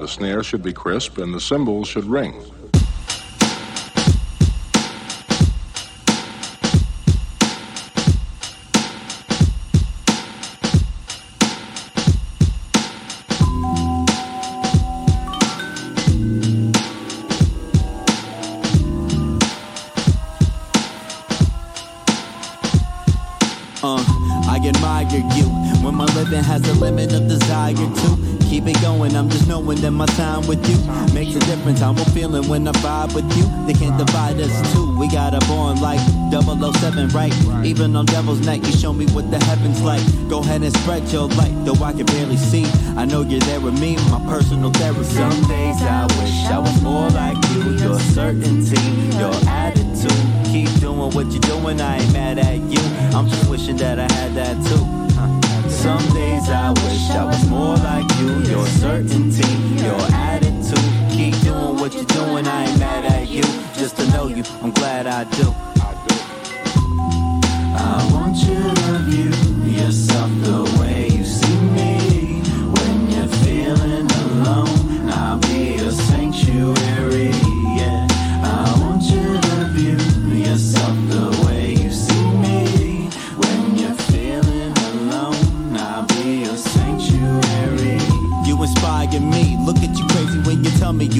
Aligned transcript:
The 0.00 0.08
snare 0.08 0.42
should 0.42 0.62
be 0.62 0.72
crisp 0.72 1.18
and 1.18 1.34
the 1.34 1.40
cymbals 1.40 1.86
should 1.86 2.06
ring. 2.06 2.42
Makes 31.80 32.00
a 32.00 32.04
difference. 32.04 32.04
How 32.04 32.04
I'm 32.04 32.14
feeling 32.14 32.48
when 32.48 32.68
I 32.68 32.72
vibe 32.72 33.14
with 33.14 33.36
you. 33.36 33.44
They 33.66 33.74
can't 33.74 33.98
divide 33.98 34.40
us 34.40 34.72
two. 34.72 34.98
We 34.98 35.08
got 35.08 35.34
a 35.34 35.40
bond 35.46 35.80
like 35.80 36.00
007, 36.30 37.08
right? 37.08 37.32
Even 37.64 37.96
on 37.96 38.06
Devil's 38.06 38.44
Night, 38.46 38.64
you 38.66 38.72
show 38.72 38.92
me 38.92 39.06
what 39.06 39.30
the 39.30 39.38
heavens 39.44 39.80
like. 39.82 40.02
Go 40.28 40.40
ahead 40.40 40.62
and 40.62 40.74
spread 40.76 41.08
your 41.08 41.28
light, 41.28 41.52
though 41.64 41.82
I 41.84 41.92
can 41.92 42.06
barely 42.06 42.36
see. 42.36 42.64
I 42.96 43.04
know 43.04 43.22
you're 43.22 43.40
there 43.40 43.60
with 43.60 43.78
me, 43.80 43.96
my 44.10 44.20
personal 44.28 44.70
therapy. 44.70 45.04
Some 45.04 45.40
days 45.48 45.82
I 45.82 46.06
wish 46.20 46.44
I 46.50 46.58
was 46.58 46.82
more 46.82 47.08
like 47.10 47.36
you. 47.52 47.62
Your 47.78 47.98
certainty, 47.98 48.80
your 49.18 49.34
attitude. 49.48 50.10
Keep 50.46 50.80
doing 50.80 51.10
what 51.14 51.26
you're 51.30 51.40
doing, 51.40 51.80
I 51.80 51.98
ain't 51.98 52.12
mad 52.12 52.38
at 52.38 52.58
you. 52.58 52.82
I'm 53.16 53.28
just 53.28 53.48
wishing 53.48 53.76
that 53.78 53.98
I 53.98 54.12
had 54.12 54.34
that 54.34 54.56
too. 54.66 54.84
Huh. 55.14 55.68
Some 55.68 56.04
days 56.14 56.48
I 56.48 56.70
wish 56.70 57.10
I 57.10 57.24
was 57.24 57.48
more 57.48 57.76
like 57.76 58.08
you. 58.18 58.42
Your 58.50 58.66
certainty, 58.66 59.46
your 59.82 60.00
attitude. 60.12 60.49
Doing 61.60 61.76
what 61.76 61.92
you're 61.92 62.04
doing, 62.04 62.46
I 62.46 62.64
ain't 62.64 62.78
mad 62.78 63.04
at 63.04 63.28
you. 63.28 63.42
Just 63.74 63.96
to 63.98 64.10
know 64.12 64.28
you, 64.28 64.42
I'm 64.62 64.70
glad 64.70 65.06
I 65.06 65.24
do. 65.24 65.54
I 67.76 68.08
want 68.12 68.36
you 68.38 68.62
to 68.80 68.98
view 69.04 69.34
yourself 69.70 70.30
the 70.42 70.78
way 70.80 71.09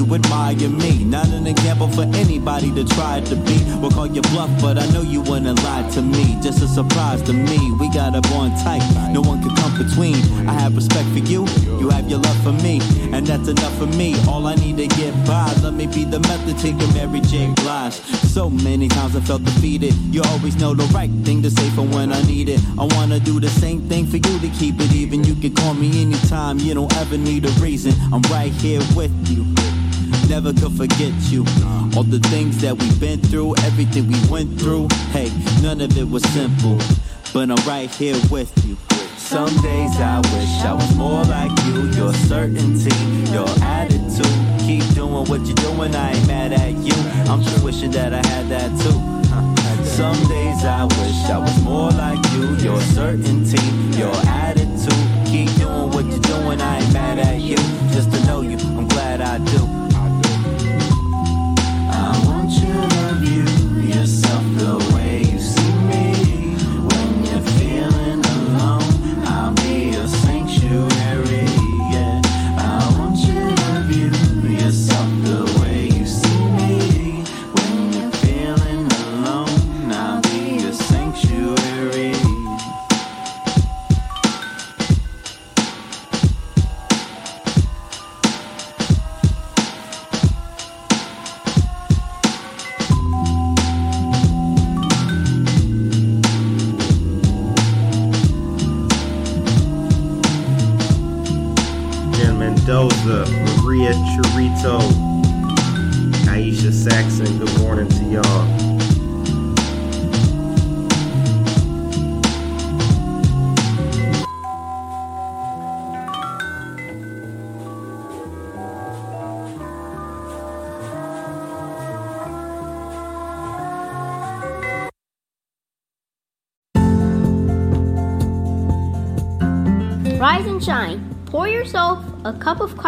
you 0.05 0.15
admire 0.15 0.69
me. 0.69 1.03
Not 1.03 1.27
an 1.29 1.47
example 1.47 1.87
for 1.87 2.03
anybody 2.03 2.73
to 2.73 2.83
try 2.95 3.21
to 3.21 3.35
be. 3.35 3.57
We'll 3.79 3.91
call 3.91 4.07
you 4.07 4.21
bluff, 4.33 4.49
but 4.61 4.77
I 4.77 4.85
know 4.87 5.01
you 5.01 5.21
wouldn't 5.21 5.63
lie 5.63 5.87
to 5.91 6.01
me. 6.01 6.37
Just 6.41 6.61
a 6.63 6.67
surprise 6.67 7.21
to 7.23 7.33
me. 7.33 7.59
We 7.79 7.89
got 7.93 8.15
a 8.15 8.21
bond 8.21 8.53
tight. 8.63 8.81
No 9.11 9.21
one 9.21 9.41
can 9.41 9.55
come 9.55 9.77
between. 9.77 10.15
I 10.47 10.53
have 10.53 10.75
respect 10.75 11.07
for 11.09 11.19
you. 11.19 11.45
You 11.79 11.89
have 11.89 12.09
your 12.09 12.19
love 12.19 12.43
for 12.43 12.53
me. 12.63 12.81
And 13.13 13.25
that's 13.27 13.47
enough 13.47 13.77
for 13.77 13.87
me. 13.87 14.15
All 14.27 14.47
I 14.47 14.55
need 14.55 14.77
to 14.77 14.87
get 14.87 15.13
by. 15.25 15.53
Let 15.61 15.73
me 15.73 15.87
be 15.87 16.05
the 16.05 16.19
method 16.19 16.57
to 16.59 16.69
your 16.69 16.93
Mary 16.93 17.21
J. 17.21 17.53
Blige. 17.57 17.93
So 18.33 18.49
many 18.49 18.87
times 18.87 19.15
I 19.15 19.21
felt 19.21 19.43
defeated. 19.43 19.93
You 20.13 20.23
always 20.23 20.55
know 20.55 20.73
the 20.73 20.85
right 20.93 21.11
thing 21.23 21.41
to 21.43 21.51
say 21.51 21.69
for 21.71 21.83
when 21.83 22.11
I 22.11 22.21
need 22.23 22.49
it. 22.49 22.59
I 22.79 22.85
wanna 22.95 23.19
do 23.19 23.39
the 23.39 23.49
same 23.49 23.81
thing 23.87 24.07
for 24.07 24.17
you 24.17 24.39
to 24.39 24.49
keep 24.57 24.79
it 24.79 24.93
even. 24.93 25.23
You 25.23 25.35
can 25.35 25.53
call 25.53 25.73
me 25.73 26.01
anytime. 26.01 26.59
You 26.59 26.73
don't 26.73 26.95
ever 26.97 27.17
need 27.17 27.45
a 27.45 27.51
reason. 27.61 27.93
I'm 28.13 28.21
right 28.23 28.51
here 28.51 28.81
with 28.95 29.13
you. 29.29 29.45
Never 30.31 30.53
could 30.53 30.71
forget 30.77 31.11
you. 31.29 31.43
All 31.93 32.03
the 32.03 32.19
things 32.31 32.61
that 32.61 32.73
we've 32.79 32.99
been 33.01 33.19
through, 33.19 33.53
everything 33.67 34.07
we 34.07 34.15
went 34.29 34.57
through. 34.57 34.87
Hey, 35.11 35.29
none 35.61 35.81
of 35.81 35.97
it 35.97 36.09
was 36.09 36.23
simple. 36.31 36.79
But 37.33 37.51
I'm 37.51 37.59
right 37.67 37.91
here 37.91 38.15
with 38.31 38.49
you. 38.65 38.77
Some 39.17 39.49
days 39.61 39.91
I 39.99 40.19
wish 40.31 40.63
I 40.63 40.71
was 40.71 40.95
more 40.95 41.25
like 41.25 41.51
you. 41.65 41.83
Your 41.99 42.13
certainty, 42.31 42.95
your 43.29 43.49
attitude. 43.59 44.23
Keep 44.63 44.95
doing 44.95 45.27
what 45.27 45.41
you're 45.41 45.67
doing, 45.67 45.93
I 45.93 46.13
ain't 46.13 46.27
mad 46.27 46.53
at 46.53 46.77
you. 46.77 46.95
I'm 47.29 47.43
just 47.43 47.61
wishing 47.61 47.91
that 47.91 48.13
I 48.13 48.25
had 48.25 48.47
that 48.47 48.71
too. 48.79 49.83
Some 49.83 50.15
days 50.29 50.63
I 50.63 50.85
wish 50.85 51.29
I 51.29 51.39
was 51.39 51.61
more 51.61 51.91
like 51.91 52.23
you. 52.31 52.55
Your 52.63 52.79
certainty, 52.95 53.59
your 53.99 54.15
attitude. 54.31 54.95
Keep 55.27 55.53
doing 55.59 55.91
what 55.91 56.05
you're 56.05 56.23
doing, 56.23 56.61
I 56.61 56.79
ain't 56.79 56.93
mad 56.93 57.19
at 57.19 57.41
you. 57.41 57.57
Just 57.91 58.13
to 58.13 58.25
know 58.25 58.39
you, 58.39 58.55
I'm 58.79 58.87
glad 58.87 59.19
I 59.19 59.37
do. 59.51 59.90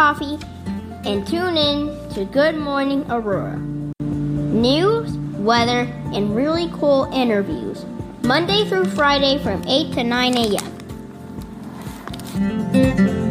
Coffee 0.04 0.38
and 1.06 1.26
tune 1.26 1.56
in 1.56 1.88
to 2.10 2.26
Good 2.26 2.56
Morning 2.56 3.06
Aurora. 3.10 3.56
News, 4.00 5.16
weather, 5.38 5.90
and 6.12 6.36
really 6.36 6.68
cool 6.74 7.04
interviews. 7.10 7.86
Monday 8.22 8.66
through 8.68 8.84
Friday 8.84 9.38
from 9.38 9.66
8 9.66 9.94
to 9.94 10.04
9 10.04 10.36
a.m. 12.34 13.23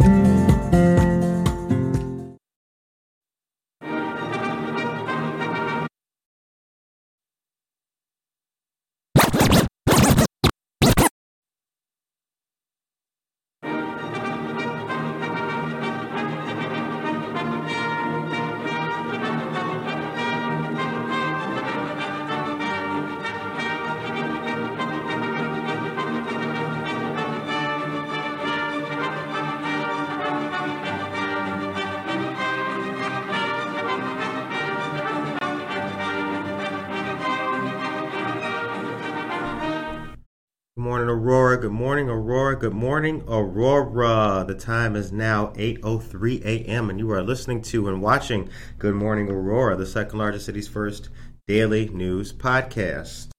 Aurora. 41.14 41.58
Good 41.58 41.72
morning, 41.72 42.10
Aurora. 42.10 42.56
Good 42.56 42.74
morning, 42.74 43.24
Aurora. 43.28 44.44
The 44.48 44.56
time 44.56 44.96
is 44.96 45.12
now 45.12 45.54
8.03 45.56 46.44
a.m. 46.44 46.90
and 46.90 46.98
you 46.98 47.12
are 47.12 47.22
listening 47.22 47.62
to 47.62 47.88
and 47.88 48.02
watching 48.02 48.50
Good 48.80 48.96
Morning, 48.96 49.30
Aurora, 49.30 49.76
the 49.76 49.86
second 49.86 50.18
largest 50.18 50.48
city's 50.48 50.68
first 50.68 51.10
daily 51.48 51.88
news 51.90 52.34
podcast. 52.34 53.30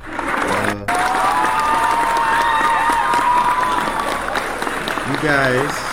Uh, 0.00 0.86
you 5.10 5.16
guys 5.22 5.92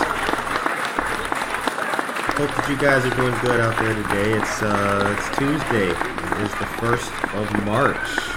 Hope 2.40 2.48
that 2.56 2.70
you 2.70 2.76
guys 2.78 3.04
are 3.04 3.14
doing 3.16 3.34
good 3.42 3.60
out 3.60 3.78
there 3.78 3.92
today. 3.92 4.32
It's 4.38 4.62
uh, 4.62 5.14
it's 5.18 5.36
Tuesday. 5.36 5.90
It 5.90 6.40
is 6.40 6.52
the 6.58 6.66
first 6.80 7.12
of 7.34 7.66
March. 7.66 8.29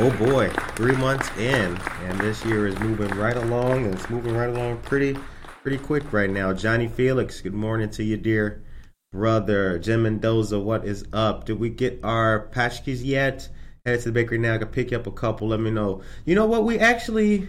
Oh 0.00 0.16
boy, 0.16 0.48
three 0.76 0.94
months 0.94 1.28
in, 1.38 1.76
and 2.04 2.20
this 2.20 2.44
year 2.44 2.68
is 2.68 2.78
moving 2.78 3.08
right 3.18 3.36
along, 3.36 3.84
and 3.84 3.92
it's 3.92 4.08
moving 4.08 4.36
right 4.36 4.48
along 4.48 4.78
pretty, 4.82 5.18
pretty 5.62 5.76
quick 5.76 6.12
right 6.12 6.30
now. 6.30 6.52
Johnny 6.52 6.86
Felix, 6.86 7.40
good 7.40 7.52
morning 7.52 7.90
to 7.90 8.04
you, 8.04 8.16
dear 8.16 8.62
brother. 9.10 9.76
Jim 9.80 10.04
Mendoza, 10.04 10.60
what 10.60 10.84
is 10.84 11.04
up? 11.12 11.46
Did 11.46 11.58
we 11.58 11.68
get 11.68 11.98
our 12.04 12.46
patchkis 12.52 13.04
yet? 13.04 13.48
Headed 13.84 14.02
to 14.02 14.10
the 14.10 14.12
bakery 14.12 14.38
now. 14.38 14.54
I 14.54 14.58
can 14.58 14.68
pick 14.68 14.92
you 14.92 14.98
up 14.98 15.08
a 15.08 15.10
couple. 15.10 15.48
Let 15.48 15.58
me 15.58 15.72
know. 15.72 16.02
You 16.24 16.36
know 16.36 16.46
what? 16.46 16.62
We 16.62 16.78
actually, 16.78 17.48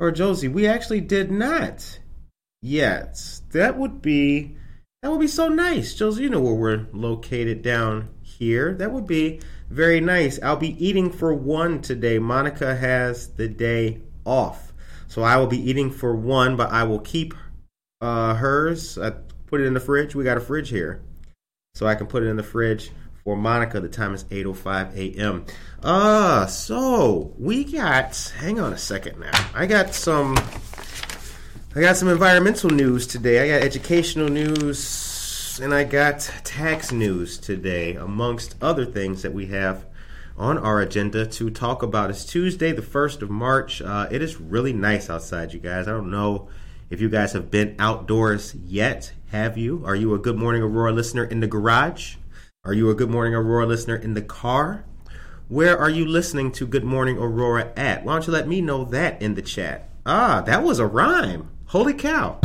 or 0.00 0.10
Josie, 0.10 0.48
we 0.48 0.66
actually 0.66 1.02
did 1.02 1.30
not 1.30 1.98
yet. 2.62 3.20
That 3.50 3.76
would 3.76 4.00
be 4.00 4.56
that 5.02 5.10
would 5.10 5.20
be 5.20 5.28
so 5.28 5.48
nice, 5.48 5.94
Josie. 5.94 6.22
You 6.22 6.30
know 6.30 6.40
where 6.40 6.54
we're 6.54 6.86
located 6.94 7.60
down 7.60 8.08
here. 8.22 8.72
That 8.72 8.92
would 8.92 9.06
be 9.06 9.40
very 9.68 10.00
nice. 10.00 10.38
I'll 10.42 10.56
be 10.56 10.84
eating 10.84 11.10
for 11.10 11.34
one 11.34 11.80
today. 11.80 12.18
Monica 12.18 12.74
has 12.74 13.28
the 13.28 13.48
day 13.48 14.00
off, 14.24 14.72
so 15.08 15.22
I 15.22 15.36
will 15.36 15.46
be 15.46 15.70
eating 15.70 15.90
for 15.90 16.14
one, 16.14 16.56
but 16.56 16.70
I 16.70 16.84
will 16.84 17.00
keep 17.00 17.34
uh, 18.00 18.34
hers. 18.34 18.98
I 18.98 19.10
put 19.46 19.60
it 19.60 19.64
in 19.64 19.74
the 19.74 19.80
fridge. 19.80 20.14
We 20.14 20.24
got 20.24 20.36
a 20.36 20.40
fridge 20.40 20.68
here, 20.68 21.02
so 21.74 21.86
I 21.86 21.94
can 21.94 22.06
put 22.06 22.22
it 22.22 22.26
in 22.26 22.36
the 22.36 22.42
fridge 22.42 22.90
for 23.24 23.36
Monica. 23.36 23.80
The 23.80 23.88
time 23.88 24.14
is 24.14 24.24
8:05 24.24 24.96
a.m. 24.96 25.44
Uh, 25.82 26.46
so 26.46 27.34
we 27.38 27.64
got. 27.64 28.32
Hang 28.38 28.60
on 28.60 28.72
a 28.72 28.78
second 28.78 29.18
now. 29.18 29.50
I 29.54 29.66
got 29.66 29.94
some. 29.94 30.36
I 31.74 31.80
got 31.80 31.96
some 31.96 32.08
environmental 32.08 32.70
news 32.70 33.06
today. 33.06 33.40
I 33.40 33.58
got 33.58 33.66
educational 33.66 34.28
news, 34.28 34.78
and 35.60 35.72
I 35.72 35.84
got 35.84 36.20
tax 36.44 36.92
news 36.92 37.38
today, 37.38 37.94
amongst 37.94 38.56
other 38.60 38.84
things 38.84 39.22
that 39.22 39.32
we 39.32 39.46
have 39.46 39.86
on 40.36 40.58
our 40.58 40.80
agenda 40.80 41.24
to 41.26 41.50
talk 41.50 41.82
about. 41.82 42.10
It's 42.10 42.26
Tuesday, 42.26 42.72
the 42.72 42.82
1st 42.82 43.22
of 43.22 43.30
March. 43.30 43.80
Uh, 43.80 44.06
it 44.10 44.20
is 44.20 44.40
really 44.40 44.74
nice 44.74 45.08
outside, 45.08 45.54
you 45.54 45.60
guys. 45.60 45.88
I 45.88 45.92
don't 45.92 46.10
know 46.10 46.48
if 46.90 47.00
you 47.00 47.08
guys 47.08 47.32
have 47.32 47.50
been 47.50 47.74
outdoors 47.78 48.54
yet. 48.54 49.12
Have 49.28 49.56
you? 49.56 49.82
Are 49.86 49.96
you 49.96 50.12
a 50.14 50.18
Good 50.18 50.36
Morning 50.36 50.62
Aurora 50.62 50.92
listener 50.92 51.24
in 51.24 51.40
the 51.40 51.46
garage? 51.46 52.16
Are 52.64 52.74
you 52.74 52.90
a 52.90 52.94
Good 52.94 53.10
Morning 53.10 53.34
Aurora 53.34 53.66
listener 53.66 53.96
in 53.96 54.14
the 54.14 54.22
car? 54.22 54.84
Where 55.48 55.78
are 55.78 55.90
you 55.90 56.04
listening 56.04 56.52
to 56.52 56.66
Good 56.66 56.84
Morning 56.84 57.16
Aurora 57.16 57.72
at? 57.76 58.04
Why 58.04 58.14
don't 58.14 58.26
you 58.26 58.32
let 58.32 58.48
me 58.48 58.60
know 58.60 58.84
that 58.84 59.22
in 59.22 59.34
the 59.34 59.42
chat? 59.42 59.88
Ah, 60.04 60.42
that 60.42 60.62
was 60.62 60.78
a 60.78 60.86
rhyme. 60.86 61.50
Holy 61.66 61.94
cow. 61.94 62.40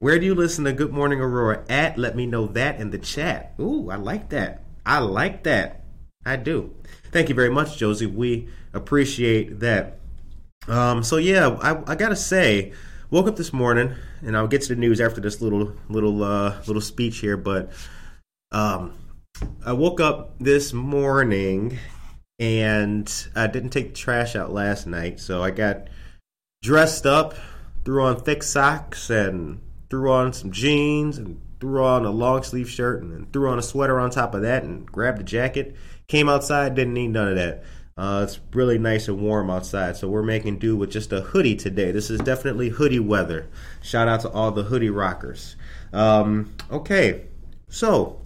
Where 0.00 0.18
do 0.18 0.24
you 0.24 0.34
listen 0.34 0.64
to 0.64 0.72
Good 0.72 0.94
Morning 0.94 1.20
Aurora 1.20 1.62
at? 1.68 1.98
Let 1.98 2.16
me 2.16 2.24
know 2.24 2.46
that 2.46 2.80
in 2.80 2.88
the 2.88 2.96
chat. 2.96 3.52
Ooh, 3.60 3.90
I 3.90 3.96
like 3.96 4.30
that. 4.30 4.62
I 4.86 4.98
like 5.00 5.42
that. 5.42 5.84
I 6.24 6.36
do. 6.36 6.74
Thank 7.12 7.28
you 7.28 7.34
very 7.34 7.50
much, 7.50 7.76
Josie. 7.76 8.06
We 8.06 8.48
appreciate 8.72 9.60
that. 9.60 9.98
Um, 10.66 11.02
so 11.02 11.18
yeah, 11.18 11.48
I, 11.60 11.92
I 11.92 11.96
gotta 11.96 12.16
say, 12.16 12.72
woke 13.10 13.26
up 13.28 13.36
this 13.36 13.52
morning, 13.52 13.94
and 14.22 14.38
I'll 14.38 14.48
get 14.48 14.62
to 14.62 14.68
the 14.74 14.80
news 14.80 15.02
after 15.02 15.20
this 15.20 15.42
little 15.42 15.74
little 15.90 16.24
uh, 16.24 16.62
little 16.66 16.80
speech 16.80 17.18
here. 17.18 17.36
But 17.36 17.70
um, 18.52 18.94
I 19.66 19.74
woke 19.74 20.00
up 20.00 20.34
this 20.38 20.72
morning, 20.72 21.76
and 22.38 23.12
I 23.36 23.48
didn't 23.48 23.70
take 23.70 23.94
trash 23.94 24.34
out 24.34 24.50
last 24.50 24.86
night, 24.86 25.20
so 25.20 25.42
I 25.42 25.50
got 25.50 25.88
dressed 26.62 27.04
up, 27.04 27.34
threw 27.84 28.02
on 28.02 28.18
thick 28.20 28.42
socks, 28.42 29.10
and 29.10 29.60
threw 29.90 30.10
on 30.10 30.32
some 30.32 30.50
jeans, 30.52 31.18
and 31.18 31.40
threw 31.60 31.84
on 31.84 32.06
a 32.06 32.10
long 32.10 32.42
sleeve 32.42 32.70
shirt, 32.70 33.02
and 33.02 33.12
then 33.12 33.26
threw 33.32 33.50
on 33.50 33.58
a 33.58 33.62
sweater 33.62 34.00
on 34.00 34.10
top 34.10 34.34
of 34.34 34.42
that, 34.42 34.62
and 34.62 34.86
grabbed 34.86 35.20
a 35.20 35.24
jacket. 35.24 35.76
Came 36.06 36.28
outside, 36.28 36.74
didn't 36.74 36.94
need 36.94 37.08
none 37.08 37.28
of 37.28 37.36
that. 37.36 37.64
Uh, 37.98 38.24
it's 38.26 38.40
really 38.54 38.78
nice 38.78 39.08
and 39.08 39.20
warm 39.20 39.50
outside, 39.50 39.94
so 39.94 40.08
we're 40.08 40.22
making 40.22 40.58
do 40.58 40.74
with 40.74 40.90
just 40.90 41.12
a 41.12 41.20
hoodie 41.20 41.56
today. 41.56 41.90
This 41.90 42.08
is 42.08 42.18
definitely 42.20 42.70
hoodie 42.70 42.98
weather. 42.98 43.50
Shout 43.82 44.08
out 44.08 44.20
to 44.22 44.30
all 44.30 44.52
the 44.52 44.62
hoodie 44.62 44.88
rockers. 44.88 45.56
Um, 45.92 46.54
okay, 46.70 47.26
so 47.68 48.22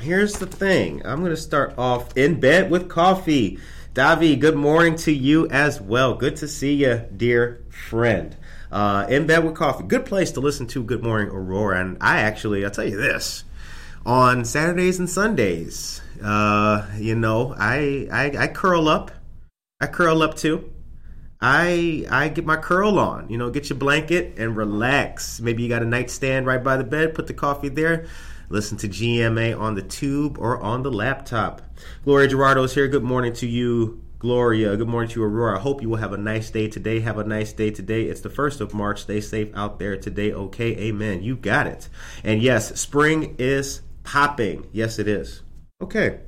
here's 0.00 0.38
the 0.38 0.46
thing. 0.46 1.04
I'm 1.04 1.18
going 1.18 1.30
to 1.30 1.36
start 1.36 1.74
off 1.76 2.16
in 2.16 2.40
bed 2.40 2.70
with 2.70 2.88
coffee. 2.88 3.58
Davi, 3.92 4.38
good 4.38 4.56
morning 4.56 4.96
to 4.96 5.12
you 5.12 5.46
as 5.48 5.80
well. 5.80 6.14
Good 6.14 6.36
to 6.36 6.48
see 6.48 6.74
you, 6.74 7.02
dear 7.14 7.64
friend. 7.68 8.34
Uh, 8.70 9.06
in 9.08 9.26
bed 9.26 9.44
with 9.44 9.54
coffee. 9.54 9.84
Good 9.84 10.06
place 10.06 10.32
to 10.32 10.40
listen 10.40 10.66
to 10.68 10.82
Good 10.82 11.02
Morning 11.02 11.28
Aurora. 11.28 11.80
And 11.80 11.98
I 12.00 12.20
actually, 12.20 12.64
I'll 12.64 12.70
tell 12.70 12.88
you 12.88 12.96
this 12.96 13.44
on 14.06 14.44
Saturdays 14.44 15.00
and 15.00 15.10
Sundays, 15.10 16.00
uh, 16.22 16.86
you 16.96 17.16
know, 17.16 17.54
I, 17.58 18.08
I 18.10 18.44
I 18.44 18.46
curl 18.46 18.88
up. 18.88 19.10
I 19.80 19.88
curl 19.88 20.22
up 20.22 20.36
too. 20.36 20.72
I 21.40 22.06
I 22.08 22.28
get 22.28 22.46
my 22.46 22.56
curl 22.56 22.98
on. 22.98 23.28
You 23.28 23.36
know, 23.36 23.50
get 23.50 23.68
your 23.68 23.78
blanket 23.78 24.38
and 24.38 24.56
relax. 24.56 25.40
Maybe 25.40 25.64
you 25.64 25.68
got 25.68 25.82
a 25.82 25.86
nightstand 25.86 26.46
right 26.46 26.62
by 26.62 26.76
the 26.76 26.84
bed. 26.84 27.14
Put 27.14 27.26
the 27.26 27.34
coffee 27.34 27.68
there. 27.68 28.06
Listen 28.48 28.78
to 28.78 28.88
GMA 28.88 29.58
on 29.58 29.74
the 29.74 29.82
tube 29.82 30.38
or 30.38 30.60
on 30.60 30.84
the 30.84 30.92
laptop. 30.92 31.60
Gloria 32.04 32.28
Gerardo 32.28 32.62
is 32.62 32.72
here. 32.72 32.86
Good 32.86 33.02
morning 33.02 33.32
to 33.34 33.46
you, 33.46 34.02
Gloria. 34.18 34.76
Good 34.76 34.88
morning 34.88 35.10
to 35.10 35.20
you, 35.20 35.26
Aurora. 35.26 35.58
I 35.58 35.60
hope 35.60 35.82
you 35.82 35.90
will 35.90 35.98
have 35.98 36.14
a 36.14 36.16
nice 36.16 36.50
day 36.50 36.68
today. 36.68 37.00
Have 37.00 37.18
a 37.18 37.24
nice 37.24 37.52
day 37.52 37.70
today. 37.70 38.04
It's 38.04 38.22
the 38.22 38.30
first 38.30 38.62
of 38.62 38.72
March. 38.72 39.02
Stay 39.02 39.20
safe 39.20 39.50
out 39.54 39.78
there 39.78 39.96
today. 39.96 40.32
Okay, 40.32 40.74
amen. 40.88 41.22
You 41.22 41.36
got 41.36 41.66
it. 41.66 41.90
And 42.24 42.40
yes, 42.40 42.80
spring 42.80 43.36
is 43.38 43.82
popping. 44.04 44.68
Yes, 44.72 44.98
it 44.98 45.06
is. 45.06 45.42
Okay. 45.82 46.20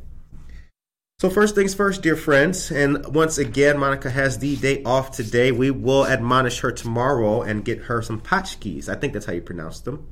So 1.20 1.28
first 1.28 1.56
things 1.56 1.74
first, 1.74 2.02
dear 2.02 2.14
friends, 2.14 2.70
and 2.70 3.04
once 3.12 3.38
again, 3.38 3.76
Monica 3.76 4.08
has 4.08 4.38
the 4.38 4.54
day 4.54 4.84
off 4.84 5.10
today. 5.10 5.50
We 5.50 5.72
will 5.72 6.06
admonish 6.06 6.60
her 6.60 6.70
tomorrow 6.70 7.42
and 7.42 7.64
get 7.64 7.78
her 7.84 8.02
some 8.02 8.20
potchkis. 8.20 8.88
I 8.88 8.94
think 8.94 9.14
that's 9.14 9.26
how 9.26 9.32
you 9.32 9.40
pronounce 9.40 9.80
them. 9.80 10.06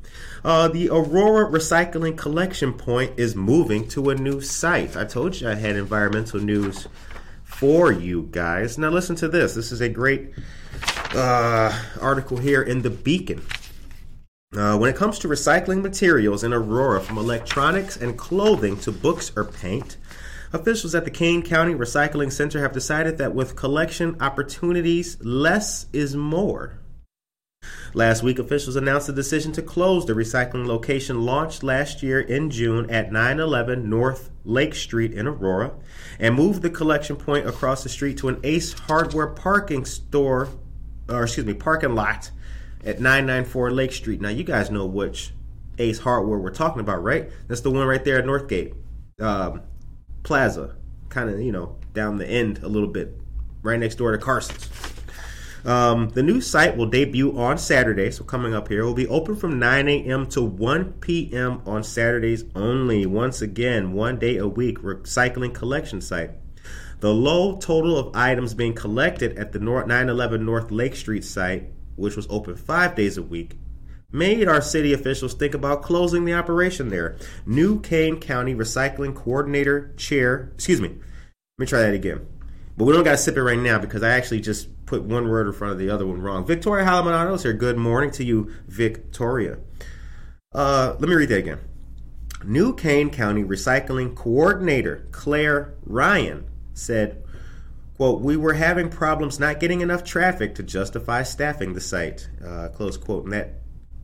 Uh, 0.45 0.67
the 0.67 0.89
Aurora 0.89 1.49
Recycling 1.49 2.19
Collection 2.19 2.73
Point 2.73 3.21
is 3.21 3.37
moving 3.37 3.87
to 3.91 4.11
a 4.11 4.17
new 4.17 4.41
site. 4.41 4.97
I 4.97 5.05
told 5.05 5.41
you 5.41 5.49
I 5.49 5.55
had 5.55 5.77
environmental 5.77 6.41
news 6.41 6.89
for 7.59 7.91
you 7.91 8.29
guys. 8.33 8.77
Now 8.77 8.91
listen 8.91 9.17
to 9.17 9.29
this. 9.29 9.55
This 9.55 9.73
is 9.73 9.81
a 9.81 9.89
great 9.89 10.33
uh, 11.15 11.83
article 12.01 12.37
here 12.37 12.63
in 12.63 12.83
the 12.83 12.91
Beacon. 12.91 13.43
Uh, 14.55 14.77
when 14.77 14.91
it 14.91 14.97
comes 14.97 15.19
to 15.21 15.29
recycling 15.29 15.83
materials 15.83 16.45
in 16.45 16.53
Aurora, 16.53 17.01
from 17.01 17.17
electronics 17.17 17.97
and 17.97 18.17
clothing 18.17 18.79
to 18.81 18.93
books 18.93 19.33
or 19.35 19.45
paint, 19.45 19.97
officials 20.53 20.95
at 20.95 21.05
the 21.05 21.11
Kane 21.11 21.43
County 21.43 21.75
Recycling 21.75 22.31
Center 22.31 22.61
have 22.61 22.73
decided 22.73 23.19
that 23.19 23.35
with 23.35 23.57
collection 23.57 24.17
opportunities, 24.21 25.17
less 25.23 25.87
is 25.93 26.15
more. 26.15 26.79
Last 27.95 28.23
week, 28.23 28.39
officials 28.39 28.77
announced 28.77 29.07
the 29.07 29.13
decision 29.13 29.53
to 29.53 29.63
close 29.63 30.05
the 30.05 30.13
recycling 30.13 30.67
location 30.67 31.23
launched 31.25 31.63
last 31.63 32.03
year 32.03 32.21
in 32.21 32.51
June 32.51 32.91
at 32.91 33.11
911 33.11 33.89
North 33.89 34.31
Lake 34.45 34.75
Street 34.75 35.13
in 35.13 35.27
Aurora 35.27 35.73
and 36.19 36.35
move 36.35 36.61
the 36.61 36.71
collection 36.71 37.17
point 37.17 37.47
across 37.47 37.83
the 37.83 37.89
street 37.89 38.19
to 38.19 38.29
an 38.29 38.41
Ace 38.45 38.73
Hardware 38.73 39.29
parking 39.29 39.85
store, 39.85 40.49
or 41.09 41.23
excuse 41.23 41.47
me, 41.47 41.55
parking 41.55 41.95
lot 41.95 42.31
at 42.85 43.01
994 43.01 43.71
Lake 43.71 43.93
Street. 43.93 44.21
Now, 44.21 44.29
you 44.29 44.45
guys 44.45 44.71
know 44.71 44.87
which 44.87 45.33
Ace 45.79 45.99
Hardware 45.99 46.39
we're 46.39 46.51
talking 46.51 46.81
about, 46.81 47.03
right? 47.03 47.31
That's 47.49 47.63
the 47.63 47.71
one 47.71 47.87
right 47.87 48.05
there 48.05 48.19
at 48.19 48.25
Northgate 48.25 48.75
um, 49.21 49.63
Plaza, 50.23 50.77
kind 51.09 51.31
of, 51.31 51.41
you 51.41 51.53
know, 51.53 51.77
down 51.93 52.19
the 52.19 52.27
end 52.27 52.59
a 52.63 52.69
little 52.69 52.89
bit, 52.89 53.15
right 53.63 53.79
next 53.79 53.97
door 53.97 54.13
to 54.13 54.19
Carson's. 54.19 54.69
Um, 55.67 56.11
the 56.11 56.23
new 56.23 56.41
site 56.41 56.77
will 56.77 56.87
debut 56.87 57.37
on 57.37 57.59
Saturday, 57.59 58.13
so 58.13 58.23
coming 58.23 58.55
up 58.55 58.69
here. 58.69 58.83
It 58.83 58.87
will 58.87 58.95
be 58.95 59.09
open 59.09 59.35
from 59.35 59.59
9 59.59 59.89
a.m. 59.89 60.27
to 60.29 60.41
1 60.41 60.93
p.m. 61.01 61.61
on 61.67 61.83
Saturdays 61.83 62.45
only. 62.55 63.05
Once 63.05 63.43
again, 63.43 63.93
one 63.93 64.17
day 64.21 64.37
a 64.37 64.47
week 64.47 64.79
recycling 64.79 65.53
collection 65.53 66.01
site. 66.01 66.31
The 67.01 67.13
low 67.13 67.57
total 67.59 67.99
of 67.99 68.15
items 68.15 68.55
being 68.55 68.75
collected 68.75 69.37
at 69.37 69.51
the 69.51 69.59
911 69.59 70.45
North 70.47 70.71
Lake 70.71 70.95
Street 70.95 71.25
site, 71.25 71.73
which 71.97 72.15
was 72.15 72.29
open 72.31 72.55
five 72.55 72.95
days 72.95 73.19
a 73.19 73.23
week, 73.23 73.59
made 74.13 74.47
our 74.47 74.61
city 74.61 74.93
officials 74.93 75.35
think 75.35 75.53
about 75.53 75.83
closing 75.83 76.25
the 76.25 76.35
operation 76.35 76.91
there. 76.91 77.17
New 77.45 77.81
Kane 77.81 78.21
County 78.21 78.55
Recycling 78.55 79.17
Coordinator 79.17 79.93
Chair, 79.97 80.53
excuse 80.55 80.81
me, 80.81 80.91
let 80.91 80.99
me 81.59 81.67
try 81.67 81.81
that 81.81 81.95
again. 81.95 82.25
But 82.77 82.85
we 82.85 82.93
don't 82.93 83.05
got 83.05 83.13
to 83.13 83.19
sip 83.19 83.37
it 83.37 83.43
right 83.43 83.59
now 83.59 83.79
because 83.79 84.03
I 84.05 84.11
actually 84.11 84.41
just 84.41 84.69
put 84.87 85.03
one 85.03 85.29
word 85.29 85.47
in 85.47 85.53
front 85.53 85.73
of 85.73 85.79
the 85.79 85.91
other 85.91 86.07
one 86.07 86.21
wrong. 86.21 86.47
Victoria 86.47 86.87
Halamanado 86.87 87.35
is 87.35 87.43
here. 87.43 87.53
Good 87.53 87.77
morning 87.77 88.11
to 88.13 88.25
you, 88.25 88.53
Victoria. 88.69 89.59
Uh, 90.53 90.97
let 90.99 91.09
me 91.09 91.15
read 91.15 91.29
that 91.29 91.39
again. 91.39 91.61
New 92.45 92.75
Kane 92.75 93.11
County 93.11 93.43
Recycling 93.43 94.15
Coordinator 94.15 95.07
Claire 95.11 95.75
Ryan 95.85 96.47
said, 96.73 97.23
quote, 97.97 98.21
we 98.21 98.37
were 98.37 98.55
having 98.55 98.89
problems 98.89 99.41
not 99.41 99.59
getting 99.59 99.81
enough 99.81 100.05
traffic 100.05 100.55
to 100.55 100.63
justify 100.63 101.23
staffing 101.23 101.73
the 101.73 101.81
site, 101.81 102.29
uh, 102.45 102.69
close 102.69 102.97
quote. 102.97 103.25
And 103.25 103.33
that 103.33 103.55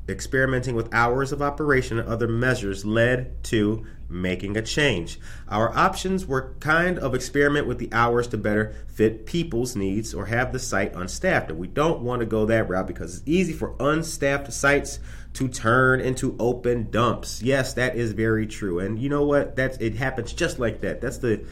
experimenting 0.08 0.74
with 0.74 0.92
hours 0.92 1.32
of 1.32 1.40
operation 1.40 1.98
and 1.98 2.08
other 2.08 2.28
measures 2.28 2.84
led 2.84 3.42
to 3.44 3.86
making 4.08 4.56
a 4.56 4.62
change. 4.62 5.18
Our 5.48 5.74
options 5.76 6.26
were 6.26 6.54
kind 6.60 6.98
of 6.98 7.14
experiment 7.14 7.66
with 7.66 7.78
the 7.78 7.92
hours 7.92 8.26
to 8.28 8.36
better 8.36 8.74
fit 8.86 9.26
people's 9.26 9.74
needs 9.74 10.12
or 10.12 10.26
have 10.26 10.52
the 10.52 10.58
site 10.58 10.94
unstaffed. 10.94 11.50
And 11.50 11.58
we 11.58 11.66
don't 11.66 12.02
want 12.02 12.20
to 12.20 12.26
go 12.26 12.44
that 12.46 12.68
route 12.68 12.86
because 12.86 13.18
it's 13.18 13.28
easy 13.28 13.52
for 13.52 13.74
unstaffed 13.80 14.52
sites 14.52 14.98
to 15.34 15.48
turn 15.48 16.00
into 16.00 16.36
open 16.38 16.90
dumps. 16.90 17.42
Yes, 17.42 17.72
that 17.74 17.96
is 17.96 18.12
very 18.12 18.46
true. 18.46 18.80
And 18.80 18.98
you 18.98 19.08
know 19.08 19.24
what? 19.24 19.56
That's 19.56 19.78
it 19.78 19.94
happens 19.94 20.32
just 20.32 20.58
like 20.58 20.82
that. 20.82 21.00
That's 21.00 21.18
the 21.18 21.44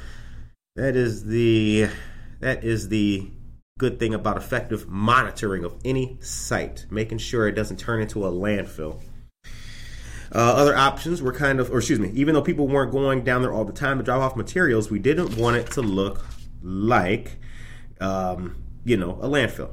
that 0.76 0.96
is 0.96 1.24
the 1.24 1.88
that 2.40 2.62
is 2.62 2.88
the 2.88 3.30
good 3.80 3.98
thing 3.98 4.12
about 4.12 4.36
effective 4.36 4.86
monitoring 4.86 5.64
of 5.64 5.74
any 5.86 6.18
site, 6.20 6.84
making 6.90 7.16
sure 7.16 7.48
it 7.48 7.52
doesn't 7.52 7.78
turn 7.78 8.02
into 8.02 8.26
a 8.26 8.30
landfill. 8.30 9.00
Uh, 10.32 10.38
other 10.38 10.76
options 10.76 11.22
were 11.22 11.32
kind 11.32 11.58
of, 11.58 11.70
or 11.70 11.78
excuse 11.78 11.98
me, 11.98 12.10
even 12.14 12.34
though 12.34 12.42
people 12.42 12.68
weren't 12.68 12.92
going 12.92 13.24
down 13.24 13.40
there 13.40 13.52
all 13.52 13.64
the 13.64 13.72
time 13.72 13.96
to 13.96 14.04
drop 14.04 14.20
off 14.20 14.36
materials, 14.36 14.90
we 14.90 14.98
didn't 14.98 15.34
want 15.34 15.56
it 15.56 15.70
to 15.70 15.80
look 15.80 16.26
like, 16.62 17.38
um, 18.02 18.62
you 18.84 18.98
know, 18.98 19.12
a 19.22 19.26
landfill. 19.26 19.70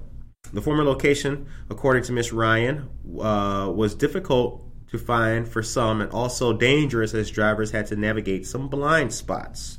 The 0.54 0.62
former 0.62 0.86
location, 0.86 1.48
according 1.70 2.04
to 2.04 2.14
Miss 2.14 2.32
Ryan, 2.32 2.90
uh, 3.20 3.70
was 3.76 3.94
difficult 3.94 4.64
to 4.90 4.98
find 4.98 5.46
for 5.46 5.62
some 5.62 6.00
and 6.00 6.10
also 6.14 6.54
dangerous 6.54 7.14
as 7.14 7.30
drivers 7.30 7.72
had 7.72 7.88
to 7.88 7.98
navigate 7.98 8.48
some 8.48 8.70
blind 8.70 9.14
spots. 9.14 9.78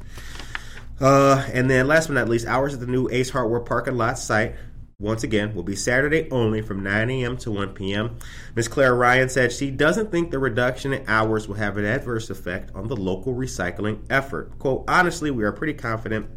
Uh, 1.00 1.46
and 1.52 1.70
then, 1.70 1.86
last 1.86 2.08
but 2.08 2.14
not 2.14 2.28
least, 2.28 2.46
hours 2.46 2.74
at 2.74 2.80
the 2.80 2.86
new 2.86 3.08
Ace 3.10 3.30
Hardware 3.30 3.60
parking 3.60 3.96
lot 3.96 4.18
site. 4.18 4.54
Once 5.00 5.22
again, 5.22 5.54
will 5.54 5.62
be 5.62 5.76
Saturday 5.76 6.28
only 6.32 6.60
from 6.60 6.82
9 6.82 7.08
a.m. 7.08 7.36
to 7.36 7.52
1 7.52 7.68
p.m. 7.68 8.18
Ms. 8.56 8.66
Claire 8.66 8.96
Ryan 8.96 9.28
said 9.28 9.52
she 9.52 9.70
doesn't 9.70 10.10
think 10.10 10.32
the 10.32 10.40
reduction 10.40 10.92
in 10.92 11.04
hours 11.06 11.46
will 11.46 11.54
have 11.54 11.76
an 11.76 11.84
adverse 11.84 12.30
effect 12.30 12.74
on 12.74 12.88
the 12.88 12.96
local 12.96 13.32
recycling 13.32 14.00
effort. 14.10 14.58
Quote, 14.58 14.84
honestly, 14.88 15.30
we 15.30 15.44
are 15.44 15.52
pretty 15.52 15.74
confident 15.74 16.28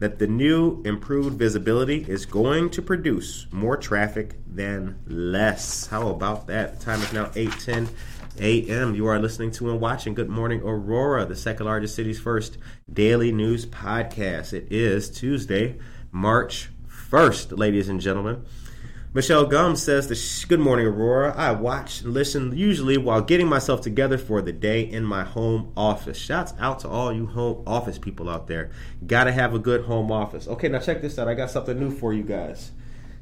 that 0.00 0.18
the 0.18 0.26
new 0.26 0.82
improved 0.84 1.38
visibility 1.38 2.04
is 2.08 2.26
going 2.26 2.68
to 2.70 2.82
produce 2.82 3.46
more 3.52 3.78
traffic 3.78 4.34
than 4.46 4.98
less. 5.06 5.86
How 5.86 6.08
about 6.08 6.46
that? 6.48 6.78
The 6.78 6.84
time 6.84 7.00
is 7.00 7.12
now 7.14 7.26
8:10 7.34 7.88
a.m. 8.38 8.94
You 8.94 9.06
are 9.06 9.18
listening 9.18 9.50
to 9.52 9.70
and 9.70 9.80
watching 9.80 10.14
Good 10.14 10.28
Morning 10.28 10.60
Aurora, 10.62 11.24
the 11.24 11.36
second 11.36 11.66
largest 11.66 11.94
city's 11.94 12.20
first 12.20 12.58
daily 12.92 13.32
news 13.32 13.66
podcast. 13.66 14.52
It 14.52 14.68
is 14.70 15.10
Tuesday, 15.10 15.78
March 16.12 16.68
1st, 16.88 17.58
ladies 17.58 17.88
and 17.88 18.00
gentlemen. 18.00 18.44
Michelle 19.12 19.44
Gum 19.46 19.74
says, 19.74 20.06
the 20.06 20.14
sh- 20.14 20.44
Good 20.44 20.60
morning, 20.60 20.86
Aurora. 20.86 21.34
I 21.36 21.50
watch 21.50 22.02
and 22.02 22.14
listen 22.14 22.56
usually 22.56 22.96
while 22.96 23.20
getting 23.20 23.48
myself 23.48 23.80
together 23.80 24.16
for 24.16 24.40
the 24.40 24.52
day 24.52 24.82
in 24.82 25.04
my 25.04 25.24
home 25.24 25.72
office. 25.76 26.16
Shouts 26.16 26.54
out 26.60 26.78
to 26.80 26.88
all 26.88 27.12
you 27.12 27.26
home 27.26 27.64
office 27.66 27.98
people 27.98 28.30
out 28.30 28.46
there. 28.46 28.70
Gotta 29.04 29.32
have 29.32 29.52
a 29.52 29.58
good 29.58 29.84
home 29.86 30.12
office. 30.12 30.46
Okay, 30.46 30.68
now 30.68 30.78
check 30.78 31.02
this 31.02 31.18
out. 31.18 31.26
I 31.26 31.34
got 31.34 31.50
something 31.50 31.78
new 31.78 31.90
for 31.90 32.12
you 32.14 32.22
guys. 32.22 32.70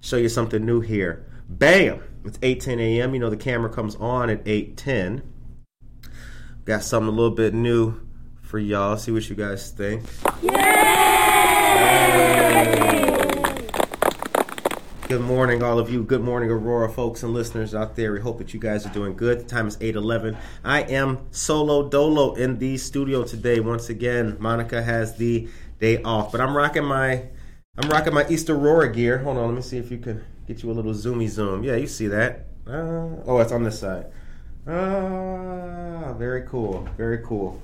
Show 0.03 0.19
you 0.19 0.29
something 0.29 0.65
new 0.65 0.81
here. 0.83 1.25
Bam! 1.49 2.03
It's 2.27 2.37
8:10 2.39 2.79
a.m. 2.79 3.15
You 3.15 3.21
know 3.21 3.31
the 3.31 3.37
camera 3.37 3.71
comes 3.71 3.97
on 3.97 4.29
at 4.29 4.45
8:10. 4.45 5.23
Got 6.67 6.83
something 6.83 7.09
a 7.09 7.11
little 7.11 7.35
bit 7.35 7.55
new 7.55 8.01
for 8.43 8.59
y'all. 8.59 8.99
See 8.99 9.11
what 9.11 9.31
you 9.31 9.35
guys 9.35 9.71
think. 9.71 10.05
yay 10.43 10.79
Good 15.09 15.23
morning, 15.23 15.63
all 15.63 15.79
of 15.79 15.89
you. 15.89 16.05
Good 16.05 16.21
morning, 16.21 16.51
Aurora 16.51 16.91
folks 16.91 17.23
and 17.23 17.33
listeners 17.33 17.75
out 17.75 17.97
there. 17.97 18.13
We 18.13 18.21
hope 18.21 18.37
that 18.37 18.53
you 18.53 18.61
guys 18.61 18.85
are 18.85 18.93
doing 18.93 19.17
good. 19.17 19.41
The 19.41 19.45
time 19.45 19.67
is 19.67 19.79
8:11. 19.79 20.37
I 20.63 20.83
am 20.83 21.21
solo 21.31 21.89
dolo 21.89 22.35
in 22.35 22.59
the 22.59 22.77
studio 22.77 23.25
today. 23.25 23.59
Once 23.59 23.89
again, 23.89 24.37
Monica 24.39 24.83
has 24.83 25.17
the 25.17 25.49
day 25.81 26.03
off, 26.03 26.31
but 26.31 26.43
I'm 26.43 26.55
rocking 26.55 26.85
my 26.85 27.23
I'm 27.79 27.89
rocking 27.89 28.13
my 28.13 28.27
East 28.29 28.51
Aurora 28.51 28.93
gear. 28.93 29.17
Hold 29.21 29.39
on, 29.39 29.47
let 29.47 29.55
me 29.55 29.63
see 29.63 29.79
if 29.79 29.91
you 29.91 29.97
can 29.97 30.23
get 30.49 30.63
you 30.63 30.71
a 30.71 30.73
little 30.73 30.95
zoomy 30.95 31.29
zoom. 31.29 31.63
Yeah, 31.63 31.77
you 31.77 31.87
see 31.87 32.09
that? 32.09 32.47
Uh, 32.67 33.21
oh, 33.27 33.39
it's 33.39 33.53
on 33.53 33.65
this 33.65 33.79
side. 33.79 34.07
Ah, 34.67 36.15
very 36.15 36.43
cool, 36.49 36.89
very 36.97 37.19
cool. 37.19 37.61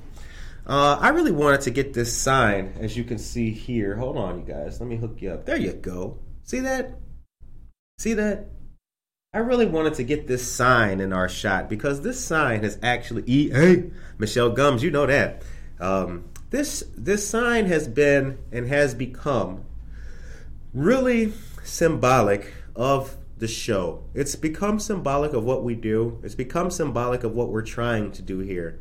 Uh, 0.67 0.99
I 1.01 1.09
really 1.09 1.33
wanted 1.33 1.63
to 1.63 1.71
get 1.71 1.95
this 1.95 2.15
sign, 2.15 2.75
as 2.79 2.97
you 2.97 3.05
can 3.05 3.19
see 3.19 3.51
here. 3.51 3.97
Hold 3.97 4.19
on, 4.19 4.39
you 4.39 4.45
guys. 4.45 4.81
Let 4.81 4.89
me 4.89 4.97
hook 4.97 5.21
you 5.21 5.31
up. 5.31 5.47
There 5.47 5.57
you 5.57 5.73
go. 5.73 6.19
See 6.43 6.61
that? 6.61 6.99
See 7.99 8.15
that? 8.15 8.49
I 9.33 9.39
really 9.39 9.67
wanted 9.67 9.95
to 9.95 10.05
get 10.05 10.27
this 10.27 10.51
sign 10.51 11.01
in 11.01 11.13
our 11.13 11.29
shot 11.29 11.69
because 11.69 12.03
this 12.03 12.23
sign 12.23 12.65
is 12.65 12.79
actually 12.83 13.25
EA. 13.27 13.91
Michelle 14.19 14.51
Gums, 14.51 14.83
you 14.83 14.91
know 14.91 15.07
that. 15.07 15.43
Um, 15.81 16.25
this 16.51 16.85
this 16.97 17.27
sign 17.29 17.67
has 17.67 17.89
been 17.89 18.39
and 18.53 18.69
has 18.69 18.95
become 18.95 19.65
really 20.73 21.33
symbolic 21.65 22.53
of 22.77 23.17
the 23.37 23.49
show. 23.49 24.05
It's 24.15 24.37
become 24.37 24.79
symbolic 24.79 25.33
of 25.33 25.45
what 25.45 25.65
we 25.65 25.75
do. 25.75 26.21
It's 26.23 26.35
become 26.35 26.71
symbolic 26.71 27.25
of 27.25 27.35
what 27.35 27.51
we're 27.51 27.63
trying 27.63 28.13
to 28.13 28.23
do 28.23 28.39
here. 28.39 28.81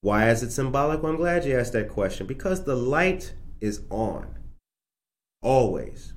Why 0.00 0.30
is 0.30 0.42
it 0.42 0.50
symbolic? 0.50 1.02
Well, 1.02 1.12
I'm 1.12 1.18
glad 1.18 1.44
you 1.44 1.58
asked 1.58 1.72
that 1.74 1.88
question 1.88 2.26
because 2.26 2.64
the 2.64 2.76
light 2.76 3.34
is 3.60 3.82
on. 3.90 4.38
Always. 5.42 6.14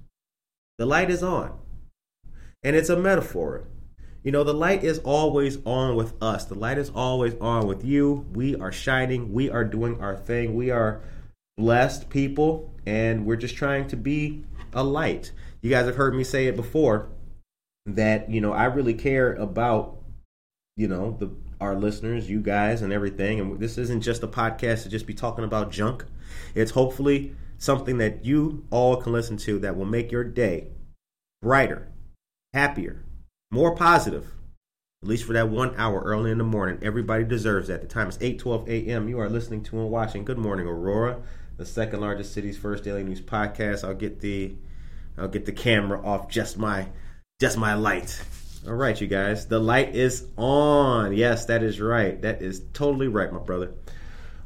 The 0.78 0.86
light 0.86 1.10
is 1.10 1.24
on. 1.24 1.58
And 2.64 2.76
it's 2.76 2.90
a 2.90 2.98
metaphor. 2.98 3.68
You 4.24 4.32
know, 4.32 4.46
the 4.46 4.54
light 4.54 4.86
is 4.86 5.00
always 5.00 5.58
on 5.66 5.96
with 5.96 6.14
us. 6.24 6.46
The 6.46 6.56
light 6.56 6.78
is 6.78 6.90
always 6.90 7.36
on 7.42 7.68
with 7.68 7.84
you. 7.84 8.26
We 8.34 8.56
are 8.56 8.72
shining. 8.72 9.34
We 9.34 9.50
are 9.50 9.66
doing 9.66 10.00
our 10.00 10.16
thing. 10.16 10.56
We 10.56 10.72
are 10.72 11.02
blessed 11.58 12.10
people, 12.10 12.74
and 12.86 13.26
we're 13.26 13.36
just 13.36 13.58
trying 13.58 13.88
to 13.90 13.98
be 13.98 14.46
a 14.72 14.84
light. 14.84 15.34
You 15.64 15.70
guys 15.70 15.86
have 15.86 15.96
heard 15.96 16.14
me 16.14 16.26
say 16.26 16.48
it 16.48 16.58
before 16.58 17.08
that, 17.86 18.30
you 18.30 18.42
know, 18.42 18.52
I 18.52 18.66
really 18.66 18.94
care 18.94 19.34
about, 19.34 19.98
you 20.76 20.90
know, 20.90 21.16
the 21.18 21.32
our 21.62 21.76
listeners, 21.76 22.30
you 22.30 22.42
guys, 22.42 22.82
and 22.82 22.92
everything. 22.92 23.40
And 23.40 23.58
this 23.60 23.78
isn't 23.78 24.02
just 24.02 24.24
a 24.24 24.28
podcast 24.28 24.84
to 24.84 24.90
just 24.90 25.08
be 25.08 25.14
talking 25.14 25.46
about 25.46 25.72
junk. 25.72 26.04
It's 26.54 26.72
hopefully 26.72 27.34
something 27.58 27.98
that 28.00 28.26
you 28.26 28.66
all 28.72 28.98
can 28.98 29.14
listen 29.14 29.38
to 29.38 29.58
that 29.60 29.78
will 29.78 29.86
make 29.86 30.12
your 30.12 30.26
day 30.26 30.68
brighter, 31.42 31.88
happier, 32.54 33.06
more 33.50 33.74
positive. 33.74 34.34
At 35.02 35.08
least 35.08 35.24
for 35.24 35.32
that 35.32 35.50
one 35.50 35.74
hour 35.78 36.02
early 36.02 36.32
in 36.32 36.40
the 36.40 36.44
morning. 36.44 36.80
Everybody 36.82 37.24
deserves 37.24 37.70
that. 37.70 37.80
The 37.80 37.88
time 37.88 38.10
is 38.10 38.18
8:12 38.18 38.68
a.m. 38.68 39.08
You 39.08 39.20
are 39.22 39.30
listening 39.30 39.64
to 39.64 39.80
and 39.80 39.90
watching 39.90 40.26
Good 40.26 40.38
Morning 40.38 40.68
Aurora, 40.68 41.22
the 41.56 41.66
second 41.66 42.02
largest 42.02 42.34
city's 42.34 42.58
first 42.58 42.84
daily 42.84 43.04
news 43.04 43.22
podcast. 43.22 43.86
I'll 43.86 43.94
get 43.94 44.20
the 44.20 44.56
I'll 45.18 45.28
get 45.28 45.46
the 45.46 45.52
camera 45.52 46.04
off 46.06 46.30
just 46.30 46.58
my 46.58 46.88
just 47.40 47.58
my 47.58 47.74
light. 47.74 48.22
All 48.66 48.74
right, 48.74 49.00
you 49.00 49.08
guys. 49.08 49.48
The 49.48 49.60
light 49.60 49.96
is 49.96 50.28
on. 50.38 51.14
Yes, 51.14 51.46
that 51.46 51.64
is 51.64 51.82
right. 51.82 52.22
That 52.22 52.42
is 52.42 52.62
totally 52.74 53.08
right, 53.08 53.32
my 53.32 53.40
brother. 53.40 53.74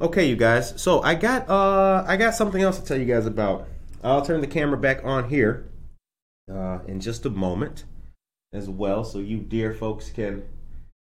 Okay, 0.01 0.27
you 0.27 0.35
guys. 0.35 0.79
So 0.81 1.01
I 1.01 1.15
got 1.15 1.49
uh 1.49 2.03
I 2.07 2.17
got 2.17 2.35
something 2.35 2.61
else 2.61 2.79
to 2.79 2.85
tell 2.85 2.97
you 2.97 3.05
guys 3.05 3.25
about. 3.25 3.67
I'll 4.03 4.25
turn 4.25 4.41
the 4.41 4.47
camera 4.47 4.77
back 4.77 5.03
on 5.03 5.29
here 5.29 5.69
uh, 6.51 6.79
in 6.87 6.99
just 6.99 7.25
a 7.25 7.29
moment 7.29 7.83
as 8.53 8.69
well, 8.69 9.03
so 9.03 9.19
you 9.19 9.37
dear 9.39 9.73
folks 9.73 10.09
can 10.09 10.43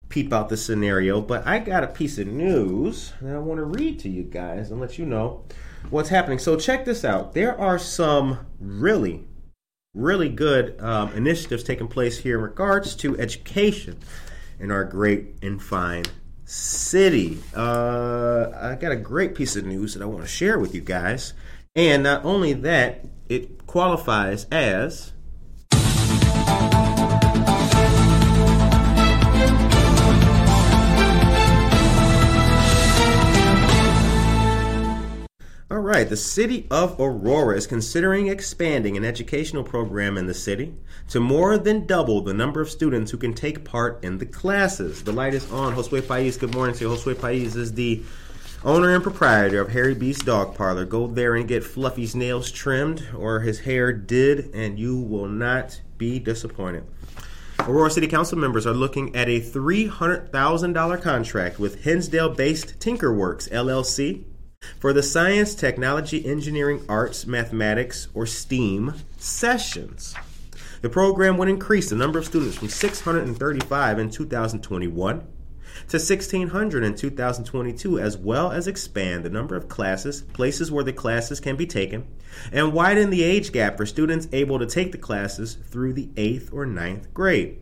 peep 0.08 0.32
out 0.32 0.48
the 0.48 0.56
scenario. 0.56 1.20
But 1.20 1.46
I 1.46 1.58
got 1.58 1.84
a 1.84 1.88
piece 1.88 2.18
of 2.18 2.26
news 2.26 3.12
that 3.20 3.34
I 3.34 3.38
want 3.38 3.58
to 3.58 3.64
read 3.64 3.98
to 4.00 4.08
you 4.08 4.22
guys 4.22 4.70
and 4.70 4.80
let 4.80 4.98
you 4.98 5.04
know 5.04 5.44
what's 5.90 6.08
happening. 6.08 6.38
So 6.38 6.56
check 6.56 6.84
this 6.84 7.04
out. 7.04 7.34
There 7.34 7.58
are 7.60 7.78
some 7.78 8.46
really, 8.60 9.24
really 9.96 10.28
good 10.28 10.80
um, 10.80 11.12
initiatives 11.14 11.64
taking 11.64 11.88
place 11.88 12.18
here 12.18 12.36
in 12.36 12.42
regards 12.42 12.94
to 12.96 13.18
education 13.18 13.98
in 14.60 14.70
our 14.70 14.84
great 14.84 15.34
and 15.42 15.60
fine 15.60 16.04
city. 16.44 17.38
Uh, 17.54 18.50
I 18.54 18.76
got 18.76 18.92
a 18.92 18.96
great 18.96 19.34
piece 19.34 19.56
of 19.56 19.64
news 19.64 19.94
that 19.94 20.02
I 20.02 20.06
want 20.06 20.22
to 20.22 20.28
share 20.28 20.58
with 20.58 20.74
you 20.74 20.82
guys. 20.82 21.32
And 21.74 22.02
not 22.02 22.24
only 22.24 22.52
that, 22.52 23.04
it 23.28 23.66
qualifies 23.66 24.44
as 24.52 25.12
right, 35.86 36.08
the 36.08 36.16
city 36.16 36.66
of 36.70 36.98
Aurora 37.00 37.56
is 37.56 37.66
considering 37.66 38.26
expanding 38.26 38.96
an 38.96 39.04
educational 39.04 39.62
program 39.62 40.18
in 40.18 40.26
the 40.26 40.34
city 40.34 40.74
to 41.08 41.20
more 41.20 41.58
than 41.58 41.86
double 41.86 42.20
the 42.20 42.34
number 42.34 42.60
of 42.60 42.70
students 42.70 43.10
who 43.10 43.16
can 43.16 43.32
take 43.32 43.64
part 43.64 44.02
in 44.02 44.18
the 44.18 44.26
classes. 44.26 45.04
The 45.04 45.12
light 45.12 45.34
is 45.34 45.50
on. 45.52 45.74
Josue 45.74 46.06
Pais, 46.06 46.36
good 46.36 46.54
morning 46.54 46.74
to 46.76 46.84
you. 46.84 46.90
Josue 46.90 47.20
Pais 47.20 47.54
is 47.54 47.74
the 47.74 48.02
owner 48.64 48.94
and 48.94 49.02
proprietor 49.02 49.60
of 49.60 49.70
Harry 49.70 49.94
Beast 49.94 50.26
Dog 50.26 50.56
Parlor. 50.56 50.86
Go 50.86 51.06
there 51.06 51.36
and 51.36 51.46
get 51.46 51.62
Fluffy's 51.62 52.16
nails 52.16 52.50
trimmed 52.50 53.06
or 53.16 53.40
his 53.40 53.60
hair 53.60 53.92
did, 53.92 54.54
and 54.54 54.78
you 54.78 54.98
will 54.98 55.28
not 55.28 55.80
be 55.98 56.18
disappointed. 56.18 56.84
Aurora 57.60 57.90
City 57.90 58.08
Council 58.08 58.38
members 58.38 58.66
are 58.66 58.74
looking 58.74 59.14
at 59.14 59.28
a 59.28 59.40
$300,000 59.40 61.02
contract 61.02 61.58
with 61.58 61.84
Hinsdale 61.84 62.30
based 62.30 62.78
Tinkerworks 62.80 63.48
LLC 63.50 64.24
for 64.78 64.92
the 64.92 65.02
Science, 65.02 65.54
Technology, 65.54 66.24
Engineering, 66.26 66.84
Arts, 66.88 67.26
Mathematics, 67.26 68.08
or 68.14 68.26
STEAM 68.26 68.94
sessions. 69.18 70.14
The 70.82 70.90
program 70.90 71.38
would 71.38 71.48
increase 71.48 71.90
the 71.90 71.96
number 71.96 72.18
of 72.18 72.26
students 72.26 72.58
from 72.58 72.68
635 72.68 73.98
in 73.98 74.10
2021 74.10 75.26
to 75.88 75.98
1600 75.98 76.84
in 76.84 76.94
2022, 76.94 77.98
as 77.98 78.16
well 78.16 78.50
as 78.50 78.66
expand 78.66 79.24
the 79.24 79.30
number 79.30 79.56
of 79.56 79.68
classes, 79.68 80.22
places 80.22 80.70
where 80.70 80.84
the 80.84 80.92
classes 80.92 81.40
can 81.40 81.56
be 81.56 81.66
taken, 81.66 82.06
and 82.52 82.72
widen 82.72 83.10
the 83.10 83.22
age 83.22 83.52
gap 83.52 83.76
for 83.76 83.86
students 83.86 84.28
able 84.32 84.58
to 84.58 84.66
take 84.66 84.92
the 84.92 84.98
classes 84.98 85.54
through 85.54 85.92
the 85.92 86.06
8th 86.16 86.52
or 86.52 86.66
ninth 86.66 87.12
grade. 87.12 87.60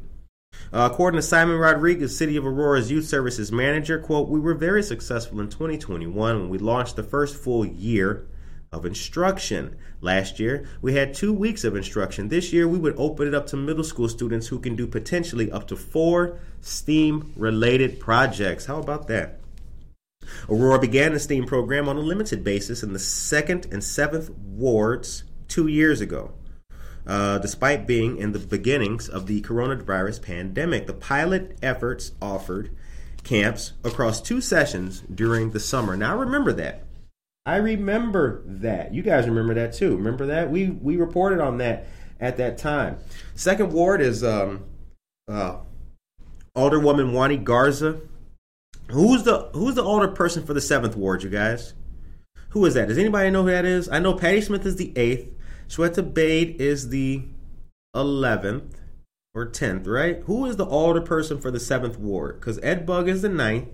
Uh, 0.74 0.88
according 0.90 1.16
to 1.16 1.22
Simon 1.22 1.56
Rodriguez, 1.56 2.18
City 2.18 2.36
of 2.36 2.44
Aurora's 2.44 2.90
Youth 2.90 3.04
Services 3.04 3.52
Manager, 3.52 3.96
quote, 3.96 4.28
we 4.28 4.40
were 4.40 4.54
very 4.54 4.82
successful 4.82 5.38
in 5.40 5.48
2021 5.48 6.40
when 6.40 6.48
we 6.48 6.58
launched 6.58 6.96
the 6.96 7.04
first 7.04 7.36
full 7.36 7.64
year 7.64 8.26
of 8.72 8.84
instruction. 8.84 9.76
Last 10.00 10.40
year, 10.40 10.66
we 10.82 10.94
had 10.94 11.14
two 11.14 11.32
weeks 11.32 11.62
of 11.62 11.76
instruction. 11.76 12.28
This 12.28 12.52
year, 12.52 12.66
we 12.66 12.80
would 12.80 12.96
open 12.98 13.28
it 13.28 13.36
up 13.36 13.46
to 13.48 13.56
middle 13.56 13.84
school 13.84 14.08
students 14.08 14.48
who 14.48 14.58
can 14.58 14.74
do 14.74 14.88
potentially 14.88 15.48
up 15.48 15.68
to 15.68 15.76
four 15.76 16.40
STEAM 16.60 17.32
related 17.36 18.00
projects. 18.00 18.66
How 18.66 18.80
about 18.80 19.06
that? 19.06 19.38
Aurora 20.48 20.80
began 20.80 21.12
the 21.12 21.20
STEAM 21.20 21.46
program 21.46 21.88
on 21.88 21.98
a 21.98 22.00
limited 22.00 22.42
basis 22.42 22.82
in 22.82 22.92
the 22.92 22.98
second 22.98 23.68
and 23.70 23.84
seventh 23.84 24.28
wards 24.30 25.22
two 25.46 25.68
years 25.68 26.00
ago. 26.00 26.32
Uh, 27.06 27.38
despite 27.38 27.86
being 27.86 28.16
in 28.16 28.32
the 28.32 28.38
beginnings 28.38 29.08
of 29.08 29.26
the 29.26 29.42
coronavirus 29.42 30.22
pandemic, 30.22 30.86
the 30.86 30.94
pilot 30.94 31.58
efforts 31.62 32.12
offered 32.22 32.74
camps 33.24 33.72
across 33.82 34.20
two 34.20 34.40
sessions 34.40 35.02
during 35.12 35.50
the 35.50 35.60
summer. 35.60 35.96
Now, 35.96 36.16
remember 36.16 36.52
that. 36.54 36.84
I 37.46 37.56
remember 37.56 38.42
that. 38.46 38.94
You 38.94 39.02
guys 39.02 39.26
remember 39.26 39.52
that 39.54 39.74
too. 39.74 39.96
Remember 39.96 40.26
that? 40.26 40.50
We 40.50 40.70
we 40.70 40.96
reported 40.96 41.40
on 41.40 41.58
that 41.58 41.86
at 42.18 42.38
that 42.38 42.56
time. 42.56 42.98
Second 43.34 43.72
ward 43.72 44.00
is 44.00 44.24
um, 44.24 44.64
uh, 45.28 45.58
Alderwoman 46.56 47.12
Juany 47.12 47.42
Garza. 47.42 48.00
Who's 48.90 49.24
the 49.24 49.50
who's 49.52 49.74
the 49.74 49.82
older 49.82 50.08
person 50.08 50.46
for 50.46 50.54
the 50.54 50.60
seventh 50.60 50.96
ward, 50.96 51.22
you 51.22 51.28
guys? 51.28 51.74
Who 52.50 52.64
is 52.64 52.74
that? 52.74 52.88
Does 52.88 52.98
anybody 52.98 53.30
know 53.30 53.42
who 53.42 53.50
that 53.50 53.66
is? 53.66 53.90
I 53.90 53.98
know 53.98 54.14
Patty 54.14 54.40
Smith 54.40 54.64
is 54.64 54.76
the 54.76 54.96
eighth. 54.96 55.28
Shweta 55.68 56.14
Baid 56.14 56.60
is 56.60 56.90
the 56.90 57.22
eleventh 57.94 58.78
or 59.34 59.46
tenth, 59.46 59.86
right? 59.86 60.22
Who 60.26 60.46
is 60.46 60.56
the 60.56 60.66
older 60.66 61.00
person 61.00 61.38
for 61.38 61.50
the 61.50 61.60
seventh 61.60 61.98
ward? 61.98 62.40
Because 62.40 62.58
Ed 62.62 62.86
Bugg 62.86 63.08
is 63.08 63.22
the 63.22 63.28
ninth. 63.28 63.68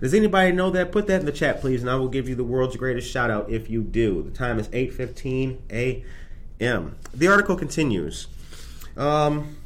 Does 0.00 0.14
anybody 0.14 0.52
know 0.52 0.70
that? 0.70 0.92
Put 0.92 1.06
that 1.06 1.20
in 1.20 1.26
the 1.26 1.32
chat, 1.32 1.60
please, 1.60 1.80
and 1.80 1.90
I 1.90 1.94
will 1.94 2.08
give 2.08 2.28
you 2.28 2.34
the 2.34 2.44
world's 2.44 2.76
greatest 2.76 3.10
shout 3.10 3.30
out 3.30 3.50
if 3.50 3.70
you 3.70 3.82
do. 3.82 4.22
The 4.22 4.30
time 4.30 4.58
is 4.58 4.68
8:15 4.68 5.58
a.m. 5.70 6.96
The 7.12 7.28
article 7.28 7.56
continues. 7.56 8.26
Um, 8.96 9.56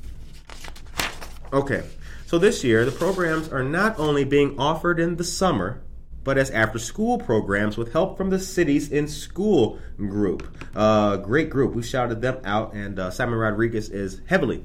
okay, 1.53 1.85
so 2.27 2.38
this 2.38 2.62
year 2.62 2.85
the 2.85 2.93
programs 2.93 3.49
are 3.49 3.65
not 3.65 3.99
only 3.99 4.25
being 4.25 4.59
offered 4.59 5.00
in 5.00 5.17
the 5.17 5.25
summer, 5.25 5.81
but 6.28 6.37
as 6.37 6.50
after-school 6.50 7.16
programs 7.16 7.78
with 7.78 7.90
help 7.92 8.18
from 8.18 8.28
the 8.28 8.38
Cities 8.38 8.90
in 8.90 9.08
school 9.08 9.78
group. 9.97 10.47
Uh, 10.76 11.16
great 11.16 11.49
group. 11.49 11.75
We 11.75 11.82
shouted 11.82 12.20
them 12.20 12.37
out, 12.44 12.75
and 12.75 12.99
uh, 12.99 13.11
Simon 13.11 13.38
Rodriguez 13.38 13.88
is 13.88 14.20
heavily 14.26 14.62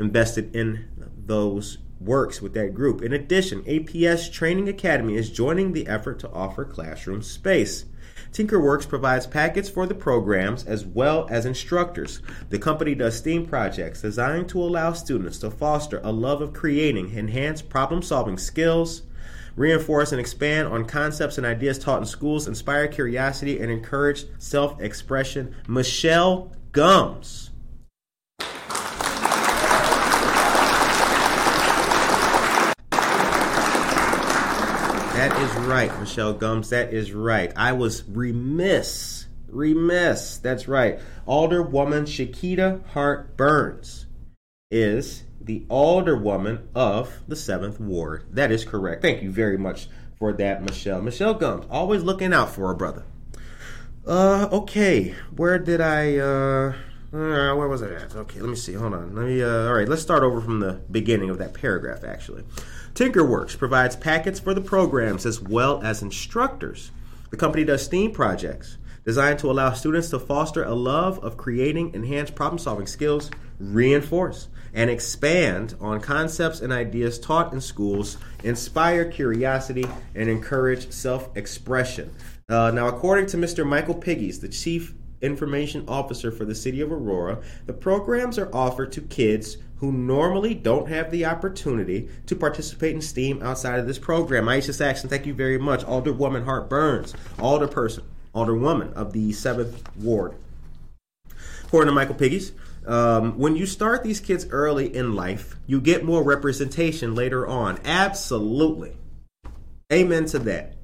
invested 0.00 0.56
in 0.56 0.88
those 1.16 1.78
works 2.00 2.42
with 2.42 2.54
that 2.54 2.74
group. 2.74 3.02
In 3.02 3.12
addition, 3.12 3.62
APS 3.62 4.32
Training 4.32 4.68
Academy 4.68 5.14
is 5.14 5.30
joining 5.30 5.74
the 5.74 5.86
effort 5.86 6.18
to 6.18 6.30
offer 6.32 6.64
classroom 6.64 7.22
space. 7.22 7.84
Tinkerworks 8.32 8.88
provides 8.88 9.28
packets 9.28 9.68
for 9.68 9.86
the 9.86 9.94
programs 9.94 10.64
as 10.64 10.84
well 10.84 11.28
as 11.30 11.46
instructors. 11.46 12.20
The 12.50 12.58
company 12.58 12.96
does 12.96 13.16
STEAM 13.16 13.46
projects 13.46 14.02
designed 14.02 14.48
to 14.48 14.60
allow 14.60 14.92
students 14.92 15.38
to 15.38 15.52
foster 15.52 16.00
a 16.02 16.10
love 16.10 16.40
of 16.40 16.52
creating, 16.52 17.16
enhance 17.16 17.62
problem 17.62 18.02
solving 18.02 18.38
skills, 18.38 19.02
reinforce 19.56 20.12
and 20.12 20.20
expand 20.20 20.68
on 20.68 20.84
concepts 20.84 21.38
and 21.38 21.46
ideas 21.46 21.78
taught 21.78 21.98
in 21.98 22.06
schools, 22.06 22.46
inspire 22.46 22.86
curiosity, 22.86 23.58
and 23.58 23.70
encourage 23.70 24.26
self 24.38 24.80
expression. 24.80 25.54
Michelle 25.66 26.52
Gums. 26.72 27.50
That 35.16 35.40
is 35.40 35.66
right, 35.66 35.98
Michelle 35.98 36.34
Gums. 36.34 36.68
That 36.70 36.92
is 36.92 37.12
right. 37.12 37.50
I 37.56 37.72
was 37.72 38.04
remiss. 38.06 39.26
Remiss. 39.48 40.38
That's 40.38 40.68
right. 40.68 41.00
Alderwoman 41.26 42.04
Scheketa 42.04 42.86
Hart 42.88 43.36
Burns 43.36 44.06
is 44.70 45.24
the 45.46 45.64
alderwoman 45.70 46.66
of 46.74 47.22
the 47.28 47.36
7th 47.36 47.78
Ward. 47.78 48.24
That 48.32 48.50
is 48.50 48.64
correct. 48.64 49.00
Thank 49.00 49.22
you 49.22 49.30
very 49.30 49.56
much 49.56 49.88
for 50.18 50.32
that, 50.34 50.62
Michelle. 50.62 51.00
Michelle 51.00 51.34
Gums, 51.34 51.66
always 51.70 52.02
looking 52.02 52.32
out 52.32 52.50
for 52.50 52.66
her 52.68 52.74
brother. 52.74 53.04
Uh, 54.04 54.48
okay. 54.50 55.14
Where 55.34 55.58
did 55.58 55.80
I, 55.80 56.18
uh, 56.18 56.72
uh, 57.12 57.54
where 57.54 57.68
was 57.68 57.82
I 57.82 57.94
at? 57.94 58.16
Okay, 58.16 58.40
let 58.40 58.50
me 58.50 58.56
see. 58.56 58.72
Hold 58.72 58.94
on. 58.94 59.14
Let 59.14 59.26
me. 59.26 59.42
Uh, 59.42 59.68
all 59.68 59.74
right, 59.74 59.88
let's 59.88 60.02
start 60.02 60.24
over 60.24 60.40
from 60.40 60.60
the 60.60 60.80
beginning 60.90 61.30
of 61.30 61.38
that 61.38 61.54
paragraph. 61.54 62.02
Actually, 62.04 62.44
Tinkerworks 62.94 63.56
provides 63.56 63.94
packets 63.94 64.40
for 64.40 64.52
the 64.52 64.60
programs 64.60 65.26
as 65.26 65.40
well 65.40 65.80
as 65.82 66.02
instructors. 66.02 66.90
The 67.30 67.36
company 67.36 67.64
does 67.64 67.84
STEAM 67.84 68.12
projects 68.12 68.78
designed 69.04 69.38
to 69.38 69.50
allow 69.50 69.72
students 69.72 70.10
to 70.10 70.18
foster 70.18 70.64
a 70.64 70.74
love 70.74 71.20
of 71.20 71.36
creating, 71.36 71.94
enhance 71.94 72.30
problem-solving 72.30 72.88
skills, 72.88 73.30
reinforce 73.60 74.48
and 74.76 74.90
expand 74.90 75.74
on 75.80 76.00
concepts 76.00 76.60
and 76.60 76.70
ideas 76.72 77.18
taught 77.18 77.52
in 77.52 77.60
schools, 77.60 78.18
inspire 78.44 79.10
curiosity, 79.10 79.86
and 80.14 80.28
encourage 80.28 80.92
self-expression. 80.92 82.14
Uh, 82.48 82.70
now, 82.70 82.86
according 82.86 83.26
to 83.26 83.38
Mr. 83.38 83.66
Michael 83.66 83.94
Pegues, 83.94 84.38
the 84.38 84.48
chief 84.48 84.94
information 85.22 85.82
officer 85.88 86.30
for 86.30 86.44
the 86.44 86.54
city 86.54 86.82
of 86.82 86.92
Aurora, 86.92 87.42
the 87.64 87.72
programs 87.72 88.38
are 88.38 88.54
offered 88.54 88.92
to 88.92 89.00
kids 89.00 89.56
who 89.78 89.90
normally 89.90 90.54
don't 90.54 90.88
have 90.88 91.10
the 91.10 91.24
opportunity 91.24 92.08
to 92.26 92.36
participate 92.36 92.94
in 92.94 93.00
STEAM 93.00 93.42
outside 93.42 93.78
of 93.78 93.86
this 93.86 93.98
program. 93.98 94.44
Aisha 94.44 94.74
Saxon, 94.74 95.08
thank 95.08 95.24
you 95.24 95.34
very 95.34 95.58
much. 95.58 95.84
Alderwoman 95.84 96.44
Hart 96.44 96.68
Burns, 96.68 97.14
alderperson, 97.38 98.04
alderwoman 98.34 98.92
of 98.92 99.14
the 99.14 99.30
7th 99.30 99.80
Ward. 99.96 100.34
According 101.64 101.88
to 101.88 101.94
Michael 101.94 102.14
Pegues, 102.14 102.52
um, 102.86 103.38
when 103.38 103.56
you 103.56 103.66
start 103.66 104.04
these 104.04 104.20
kids 104.20 104.46
early 104.50 104.94
in 104.94 105.14
life, 105.14 105.56
you 105.66 105.80
get 105.80 106.04
more 106.04 106.22
representation 106.22 107.14
later 107.14 107.46
on. 107.46 107.78
Absolutely. 107.84 108.96
Amen 109.92 110.26
to 110.26 110.38
that. 110.40 110.76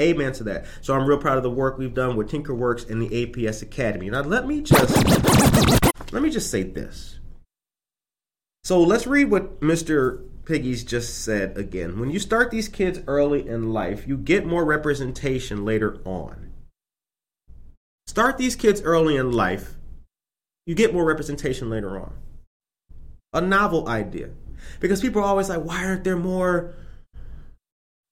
Amen 0.00 0.32
to 0.34 0.44
that. 0.44 0.66
So 0.80 0.94
I'm 0.94 1.06
real 1.06 1.18
proud 1.18 1.36
of 1.36 1.42
the 1.42 1.50
work 1.50 1.76
we've 1.76 1.94
done 1.94 2.16
with 2.16 2.30
Tinkerworks 2.30 2.88
and 2.88 3.02
the 3.02 3.26
APS 3.26 3.62
Academy. 3.62 4.08
Now 4.08 4.22
let 4.22 4.46
me 4.46 4.62
just 4.62 4.96
let 6.12 6.22
me 6.22 6.30
just 6.30 6.50
say 6.50 6.62
this. 6.62 7.18
So 8.64 8.82
let's 8.82 9.06
read 9.06 9.30
what 9.30 9.60
Mr. 9.60 10.26
Pegues 10.44 10.84
just 10.84 11.22
said 11.22 11.56
again. 11.56 11.98
When 11.98 12.10
you 12.10 12.18
start 12.18 12.50
these 12.50 12.68
kids 12.68 13.00
early 13.06 13.46
in 13.46 13.72
life, 13.72 14.06
you 14.06 14.16
get 14.16 14.46
more 14.46 14.64
representation 14.64 15.64
later 15.64 15.98
on. 16.04 16.50
Start 18.06 18.38
these 18.38 18.56
kids 18.56 18.82
early 18.82 19.16
in 19.16 19.32
life, 19.32 19.76
you 20.66 20.74
get 20.74 20.92
more 20.92 21.04
representation 21.04 21.70
later 21.70 21.98
on. 21.98 22.12
A 23.32 23.40
novel 23.40 23.88
idea. 23.88 24.30
Because 24.80 25.00
people 25.00 25.22
are 25.22 25.26
always 25.26 25.48
like, 25.48 25.62
why 25.62 25.84
aren't 25.84 26.04
there 26.04 26.16
more 26.16 26.74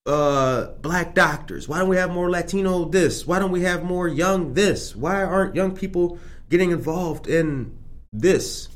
uh, 0.06 0.68
black 0.80 1.14
doctors? 1.14 1.68
Why 1.68 1.78
don't 1.78 1.88
we 1.88 1.96
have 1.96 2.10
more 2.10 2.30
Latino 2.30 2.84
this? 2.86 3.26
Why 3.26 3.38
don't 3.38 3.52
we 3.52 3.62
have 3.62 3.84
more 3.84 4.08
young 4.08 4.54
this? 4.54 4.96
Why 4.96 5.22
aren't 5.22 5.54
young 5.54 5.74
people 5.74 6.18
getting 6.48 6.70
involved 6.70 7.26
in 7.26 7.76
this? 8.12 8.68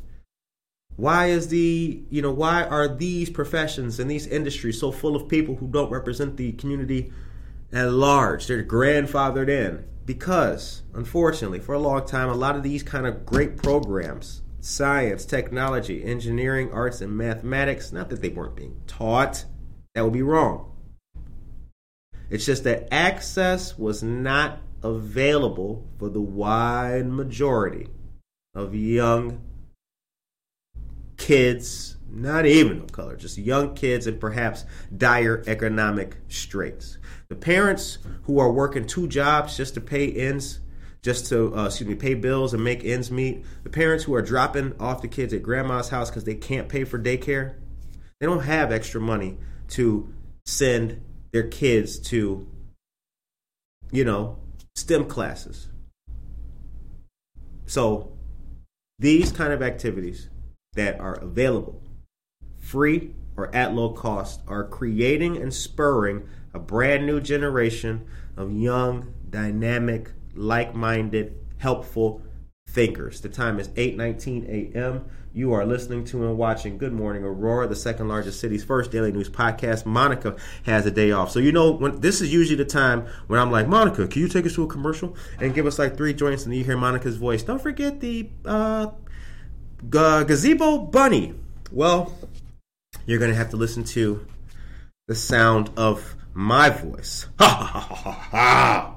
Why 0.97 1.27
is 1.27 1.49
the, 1.49 2.03
you 2.11 2.21
know, 2.21 2.33
why 2.33 2.65
are 2.65 2.87
these 2.87 3.31
professions 3.31 3.99
and 3.99 4.11
these 4.11 4.27
industries 4.27 4.79
so 4.79 4.93
full 4.93 5.17
of 5.17 5.29
people 5.29 5.57
who 5.57 5.67
don't 5.67 5.91
represent 5.91 6.37
the 6.37 6.53
community 6.53 7.13
at 7.73 7.91
large? 7.91 8.47
They're 8.47 8.63
grandfathered 8.63 9.49
in. 9.49 9.85
Because, 10.05 10.83
unfortunately, 10.95 11.61
for 11.61 11.75
a 11.75 11.79
long 11.79 12.07
time, 12.07 12.29
a 12.29 12.35
lot 12.35 12.57
of 12.57 12.63
these 12.63 12.83
kind 12.83 13.07
of 13.07 13.25
great 13.25 13.57
programs, 13.57 14.43
science, 14.61 15.25
technology, 15.25 16.05
engineering, 16.05 16.73
arts, 16.73 17.01
and 17.01 17.17
mathematics, 17.17 17.93
not 17.93 18.11
that 18.11 18.21
they 18.21 18.31
weren't 18.31 18.57
being 18.57 18.81
taught, 18.87 19.45
that 19.95 20.03
would 20.03 20.13
be 20.13 20.23
wrong. 20.23 20.73
It's 22.31 22.47
just 22.47 22.65
that 22.65 22.89
access 22.93 23.79
was 23.79 24.03
not 24.03 24.61
available 24.83 25.87
for 25.99 26.09
the 26.09 26.21
wide 26.21 27.07
majority 27.07 27.89
of 28.55 28.75
young 28.75 29.41
kids, 31.23 31.97
not 32.11 32.47
even 32.47 32.83
of 32.83 32.91
color, 32.91 33.15
just 33.17 33.39
young 33.39 33.75
kids 33.75 34.09
and 34.09 34.21
perhaps 34.21 34.65
dire 34.97 35.45
economic 35.47 36.17
straits. 36.29 36.99
The 37.29 37.37
parents 37.37 37.99
who 38.25 38.41
are 38.41 38.51
working 38.51 38.87
two 38.87 39.07
jobs 39.07 39.57
just 39.57 39.75
to 39.75 39.81
pay 39.81 40.13
ends, 40.13 40.59
just 41.01 41.27
to 41.27 41.57
uh, 41.57 41.67
excuse 41.67 41.89
me, 41.89 41.95
pay 41.95 42.15
bills 42.15 42.55
and 42.55 42.65
make 42.65 42.85
ends 42.85 43.13
meet. 43.13 43.45
The 43.63 43.71
parents 43.71 44.03
who 44.03 44.15
are 44.15 44.23
dropping 44.23 44.75
off 44.81 45.01
the 45.01 45.07
kids 45.07 45.33
at 45.33 45.45
grandma's 45.45 45.91
house 45.91 46.11
because 46.11 46.25
they 46.25 46.35
can't 46.35 46.69
pay 46.69 46.83
for 46.83 46.99
daycare. 46.99 47.55
They 48.19 48.27
don't 48.27 48.43
have 48.43 48.73
extra 48.73 49.01
money 49.01 49.39
to 49.69 50.13
send 50.45 51.03
their 51.31 51.47
kids 51.47 52.01
to, 52.11 52.49
you 53.93 54.05
know, 54.05 54.39
STEM 54.75 55.05
classes. 55.05 55.69
So 57.67 58.13
these 58.99 59.31
kind 59.31 59.53
of 59.53 59.63
activities 59.63 60.29
that 60.75 60.99
are 61.01 61.15
available, 61.15 61.83
free 62.59 63.15
or 63.37 63.55
at 63.55 63.75
low 63.75 63.91
cost, 63.91 64.41
are 64.47 64.65
creating 64.65 65.37
and 65.37 65.53
spurring 65.53 66.27
a 66.55 66.59
brand 66.59 67.07
new 67.07 67.21
generation 67.21 68.07
of 68.37 68.53
young, 68.53 69.13
dynamic, 69.29 70.11
like-minded, 70.35 71.35
helpful 71.59 72.23
thinkers. 72.69 73.21
The 73.21 73.29
time 73.29 73.59
is 73.59 73.69
8:19 73.69 74.49
a.m. 74.49 75.05
You 75.35 75.55
are 75.55 75.65
listening 75.65 76.05
to 76.07 76.27
and 76.27 76.37
watching 76.37 76.77
Good 76.77 76.93
Morning 76.93 77.25
Aurora, 77.25 77.67
the 77.67 77.77
second 77.77 78.09
largest 78.09 78.39
city's 78.39 78.65
first 78.65 78.91
daily 78.91 79.13
news 79.13 79.31
podcast. 79.31 79.87
Monica 79.87 80.37
has 80.65 80.85
a 80.85 80.91
day 80.91 81.11
off. 81.11 81.31
So 81.31 81.39
you 81.39 81.53
know 81.53 81.71
when 81.71 82.01
this 82.01 82.21
is 82.21 82.33
usually 82.33 82.57
the 82.57 82.67
time 82.67 83.07
when 83.29 83.41
I'm 83.41 83.51
like, 83.51 83.67
"Monica, 83.67 84.07
can 84.07 84.21
you 84.21 84.29
take 84.29 84.45
us 84.45 84.55
to 84.55 84.65
a 84.65 84.67
commercial 84.67 85.17
and 85.41 85.55
give 85.55 85.67
us 85.67 85.79
like 85.79 85.97
three 85.97 86.13
joints 86.13 86.45
and 86.45 86.55
you 86.55 86.65
hear 86.65 86.77
Monica's 86.77 87.17
voice. 87.17 87.43
Don't 87.43 87.63
forget 87.63 88.01
the 88.01 88.29
uh, 88.45 88.89
G- 89.85 90.25
gazebo 90.25 90.79
bunny. 90.79 91.35
Well, 91.71 92.17
you're 93.07 93.19
going 93.19 93.31
to 93.31 93.37
have 93.37 93.51
to 93.51 93.57
listen 93.57 93.85
to 93.85 94.27
the 95.09 95.15
sound 95.15 95.71
of 95.77 96.15
my 96.35 96.71
voice. 96.71 97.27
Ha 97.39 97.49
ha 97.49 97.81
ha 97.81 97.95
ha 97.95 98.13
ha. 98.13 98.95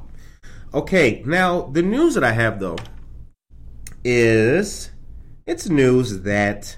Okay, 0.73 1.23
now 1.25 1.63
the 1.63 1.81
news 1.81 2.15
that 2.15 2.23
I 2.23 2.31
have 2.31 2.59
though 2.59 2.77
is 4.03 4.91
it's 5.47 5.69
news 5.69 6.21
that 6.21 6.77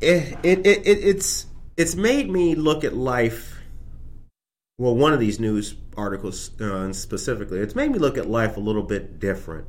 it, 0.00 0.38
it, 0.42 0.66
it, 0.66 0.86
it 0.86 0.98
it's 1.04 1.46
it's 1.76 1.94
made 1.94 2.28
me 2.30 2.54
look 2.54 2.82
at 2.82 2.96
life 2.96 3.60
well 4.78 4.96
one 4.96 5.12
of 5.12 5.20
these 5.20 5.38
news 5.38 5.74
articles 5.96 6.58
uh, 6.60 6.92
specifically 6.92 7.58
it's 7.60 7.74
made 7.74 7.90
me 7.90 7.98
look 7.98 8.18
at 8.18 8.28
life 8.28 8.56
a 8.56 8.60
little 8.60 8.82
bit 8.82 9.20
different 9.20 9.66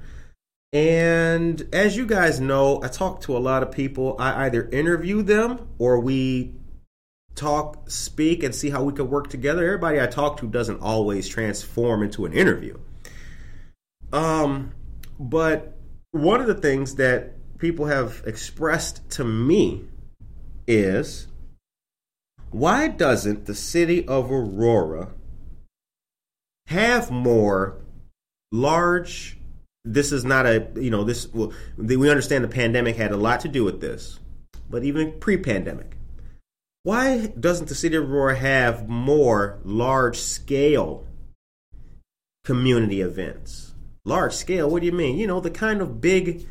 and 0.74 1.68
as 1.74 1.98
you 1.98 2.06
guys 2.06 2.40
know 2.40 2.82
i 2.82 2.88
talk 2.88 3.22
to 3.22 3.36
a 3.36 3.40
lot 3.40 3.64
of 3.64 3.72
people. 3.72 4.16
I 4.20 4.46
either 4.46 4.70
interview 4.70 5.22
them 5.22 5.68
or 5.78 6.00
we 6.00 6.54
talk 7.36 7.90
speak 7.90 8.44
and 8.44 8.54
see 8.54 8.70
how 8.70 8.84
we 8.84 8.94
could 8.94 9.10
work 9.10 9.30
together. 9.30 9.66
Everybody 9.66 10.00
i 10.00 10.08
talk 10.08 10.38
to 10.38 10.48
doesn't 10.48 10.82
always 10.82 11.28
transform 11.28 12.04
into 12.04 12.26
an 12.26 12.34
interview. 12.34 12.78
Um 14.14 14.74
but 15.20 15.78
one 16.12 16.42
of 16.42 16.48
the 16.48 16.56
things 16.56 16.96
that 16.96 17.36
people 17.58 17.86
have 17.86 18.24
expressed 18.26 19.10
to 19.12 19.24
me 19.24 19.86
is 20.68 21.28
why 22.50 22.88
doesn't 22.88 23.46
the 23.46 23.56
city 23.56 24.06
of 24.08 24.32
Aurora 24.32 25.10
have 26.68 27.12
more 27.12 27.78
large 28.52 29.38
this 29.84 30.12
is 30.12 30.24
not 30.24 30.46
a 30.46 30.68
you 30.76 30.90
know 30.90 31.04
this 31.04 31.28
well, 31.34 31.52
we 31.78 32.10
understand 32.10 32.44
the 32.44 32.48
pandemic 32.48 32.96
had 32.96 33.12
a 33.12 33.18
lot 33.18 33.40
to 33.40 33.48
do 33.48 33.64
with 33.64 33.82
this 33.82 34.20
but 34.70 34.84
even 34.84 35.12
pre-pandemic 35.20 35.98
why 36.84 37.28
doesn't 37.40 37.68
the 37.68 37.76
city 37.76 37.96
of 37.96 38.10
Aurora 38.10 38.36
have 38.38 38.88
more 38.88 39.60
large 39.64 40.18
scale 40.18 41.06
community 42.44 43.02
events 43.02 43.74
large 44.06 44.34
scale 44.34 44.70
what 44.70 44.82
do 44.82 44.86
you 44.86 44.92
mean 44.92 45.18
you 45.18 45.28
know 45.28 45.40
the 45.40 45.52
kind 45.52 45.82
of 45.82 46.00
big 46.00 46.46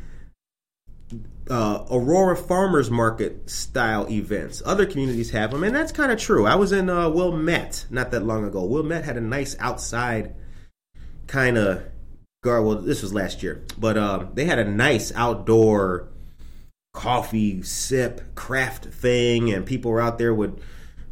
uh, 1.49 1.85
Aurora 1.91 2.37
Farmers 2.37 2.89
Market 2.89 3.49
style 3.49 4.09
events. 4.09 4.61
Other 4.65 4.85
communities 4.85 5.31
have 5.31 5.51
them, 5.51 5.63
and 5.63 5.75
that's 5.75 5.91
kind 5.91 6.09
of 6.09 6.17
true. 6.17 6.45
I 6.45 6.55
was 6.55 6.71
in 6.71 6.89
uh, 6.89 7.09
Wilmette 7.09 7.87
not 7.89 8.11
that 8.11 8.23
long 8.23 8.45
ago. 8.45 8.63
Wilmette 8.63 9.03
had 9.03 9.17
a 9.17 9.21
nice 9.21 9.57
outside 9.59 10.33
kind 11.27 11.57
of 11.57 11.83
gar. 12.43 12.61
Well, 12.61 12.77
this 12.77 13.01
was 13.01 13.13
last 13.13 13.43
year, 13.43 13.63
but 13.77 13.97
um, 13.97 14.29
they 14.33 14.45
had 14.45 14.59
a 14.59 14.65
nice 14.65 15.11
outdoor 15.13 16.09
coffee 16.93 17.61
sip 17.63 18.35
craft 18.35 18.85
thing, 18.85 19.51
and 19.51 19.65
people 19.65 19.91
were 19.91 20.01
out 20.01 20.17
there 20.17 20.33
with 20.33 20.61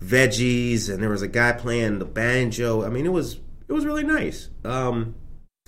veggies, 0.01 0.89
and 0.89 1.01
there 1.01 1.09
was 1.09 1.21
a 1.21 1.27
guy 1.27 1.53
playing 1.53 1.99
the 1.99 2.05
banjo. 2.05 2.83
I 2.85 2.89
mean, 2.89 3.05
it 3.05 3.13
was 3.13 3.39
it 3.67 3.73
was 3.73 3.85
really 3.85 4.03
nice. 4.03 4.49
Um, 4.63 5.15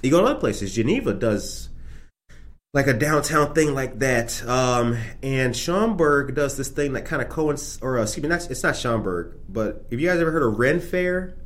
you 0.02 0.10
go 0.10 0.22
to 0.22 0.28
other 0.28 0.40
places. 0.40 0.74
Geneva 0.74 1.14
does 1.14 1.70
like 2.74 2.88
a 2.88 2.94
downtown 2.94 3.54
thing 3.54 3.74
like 3.74 4.00
that. 4.00 4.44
Um, 4.48 4.98
and 5.22 5.56
Schaumburg 5.56 6.36
does 6.36 6.58
this 6.58 6.70
thing 6.70 6.94
that 6.94 7.06
kind 7.06 7.22
of 7.22 7.30
coincides, 7.30 7.82
or 7.82 8.00
uh, 8.00 8.04
excuse 8.04 8.24
me, 8.24 8.30
not, 8.30 8.50
it's 8.50 8.64
not 8.64 8.76
Schaumburg, 8.76 9.36
but 9.50 9.86
have 9.92 10.00
you 10.00 10.08
guys 10.08 10.20
ever 10.20 10.32
heard 10.32 10.44
of 10.44 10.58
Ren 10.58 10.80
Fair? 10.80 11.38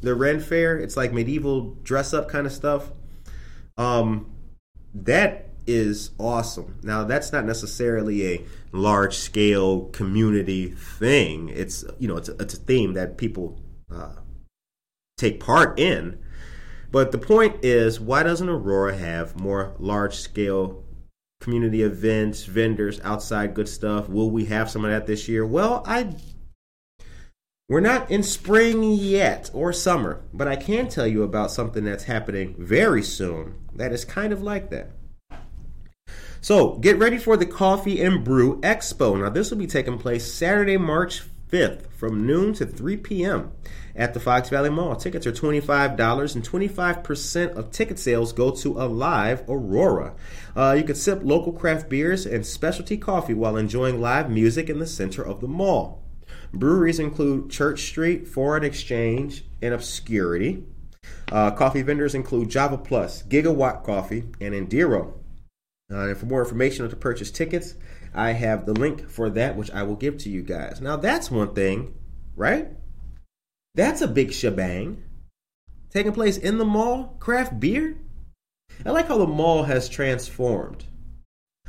The 0.00 0.14
Ren 0.14 0.40
Fair, 0.40 0.78
it's 0.78 0.96
like 0.96 1.12
medieval 1.12 1.76
dress 1.82 2.14
up 2.14 2.28
kind 2.28 2.46
of 2.46 2.52
stuff. 2.52 2.90
Um, 3.80 4.26
that 4.92 5.48
is 5.66 6.10
awesome. 6.18 6.78
Now, 6.82 7.04
that's 7.04 7.32
not 7.32 7.46
necessarily 7.46 8.26
a 8.34 8.44
large 8.72 9.16
scale 9.16 9.86
community 9.86 10.68
thing. 10.68 11.48
It's 11.48 11.82
you 11.98 12.06
know, 12.06 12.18
it's 12.18 12.28
a, 12.28 12.36
it's 12.36 12.54
a 12.54 12.58
theme 12.58 12.92
that 12.92 13.16
people 13.16 13.58
uh, 13.90 14.16
take 15.16 15.40
part 15.40 15.80
in. 15.80 16.18
But 16.92 17.10
the 17.10 17.18
point 17.18 17.64
is, 17.64 17.98
why 17.98 18.22
doesn't 18.22 18.50
Aurora 18.50 18.98
have 18.98 19.40
more 19.40 19.74
large 19.78 20.16
scale 20.16 20.84
community 21.40 21.82
events, 21.82 22.44
vendors, 22.44 23.00
outside 23.02 23.54
good 23.54 23.68
stuff? 23.68 24.10
Will 24.10 24.30
we 24.30 24.44
have 24.46 24.70
some 24.70 24.84
of 24.84 24.90
that 24.90 25.06
this 25.06 25.26
year? 25.26 25.46
Well, 25.46 25.82
I 25.86 26.12
we're 27.70 27.78
not 27.78 28.10
in 28.10 28.24
spring 28.24 28.82
yet 28.82 29.48
or 29.54 29.72
summer, 29.72 30.24
but 30.32 30.48
I 30.48 30.56
can 30.56 30.88
tell 30.88 31.06
you 31.06 31.22
about 31.22 31.52
something 31.52 31.84
that's 31.84 32.02
happening 32.02 32.56
very 32.58 33.00
soon 33.00 33.54
that 33.76 33.92
is 33.92 34.04
kind 34.04 34.32
of 34.32 34.42
like 34.42 34.70
that. 34.70 34.90
So, 36.40 36.78
get 36.78 36.98
ready 36.98 37.16
for 37.16 37.36
the 37.36 37.46
Coffee 37.46 38.02
and 38.02 38.24
Brew 38.24 38.60
Expo. 38.62 39.16
Now, 39.16 39.30
this 39.30 39.52
will 39.52 39.58
be 39.58 39.68
taking 39.68 39.98
place 39.98 40.34
Saturday, 40.34 40.78
March 40.78 41.22
5th 41.48 41.86
from 41.92 42.26
noon 42.26 42.54
to 42.54 42.66
3 42.66 42.96
p.m. 42.96 43.52
at 43.94 44.14
the 44.14 44.20
Fox 44.20 44.48
Valley 44.48 44.70
Mall. 44.70 44.96
Tickets 44.96 45.24
are 45.28 45.32
$25 45.32 46.34
and 46.34 46.44
25% 46.44 47.50
of 47.52 47.70
ticket 47.70 48.00
sales 48.00 48.32
go 48.32 48.50
to 48.50 48.82
Alive 48.82 49.44
Aurora. 49.48 50.16
Uh, 50.56 50.74
you 50.76 50.82
can 50.82 50.96
sip 50.96 51.20
local 51.22 51.52
craft 51.52 51.88
beers 51.88 52.26
and 52.26 52.44
specialty 52.44 52.96
coffee 52.96 53.34
while 53.34 53.56
enjoying 53.56 54.00
live 54.00 54.28
music 54.28 54.68
in 54.68 54.80
the 54.80 54.88
center 54.88 55.22
of 55.22 55.40
the 55.40 55.46
mall. 55.46 56.02
Breweries 56.52 56.98
include 56.98 57.50
Church 57.50 57.82
Street, 57.82 58.26
Foreign 58.26 58.64
Exchange, 58.64 59.44
and 59.62 59.72
Obscurity. 59.72 60.64
Uh, 61.30 61.50
coffee 61.52 61.82
vendors 61.82 62.14
include 62.14 62.50
Java 62.50 62.76
Plus, 62.76 63.22
Gigawatt 63.22 63.84
Coffee, 63.84 64.24
and 64.40 64.54
Indiro. 64.54 65.14
Uh, 65.92 66.08
and 66.08 66.16
for 66.16 66.26
more 66.26 66.42
information 66.42 66.84
or 66.84 66.88
to 66.88 66.96
purchase 66.96 67.30
tickets, 67.30 67.74
I 68.14 68.32
have 68.32 68.66
the 68.66 68.72
link 68.72 69.08
for 69.08 69.30
that, 69.30 69.56
which 69.56 69.70
I 69.70 69.82
will 69.82 69.96
give 69.96 70.18
to 70.18 70.30
you 70.30 70.42
guys. 70.42 70.80
Now, 70.80 70.96
that's 70.96 71.30
one 71.30 71.54
thing, 71.54 71.94
right? 72.36 72.68
That's 73.74 74.02
a 74.02 74.08
big 74.08 74.32
shebang. 74.32 75.02
Taking 75.90 76.12
place 76.12 76.36
in 76.36 76.58
the 76.58 76.64
mall, 76.64 77.16
craft 77.18 77.58
beer. 77.58 77.96
I 78.84 78.90
like 78.90 79.08
how 79.08 79.18
the 79.18 79.26
mall 79.26 79.64
has 79.64 79.88
transformed. 79.88 80.84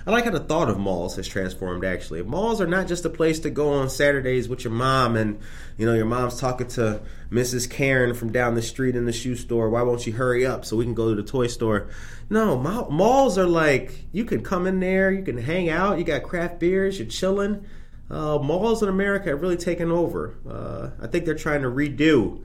I 0.06 0.12
like 0.12 0.26
how 0.26 0.32
the 0.32 0.40
thought 0.40 0.70
of 0.70 0.80
malls 0.80 1.16
has 1.18 1.28
transformed 1.28 1.86
actually. 1.86 2.24
Malls 2.24 2.60
are 2.60 2.68
not 2.68 2.88
just 2.88 3.06
a 3.06 3.10
place 3.10 3.40
to 3.42 3.50
go 3.50 3.74
on 3.74 3.90
Saturdays 3.90 4.50
with 4.50 4.64
your 4.64 4.74
mom 4.74 5.16
and 5.16 5.40
you 5.78 5.86
know 5.86 5.94
your 5.94 6.06
mom's 6.06 6.40
talking 6.40 6.68
to 6.70 7.02
Mrs. 7.30 7.70
Karen 7.70 8.14
from 8.14 8.32
down 8.32 8.56
the 8.56 8.62
street 8.62 8.96
in 8.96 9.06
the 9.06 9.14
shoe 9.14 9.36
store. 9.36 9.70
Why 9.70 9.84
won't 9.84 10.08
you 10.08 10.14
hurry 10.14 10.46
up 10.46 10.66
so 10.66 10.76
we 10.76 10.86
can 10.86 10.96
go 10.96 11.10
to 11.14 11.22
the 11.22 11.28
toy 11.28 11.48
store? 11.48 11.90
No, 12.30 12.58
malls 12.58 13.38
are 13.38 13.46
like 13.46 14.06
you 14.12 14.26
can 14.26 14.42
come 14.44 14.66
in 14.66 14.80
there, 14.80 15.12
you 15.12 15.24
can 15.24 15.38
hang 15.38 15.70
out, 15.70 16.00
you 16.00 16.04
got 16.04 16.24
craft 16.24 16.60
beers, 16.60 16.98
you're 16.98 17.08
chilling. 17.08 17.66
Uh, 18.10 18.40
malls 18.40 18.84
in 18.84 18.90
America 18.90 19.30
have 19.30 19.42
really 19.42 19.56
taken 19.56 19.92
over. 19.92 20.36
Uh, 20.50 20.90
I 21.02 21.08
think 21.08 21.26
they're 21.26 21.36
trying 21.36 21.62
to 21.62 21.70
redo 21.70 22.44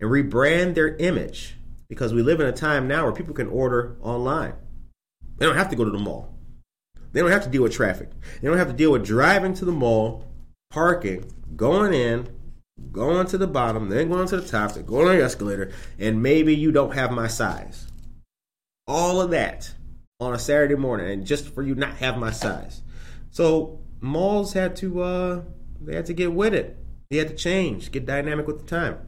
and 0.00 0.10
rebrand 0.10 0.74
their 0.74 0.96
image 0.96 1.56
because 1.88 2.12
we 2.12 2.22
live 2.22 2.40
in 2.40 2.46
a 2.46 2.52
time 2.52 2.88
now 2.88 3.04
where 3.04 3.12
people 3.12 3.34
can 3.34 3.48
order 3.48 3.96
online. 4.00 4.54
They 5.36 5.46
don't 5.46 5.56
have 5.56 5.70
to 5.70 5.76
go 5.76 5.84
to 5.84 5.90
the 5.90 5.98
mall. 5.98 6.33
They 7.14 7.20
don't 7.20 7.30
have 7.30 7.44
to 7.44 7.48
deal 7.48 7.62
with 7.62 7.72
traffic. 7.72 8.10
They 8.42 8.48
don't 8.48 8.58
have 8.58 8.66
to 8.66 8.74
deal 8.74 8.90
with 8.90 9.06
driving 9.06 9.54
to 9.54 9.64
the 9.64 9.72
mall, 9.72 10.26
parking, 10.70 11.30
going 11.54 11.94
in, 11.94 12.28
going 12.90 13.28
to 13.28 13.38
the 13.38 13.46
bottom, 13.46 13.88
then 13.88 14.10
going 14.10 14.26
to 14.26 14.40
the 14.40 14.48
top, 14.48 14.72
then 14.72 14.84
going 14.84 15.08
on 15.08 15.16
the 15.16 15.22
escalator, 15.22 15.70
and 15.96 16.24
maybe 16.24 16.56
you 16.56 16.72
don't 16.72 16.92
have 16.94 17.12
my 17.12 17.28
size. 17.28 17.86
All 18.88 19.20
of 19.20 19.30
that 19.30 19.72
on 20.18 20.34
a 20.34 20.38
Saturday 20.40 20.74
morning, 20.74 21.08
and 21.08 21.24
just 21.24 21.54
for 21.54 21.62
you 21.62 21.76
not 21.76 21.98
have 21.98 22.18
my 22.18 22.32
size. 22.32 22.82
So 23.30 23.78
malls 24.00 24.52
had 24.54 24.74
to 24.76 25.02
uh, 25.02 25.42
they 25.80 25.94
had 25.94 26.06
to 26.06 26.14
get 26.14 26.32
with 26.32 26.52
it. 26.52 26.76
They 27.10 27.18
had 27.18 27.28
to 27.28 27.36
change, 27.36 27.92
get 27.92 28.06
dynamic 28.06 28.48
with 28.48 28.58
the 28.58 28.66
time. 28.66 28.98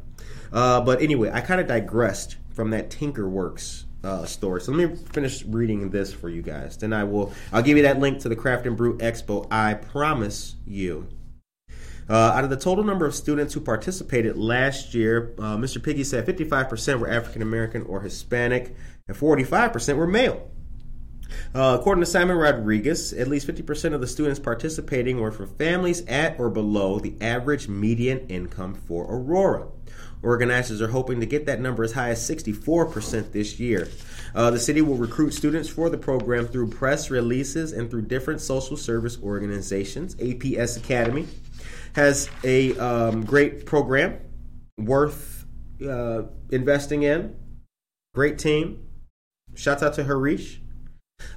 Uh, 0.53 0.81
but 0.81 1.03
anyway, 1.03 1.33
I 1.33 1.41
kind 1.41 1.61
of 1.61 1.67
digressed 1.67 2.37
from 2.51 2.71
that 2.71 2.89
Tinkerworks 2.89 3.86
uh, 4.07 4.25
story. 4.25 4.61
So 4.61 4.73
let 4.73 4.91
me 4.91 4.97
finish 4.97 5.45
reading 5.45 5.91
this 5.91 6.13
for 6.13 6.29
you 6.29 6.41
guys. 6.41 6.77
Then 6.77 6.93
I 6.93 7.05
will. 7.05 7.33
I'll 7.53 7.63
give 7.63 7.77
you 7.77 7.83
that 7.83 7.99
link 7.99 8.21
to 8.21 8.29
the 8.29 8.37
Craft 8.37 8.67
and 8.67 8.77
Brew 8.77 8.97
Expo. 8.99 9.47
I 9.51 9.75
promise 9.75 10.55
you. 10.67 11.09
Uh, 12.09 12.15
out 12.15 12.45
of 12.45 12.51
the 12.51 12.57
total 12.57 12.85
number 12.85 13.05
of 13.05 13.17
students 13.17 13.53
who 13.53 13.61
participated 13.61 14.39
last 14.39 14.95
year, 14.95 15.35
uh, 15.39 15.57
Mr. 15.57 15.83
Pegues 15.83 16.09
said 16.09 16.25
55% 16.25 17.01
were 17.01 17.11
African 17.11 17.43
American 17.43 17.83
or 17.83 18.01
Hispanic, 18.01 18.77
and 19.09 19.17
45% 19.17 19.97
were 19.97 20.07
male. 20.07 20.49
Uh, 21.53 21.77
according 21.81 22.03
to 22.03 22.07
Simon 22.07 22.37
Rodriguez, 22.37 23.13
at 23.13 23.27
least 23.27 23.49
50% 23.49 23.93
of 23.93 24.01
the 24.01 24.07
students 24.07 24.39
participating 24.39 25.21
were 25.21 25.33
from 25.33 25.49
families 25.49 26.07
at 26.07 26.39
or 26.39 26.49
below 26.49 27.01
the 27.01 27.17
average 27.21 27.67
median 27.67 28.21
income 28.29 28.75
for 28.75 29.05
Aurora. 29.05 29.67
Organizers 30.27 30.83
are 30.83 30.89
hoping 30.89 31.21
to 31.21 31.27
get 31.27 31.47
that 31.47 31.61
number 31.61 31.85
as 31.85 31.93
high 31.93 32.11
as 32.11 32.29
64% 32.29 33.31
this 33.31 33.61
year. 33.61 33.89
Uh, 34.35 34.51
the 34.51 34.59
city 34.59 34.83
will 34.83 34.97
recruit 34.97 35.31
students 35.31 35.69
for 35.69 35.89
the 35.89 35.97
program 35.97 36.49
through 36.49 36.69
press 36.69 37.11
releases 37.11 37.73
and 37.73 37.89
through 37.89 38.03
different 38.03 38.41
social 38.41 38.77
service 38.77 39.19
organizations. 39.23 40.17
APS 40.17 40.77
Academy 40.77 41.29
has 41.95 42.29
a 42.43 42.77
um, 42.77 43.25
great 43.25 43.67
program 43.67 44.19
worth 44.77 45.47
uh, 45.89 46.23
investing 46.51 47.05
in. 47.05 47.37
Great 48.13 48.39
team. 48.39 48.85
Shouts 49.55 49.85
out 49.85 49.95
to 49.95 50.03
Harish. 50.03 50.61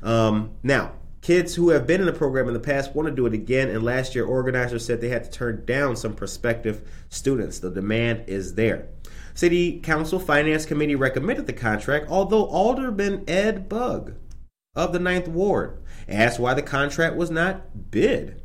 Um, 0.01 0.55
now, 0.63 0.93
kids 1.21 1.55
who 1.55 1.69
have 1.69 1.85
been 1.85 1.99
in 1.99 2.07
the 2.07 2.13
program 2.13 2.47
in 2.47 2.53
the 2.53 2.59
past 2.59 2.95
want 2.95 3.07
to 3.07 3.13
do 3.13 3.25
it 3.25 3.33
again, 3.33 3.69
and 3.69 3.83
last 3.83 4.15
year 4.15 4.25
organizers 4.25 4.85
said 4.85 5.01
they 5.01 5.09
had 5.09 5.25
to 5.25 5.31
turn 5.31 5.65
down 5.65 5.95
some 5.95 6.13
prospective 6.13 6.87
students. 7.09 7.59
The 7.59 7.71
demand 7.71 8.23
is 8.27 8.55
there. 8.55 8.87
City 9.33 9.79
Council 9.79 10.19
Finance 10.19 10.65
Committee 10.65 10.95
recommended 10.95 11.47
the 11.47 11.53
contract, 11.53 12.07
although 12.09 12.45
Alderman 12.45 13.23
Ed 13.27 13.69
Bugg 13.69 14.15
of 14.75 14.93
the 14.93 14.99
Ninth 14.99 15.27
Ward 15.27 15.81
asked 16.07 16.39
why 16.39 16.53
the 16.53 16.61
contract 16.61 17.15
was 17.15 17.31
not 17.31 17.91
bid. 17.91 18.41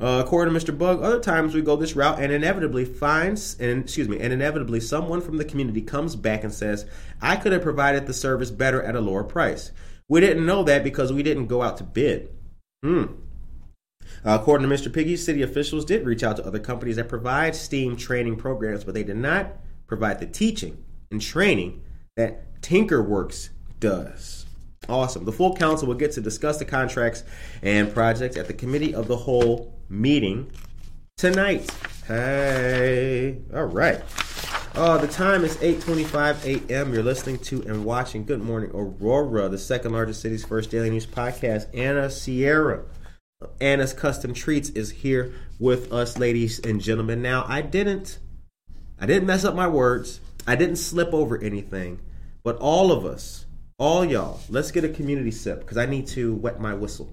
Uh, 0.00 0.22
according 0.24 0.54
to 0.54 0.58
Mr. 0.58 0.76
Bugg, 0.76 1.02
other 1.02 1.20
times 1.20 1.54
we 1.54 1.60
go 1.60 1.76
this 1.76 1.94
route 1.94 2.18
and 2.18 2.32
inevitably 2.32 2.86
finds, 2.86 3.58
and 3.60 3.82
excuse 3.82 4.08
me, 4.08 4.18
and 4.18 4.32
inevitably 4.32 4.80
someone 4.80 5.20
from 5.20 5.36
the 5.36 5.44
community 5.44 5.82
comes 5.82 6.16
back 6.16 6.42
and 6.42 6.54
says, 6.54 6.86
"I 7.20 7.36
could 7.36 7.52
have 7.52 7.60
provided 7.60 8.06
the 8.06 8.14
service 8.14 8.50
better 8.50 8.82
at 8.82 8.96
a 8.96 9.00
lower 9.00 9.24
price." 9.24 9.72
We 10.10 10.20
didn't 10.20 10.44
know 10.44 10.64
that 10.64 10.82
because 10.82 11.12
we 11.12 11.22
didn't 11.22 11.46
go 11.46 11.62
out 11.62 11.76
to 11.76 11.84
bid. 11.84 12.30
Hmm. 12.82 13.04
Uh, 14.24 14.36
according 14.40 14.68
to 14.68 14.74
Mr. 14.74 14.92
Pegues, 14.92 15.24
city 15.24 15.40
officials 15.40 15.84
did 15.84 16.04
reach 16.04 16.24
out 16.24 16.36
to 16.36 16.44
other 16.44 16.58
companies 16.58 16.96
that 16.96 17.08
provide 17.08 17.54
STEAM 17.54 17.96
training 17.96 18.34
programs, 18.34 18.82
but 18.82 18.92
they 18.92 19.04
did 19.04 19.16
not 19.16 19.52
provide 19.86 20.18
the 20.18 20.26
teaching 20.26 20.84
and 21.12 21.22
training 21.22 21.82
that 22.16 22.60
Tinkerworks 22.60 23.50
does. 23.78 24.46
Awesome. 24.88 25.24
The 25.24 25.32
full 25.32 25.54
council 25.54 25.86
will 25.86 25.94
get 25.94 26.10
to 26.12 26.20
discuss 26.20 26.58
the 26.58 26.64
contracts 26.64 27.22
and 27.62 27.94
projects 27.94 28.36
at 28.36 28.48
the 28.48 28.54
committee 28.54 28.92
of 28.92 29.06
the 29.06 29.16
whole 29.16 29.78
meeting 29.88 30.50
tonight. 31.16 31.70
Hey, 32.08 33.38
all 33.54 33.66
right. 33.66 34.02
Uh, 34.74 34.96
the 34.98 35.08
time 35.08 35.44
is 35.44 35.56
8:25 35.56 36.68
a.m. 36.70 36.94
You're 36.94 37.02
listening 37.02 37.38
to 37.40 37.60
and 37.62 37.84
watching 37.84 38.24
Good 38.24 38.40
Morning 38.40 38.70
Aurora, 38.72 39.48
the 39.48 39.58
second 39.58 39.92
largest 39.92 40.20
city's 40.20 40.44
first 40.44 40.70
daily 40.70 40.90
news 40.90 41.06
podcast. 41.06 41.66
Anna 41.74 42.08
Sierra, 42.08 42.84
Anna's 43.60 43.92
Custom 43.92 44.32
Treats, 44.32 44.68
is 44.70 44.90
here 44.90 45.34
with 45.58 45.92
us, 45.92 46.18
ladies 46.18 46.60
and 46.60 46.80
gentlemen. 46.80 47.20
Now, 47.20 47.44
I 47.48 47.62
didn't, 47.62 48.20
I 49.00 49.06
didn't 49.06 49.26
mess 49.26 49.44
up 49.44 49.56
my 49.56 49.66
words. 49.66 50.20
I 50.46 50.54
didn't 50.54 50.76
slip 50.76 51.12
over 51.12 51.36
anything, 51.42 51.98
but 52.44 52.56
all 52.58 52.92
of 52.92 53.04
us, 53.04 53.46
all 53.76 54.04
y'all, 54.04 54.40
let's 54.48 54.70
get 54.70 54.84
a 54.84 54.88
community 54.88 55.32
sip 55.32 55.60
because 55.60 55.78
I 55.78 55.86
need 55.86 56.06
to 56.08 56.32
wet 56.34 56.60
my 56.60 56.74
whistle. 56.74 57.12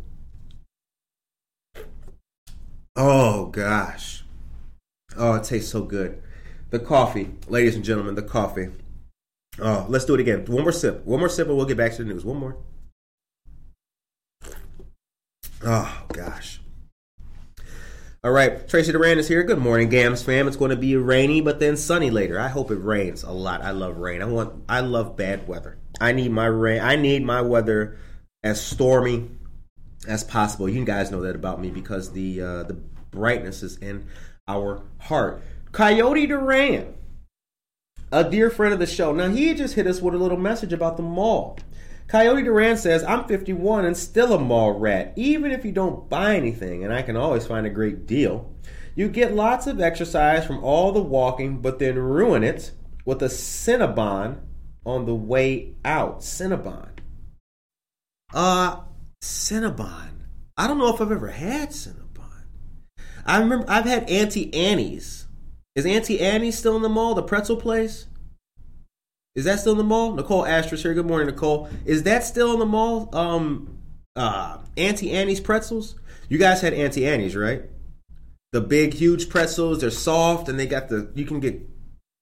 Oh 2.96 3.48
gosh, 3.48 4.24
oh 5.18 5.34
it 5.34 5.44
tastes 5.44 5.72
so 5.72 5.82
good. 5.82 6.22
The 6.70 6.80
coffee, 6.80 7.32
ladies 7.48 7.76
and 7.76 7.84
gentlemen, 7.84 8.16
the 8.16 8.22
coffee. 8.22 8.70
Oh, 9.60 9.86
let's 9.88 10.06
do 10.06 10.14
it 10.16 10.20
again. 10.20 10.46
One 10.46 10.64
more 10.64 10.72
sip. 10.72 11.06
One 11.06 11.20
more 11.20 11.30
sip, 11.30 11.48
and 11.48 11.56
we'll 11.56 11.66
get 11.66 11.78
back 11.78 11.94
to 11.94 12.04
the 12.04 12.14
news. 12.14 12.26
One 12.26 12.38
more. 12.38 12.58
Oh 15.64 16.06
gosh. 16.14 16.62
All 18.24 18.32
right, 18.32 18.68
Tracy 18.68 18.92
Duran 18.92 19.20
is 19.20 19.28
here. 19.28 19.44
Good 19.44 19.60
morning, 19.60 19.90
Gams 19.90 20.24
fam. 20.24 20.48
It's 20.48 20.58
going 20.58 20.72
to 20.72 20.76
be 20.76 20.98
rainy, 20.98 21.40
but 21.40 21.60
then 21.60 21.78
sunny 21.78 22.10
later. 22.10 22.38
I 22.40 22.50
hope 22.50 22.72
it 22.72 22.76
rains 22.76 23.24
a 23.24 23.32
lot. 23.32 23.62
I 23.62 23.72
love 23.72 23.98
rain. 23.98 24.22
I 24.22 24.26
want. 24.26 24.66
I 24.68 24.82
love 24.82 25.16
bad 25.16 25.48
weather. 25.48 25.78
I 26.02 26.12
need 26.12 26.32
my 26.32 26.48
rain. 26.48 26.82
I 26.82 26.98
need 26.98 27.24
my 27.24 27.42
weather 27.42 27.98
as 28.44 28.60
stormy 28.62 29.30
as 30.08 30.24
possible. 30.24 30.68
You 30.68 30.84
guys 30.84 31.12
know 31.12 31.22
that 31.22 31.36
about 31.36 31.62
me 31.62 31.70
because 31.70 32.12
the 32.12 32.42
uh, 32.42 32.64
the 32.64 32.74
brightness 33.12 33.64
is 33.64 33.78
in 33.78 34.08
our 34.48 34.82
heart. 35.00 35.42
Coyote 35.72 36.28
Duran, 36.28 36.94
a 38.12 38.24
dear 38.24 38.50
friend 38.50 38.74
of 38.74 38.80
the 38.80 38.86
show. 38.86 39.12
Now 39.12 39.30
he 39.30 39.54
just 39.54 39.76
hit 39.76 39.88
us 39.88 40.02
with 40.02 40.16
a 40.16 40.18
little 40.18 40.38
message 40.38 40.74
about 40.74 40.98
the 40.98 41.04
mall. 41.04 41.60
Coyote 42.08 42.44
Duran 42.44 42.78
says, 42.78 43.04
I'm 43.04 43.26
51 43.26 43.84
and 43.84 43.98
still 43.98 44.34
a 44.34 44.40
mall 44.40 44.72
rat, 44.72 45.12
even 45.18 45.52
if 45.52 45.66
you 45.66 45.74
don't 45.74 46.10
buy 46.10 46.36
anything, 46.36 46.86
and 46.86 46.94
I 46.94 47.02
can 47.02 47.18
always 47.18 47.46
find 47.46 47.66
a 47.66 47.70
great 47.70 48.06
deal. 48.06 48.54
You 48.96 49.10
get 49.10 49.36
lots 49.36 49.68
of 49.68 49.82
exercise 49.82 50.46
from 50.46 50.64
all 50.64 50.92
the 50.92 51.02
walking, 51.02 51.62
but 51.62 51.80
then 51.80 52.00
ruin 52.00 52.44
it 52.44 52.72
with 53.06 53.22
a 53.22 53.28
Cinnabon 53.28 54.40
on 54.86 55.06
the 55.06 55.14
way 55.14 55.76
out. 55.84 56.22
Cinnabon. 56.22 56.90
Uh, 58.34 58.82
Cinnabon. 59.22 60.10
I 60.56 60.66
don't 60.66 60.80
know 60.80 60.94
if 60.96 61.02
I've 61.02 61.12
ever 61.12 61.28
had 61.28 61.70
Cinnabon. 61.70 62.46
I 63.26 63.40
remember 63.40 63.66
I've 63.68 63.86
had 63.86 64.10
Auntie 64.10 64.54
Annie's. 64.54 65.27
Is 65.78 65.86
Auntie 65.86 66.20
Annie 66.20 66.50
still 66.50 66.76
in 66.76 66.82
the 66.82 66.90
mall, 66.90 67.14
the 67.14 67.22
pretzel 67.22 67.56
place? 67.56 68.08
Is 69.36 69.46
that 69.46 69.60
still 69.60 69.74
in 69.74 69.78
the 69.78 69.84
mall? 69.84 70.16
Nicole 70.16 70.44
Astro's 70.44 70.82
here. 70.82 70.96
Good 70.96 71.06
morning, 71.06 71.28
Nicole. 71.28 71.70
Is 71.86 72.02
that 72.02 72.24
still 72.24 72.52
in 72.54 72.58
the 72.58 72.66
mall? 72.66 73.16
Um, 73.16 73.78
uh, 74.16 74.58
Auntie 74.76 75.12
Annie's 75.12 75.40
pretzels. 75.40 75.94
You 76.30 76.40
guys 76.40 76.62
had 76.62 76.74
Auntie 76.74 77.06
Annie's, 77.06 77.36
right? 77.36 77.62
The 78.54 78.62
big, 78.62 78.96
huge 78.96 79.30
pretzels. 79.30 79.82
They're 79.82 79.92
soft, 79.92 80.50
and 80.50 80.60
they 80.60 80.66
got 80.66 80.90
the. 80.90 81.12
You 81.14 81.26
can 81.26 81.40
get. 81.40 81.62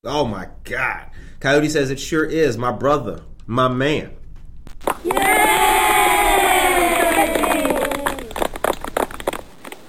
Oh 0.04 0.26
my 0.26 0.50
God! 0.66 1.10
Coyote 1.40 1.70
says 1.70 1.90
it 1.90 2.00
sure 2.02 2.26
is. 2.26 2.58
My 2.58 2.74
brother, 2.74 3.22
my 3.48 3.70
man. 3.70 4.12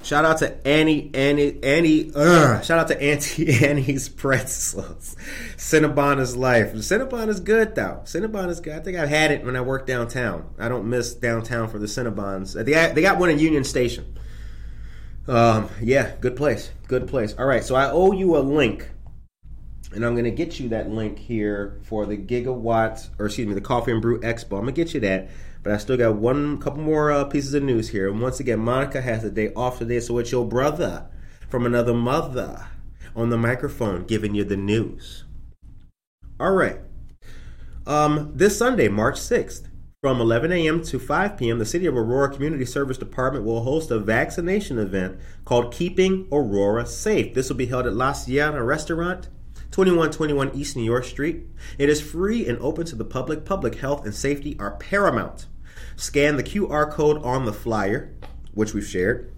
Shout 0.06 0.24
out 0.24 0.38
to 0.38 0.64
Annie, 0.64 1.10
Annie, 1.14 1.58
Annie. 1.64 2.12
Ugh. 2.14 2.64
Shout 2.64 2.78
out 2.78 2.86
to 2.88 3.02
Auntie 3.02 3.52
Annie's 3.66 4.08
pretzels. 4.08 5.16
Cinnabon 5.56 6.20
is 6.20 6.36
life. 6.36 6.74
Cinnabon 6.74 7.26
is 7.26 7.40
good 7.40 7.74
though. 7.74 8.02
Cinnabon 8.04 8.48
is 8.48 8.60
good. 8.60 8.74
I 8.74 8.78
think 8.78 8.96
I've 8.96 9.08
had 9.08 9.32
it 9.32 9.44
when 9.44 9.56
I 9.56 9.62
worked 9.62 9.88
downtown. 9.88 10.48
I 10.60 10.68
don't 10.68 10.88
miss 10.88 11.12
downtown 11.12 11.68
for 11.68 11.80
the 11.80 11.86
Cinnabons. 11.86 12.54
They 12.54 12.92
they 12.92 13.02
got 13.02 13.18
one 13.18 13.30
in 13.30 13.40
Union 13.40 13.64
Station. 13.64 14.16
Um, 15.26 15.68
yeah, 15.82 16.14
good 16.20 16.36
place. 16.36 16.70
Good 16.86 17.08
place. 17.08 17.34
All 17.36 17.46
right, 17.46 17.64
so 17.64 17.74
I 17.74 17.90
owe 17.90 18.12
you 18.12 18.36
a 18.36 18.38
link, 18.38 18.88
and 19.92 20.06
I'm 20.06 20.14
gonna 20.14 20.30
get 20.30 20.60
you 20.60 20.68
that 20.68 20.88
link 20.88 21.18
here 21.18 21.80
for 21.82 22.06
the 22.06 22.16
Gigawatt, 22.16 23.08
or 23.18 23.26
excuse 23.26 23.48
me, 23.48 23.54
the 23.54 23.60
Coffee 23.60 23.90
and 23.90 24.00
Brew 24.00 24.20
Expo. 24.20 24.52
I'm 24.52 24.60
gonna 24.60 24.70
get 24.70 24.94
you 24.94 25.00
that. 25.00 25.30
But 25.66 25.74
I 25.74 25.78
still 25.78 25.96
got 25.96 26.14
one 26.14 26.58
couple 26.58 26.80
more 26.80 27.10
uh, 27.10 27.24
pieces 27.24 27.52
of 27.52 27.64
news 27.64 27.88
here. 27.88 28.08
And 28.08 28.20
once 28.20 28.38
again, 28.38 28.60
Monica 28.60 29.00
has 29.00 29.24
a 29.24 29.32
day 29.32 29.52
off 29.54 29.78
today, 29.78 29.98
so 29.98 30.16
it's 30.18 30.30
your 30.30 30.46
brother 30.46 31.08
from 31.48 31.66
another 31.66 31.92
mother 31.92 32.68
on 33.16 33.30
the 33.30 33.36
microphone 33.36 34.04
giving 34.04 34.36
you 34.36 34.44
the 34.44 34.56
news. 34.56 35.24
All 36.38 36.52
right. 36.52 36.78
Um, 37.84 38.30
this 38.32 38.56
Sunday, 38.56 38.86
March 38.86 39.16
6th, 39.16 39.66
from 40.00 40.20
11 40.20 40.52
a.m. 40.52 40.84
to 40.84 41.00
5 41.00 41.36
p.m., 41.36 41.58
the 41.58 41.66
City 41.66 41.86
of 41.86 41.96
Aurora 41.96 42.32
Community 42.32 42.64
Service 42.64 42.96
Department 42.96 43.44
will 43.44 43.64
host 43.64 43.90
a 43.90 43.98
vaccination 43.98 44.78
event 44.78 45.18
called 45.44 45.74
Keeping 45.74 46.28
Aurora 46.30 46.86
Safe. 46.86 47.34
This 47.34 47.48
will 47.48 47.56
be 47.56 47.66
held 47.66 47.88
at 47.88 47.92
La 47.92 48.12
Sierra 48.12 48.62
Restaurant, 48.62 49.24
2121 49.72 50.52
East 50.54 50.76
New 50.76 50.84
York 50.84 51.02
Street. 51.02 51.44
It 51.76 51.88
is 51.88 52.00
free 52.00 52.46
and 52.46 52.56
open 52.60 52.86
to 52.86 52.94
the 52.94 53.04
public. 53.04 53.44
Public 53.44 53.74
health 53.74 54.04
and 54.04 54.14
safety 54.14 54.56
are 54.60 54.76
paramount. 54.76 55.46
Scan 55.96 56.36
the 56.36 56.42
QR 56.42 56.90
code 56.90 57.22
on 57.22 57.46
the 57.46 57.52
flyer, 57.52 58.14
which 58.52 58.74
we've 58.74 58.86
shared, 58.86 59.32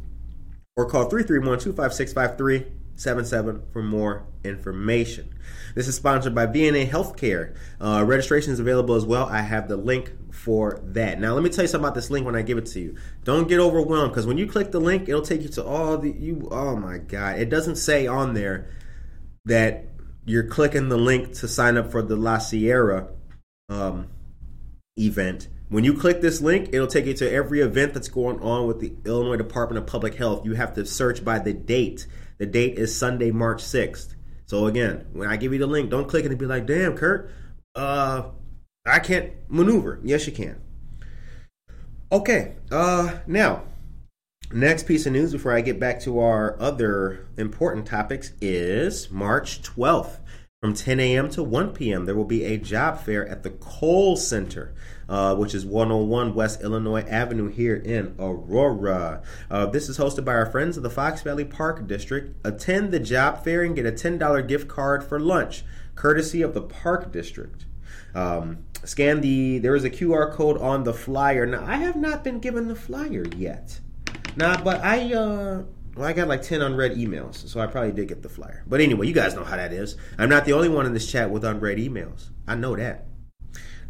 or 0.77 0.87
call 0.87 1.05
331 1.05 1.59
25653 1.59 2.57
877 2.99 3.63
for 3.73 3.81
more 3.81 4.27
information. 4.43 5.33
This 5.77 5.87
is 5.87 5.95
sponsored 5.95 6.35
by 6.35 6.49
VNA 6.49 6.89
Healthcare. 6.89 7.57
Uh, 7.81 8.03
registration 8.05 8.53
is 8.53 8.59
available 8.59 8.97
as 8.97 9.05
well. 9.05 9.27
I 9.27 9.43
have 9.43 9.69
the 9.69 9.77
link 9.77 10.11
for 10.33 10.81
that. 10.83 11.21
Now, 11.21 11.35
let 11.35 11.45
me 11.45 11.51
tell 11.51 11.63
you 11.63 11.69
something 11.69 11.85
about 11.85 11.95
this 11.95 12.11
link 12.11 12.27
when 12.27 12.35
I 12.35 12.43
give 12.43 12.59
it 12.59 12.67
to 12.67 12.81
you. 12.81 12.97
Don't 13.23 13.49
get 13.49 13.61
overwhelmed 13.61 14.11
because 14.11 14.27
when 14.27 14.37
you 14.37 14.49
click 14.49 14.73
the 14.73 14.81
link, 14.81 15.09
it'll 15.09 15.23
take 15.23 15.43
you 15.43 15.49
to 15.51 15.65
all 15.65 15.97
the 15.97 16.11
you. 16.11 16.49
Oh 16.51 16.75
my 16.75 16.99
God! 16.99 17.39
It 17.39 17.51
doesn't 17.51 17.77
say 17.77 18.09
on 18.09 18.35
there 18.35 18.69
that 19.45 19.85
you're 20.25 20.49
clicking 20.49 20.89
the 20.89 20.99
link 20.99 21.35
to 21.35 21.47
sign 21.47 21.77
up 21.77 21.93
for 21.93 22.03
the 22.03 22.17
La 22.17 22.39
Sierra 22.39 23.09
um, 23.69 24.09
event. 24.99 25.49
When 25.69 25.85
you 25.85 25.95
click 25.95 26.21
this 26.21 26.41
link, 26.41 26.71
it'll 26.73 26.87
take 26.87 27.07
you 27.07 27.15
to 27.15 27.31
every 27.31 27.61
event 27.61 27.95
that's 27.95 28.09
going 28.09 28.41
on 28.41 28.67
with 28.67 28.81
the 28.81 28.95
Illinois 29.05 29.37
Department 29.37 29.79
of 29.79 29.87
Public 29.87 30.15
Health. 30.15 30.45
You 30.45 30.55
have 30.55 30.75
to 30.75 30.87
search 30.87 31.25
by 31.25 31.39
the 31.39 31.53
date. 31.53 32.07
The 32.39 32.47
date 32.47 32.79
is 32.79 32.97
Sunday, 32.97 33.31
March 33.31 33.63
6th. 33.63 34.15
So 34.47 34.67
again, 34.67 35.07
when 35.13 35.29
I 35.29 35.37
give 35.37 35.53
you 35.53 35.59
the 35.59 35.67
link, 35.67 35.91
don't 35.91 36.09
click 36.09 36.25
it 36.25 36.31
and 36.31 36.39
be 36.39 36.47
like, 36.47 36.67
"Damn, 36.67 36.97
Kurt, 36.97 37.31
uh, 37.75 38.31
I 38.87 38.99
can't 39.01 39.33
maneuver." 39.49 40.01
Yes, 40.03 40.27
you 40.27 40.33
can. 40.33 40.61
Okay, 42.11 42.55
uh, 42.71 43.19
now 43.27 43.65
Next 44.51 44.87
piece 44.87 45.05
of 45.05 45.13
news 45.13 45.33
before 45.33 45.53
I 45.53 45.61
get 45.61 45.79
back 45.79 46.01
to 46.01 46.21
our 46.21 46.59
other 46.59 47.27
important 47.37 47.85
topics 47.85 48.33
is 48.41 49.11
March 49.11 49.61
12th. 49.61 50.21
From 50.61 50.75
10 50.75 50.99
a.m. 50.99 51.31
to 51.31 51.45
1 51.45 51.73
p.m., 51.73 52.05
there 52.05 52.17
will 52.17 52.25
be 52.25 52.43
a 52.43 52.59
job 52.59 52.99
fair 52.99 53.25
at 53.29 53.45
the 53.45 53.51
Cole 53.51 54.17
Center, 54.17 54.75
uh, 55.09 55.37
which 55.37 55.55
is 55.55 55.65
101 55.65 56.35
West 56.35 56.63
Illinois 56.63 57.03
Avenue 57.03 57.47
here 57.47 57.77
in 57.77 58.17
Aurora. 58.19 59.23
Uh, 59.49 59.67
this 59.67 59.89
is 59.89 59.99
hosted 59.99 60.25
by 60.25 60.33
our 60.33 60.47
friends 60.47 60.77
of 60.77 60.83
the 60.83 60.91
Fox 60.91 61.23
Valley 61.23 61.45
Park 61.45 61.87
District. 61.87 62.35
Attend 62.45 62.91
the 62.91 62.99
job 62.99 63.45
fair 63.45 63.63
and 63.63 63.77
get 63.77 63.87
a 63.87 63.93
$10 63.93 64.49
gift 64.49 64.67
card 64.67 65.05
for 65.05 65.21
lunch, 65.21 65.63
courtesy 65.95 66.43
of 66.43 66.55
the 66.55 66.63
Park 66.63 67.13
District. 67.13 67.65
Um, 68.13 68.65
scan 68.83 69.21
the, 69.21 69.61
there 69.61 69.77
is 69.77 69.85
a 69.85 69.91
QR 69.91 70.33
code 70.33 70.59
on 70.59 70.83
the 70.83 70.93
flyer. 70.93 71.47
Now, 71.47 71.65
I 71.65 71.77
have 71.77 71.95
not 71.95 72.25
been 72.25 72.41
given 72.41 72.67
the 72.67 72.75
flyer 72.75 73.25
yet. 73.37 73.79
Nah, 74.35 74.61
but 74.63 74.81
I 74.85 75.15
uh 75.15 75.63
well, 75.99 76.09
I 76.09 76.13
got 76.13 76.29
like 76.29 76.43
10 76.43 76.63
unread 76.63 76.93
emails, 76.93 77.49
so 77.49 77.59
I 77.59 77.67
probably 77.67 77.91
did 77.91 78.07
get 78.07 78.23
the 78.23 78.29
flyer. 78.29 78.63
But 78.69 78.81
anyway, 78.81 79.09
you 79.09 79.13
guys 79.13 79.35
know 79.35 79.43
how 79.43 79.57
that 79.57 79.73
is. 79.73 79.97
I'm 80.17 80.29
not 80.29 80.45
the 80.45 80.53
only 80.53 80.69
one 80.69 80.87
in 80.87 80.95
this 80.95 81.11
chat 81.11 81.29
with 81.29 81.45
unread 81.45 81.79
emails. 81.79 82.31
I 82.47 82.55
know 82.55 82.77
that. 82.77 83.07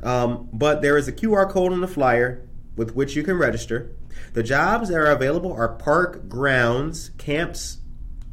Um, 0.03 0.49
but 0.51 0.81
there 0.81 0.97
is 0.97 1.07
a 1.07 1.13
QR 1.13 1.51
code 1.51 1.71
on 1.71 1.83
the 1.83 1.89
flyer 1.89 2.49
with 2.77 2.95
which 2.95 3.15
you 3.15 3.23
can 3.23 3.37
register. 3.37 3.95
The 4.33 4.43
jobs 4.43 4.89
that 4.89 4.95
are 4.95 5.11
available 5.11 5.53
are 5.53 5.69
park 5.69 6.31
grounds, 6.31 7.11
camps, 7.19 7.79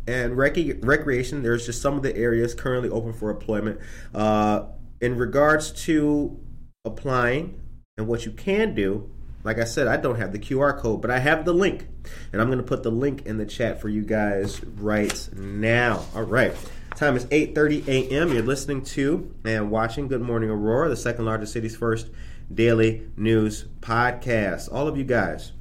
and 0.08 0.38
rec- 0.38 0.56
recreation. 0.82 1.44
There's 1.44 1.66
just 1.66 1.82
some 1.82 1.98
of 1.98 2.04
the 2.04 2.16
areas 2.16 2.54
currently 2.56 2.90
open 2.90 3.12
for 3.12 3.30
employment. 3.30 3.82
Uh, 4.14 4.68
in 5.02 5.18
regards 5.18 5.72
to 5.84 6.40
applying 6.86 7.62
and 7.98 8.08
what 8.08 8.26
you 8.26 8.32
can 8.32 8.74
do, 8.74 9.12
like 9.46 9.60
I 9.60 9.64
said, 9.64 9.88
I 9.88 9.98
don't 9.98 10.16
have 10.16 10.32
the 10.32 10.40
QR 10.40 10.76
code, 10.76 11.04
but 11.04 11.12
I 11.12 11.20
have 11.20 11.46
the 11.46 11.54
link. 11.54 11.88
And 12.34 12.42
I'm 12.42 12.48
going 12.48 12.58
to 12.58 12.64
put 12.64 12.82
the 12.82 12.90
link 12.90 13.28
in 13.28 13.38
the 13.38 13.46
chat 13.46 13.80
for 13.80 13.88
you 13.88 14.02
guys 14.02 14.60
right 14.64 15.30
now. 15.36 16.04
All 16.16 16.24
right. 16.24 16.54
Time 16.96 17.16
is 17.16 17.26
8:30 17.26 17.88
a.m. 17.88 18.34
You're 18.34 18.42
listening 18.42 18.84
to 18.86 19.32
and 19.46 19.70
watching 19.70 20.08
Good 20.08 20.22
Morning 20.22 20.50
Aurora, 20.50 20.90
the 20.90 20.96
second 20.96 21.26
largest 21.26 21.54
city's 21.54 21.76
first 21.76 22.10
daily 22.52 23.08
news 23.16 23.66
podcast. 23.82 24.74
All 24.74 24.88
of 24.88 24.98
you 24.98 25.04
guys 25.04 25.52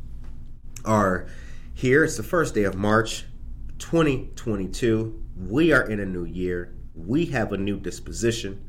are 0.87 1.27
here. 1.75 2.05
It's 2.05 2.17
the 2.17 2.23
first 2.23 2.55
day 2.55 2.65
of 2.65 2.75
March 2.77 3.27
2022. 3.81 5.23
We 5.37 5.73
are 5.73 5.83
in 5.83 6.01
a 6.01 6.07
new 6.07 6.25
year. 6.25 6.75
We 6.95 7.27
have 7.27 7.53
a 7.53 7.59
new 7.59 7.79
disposition. 7.79 8.65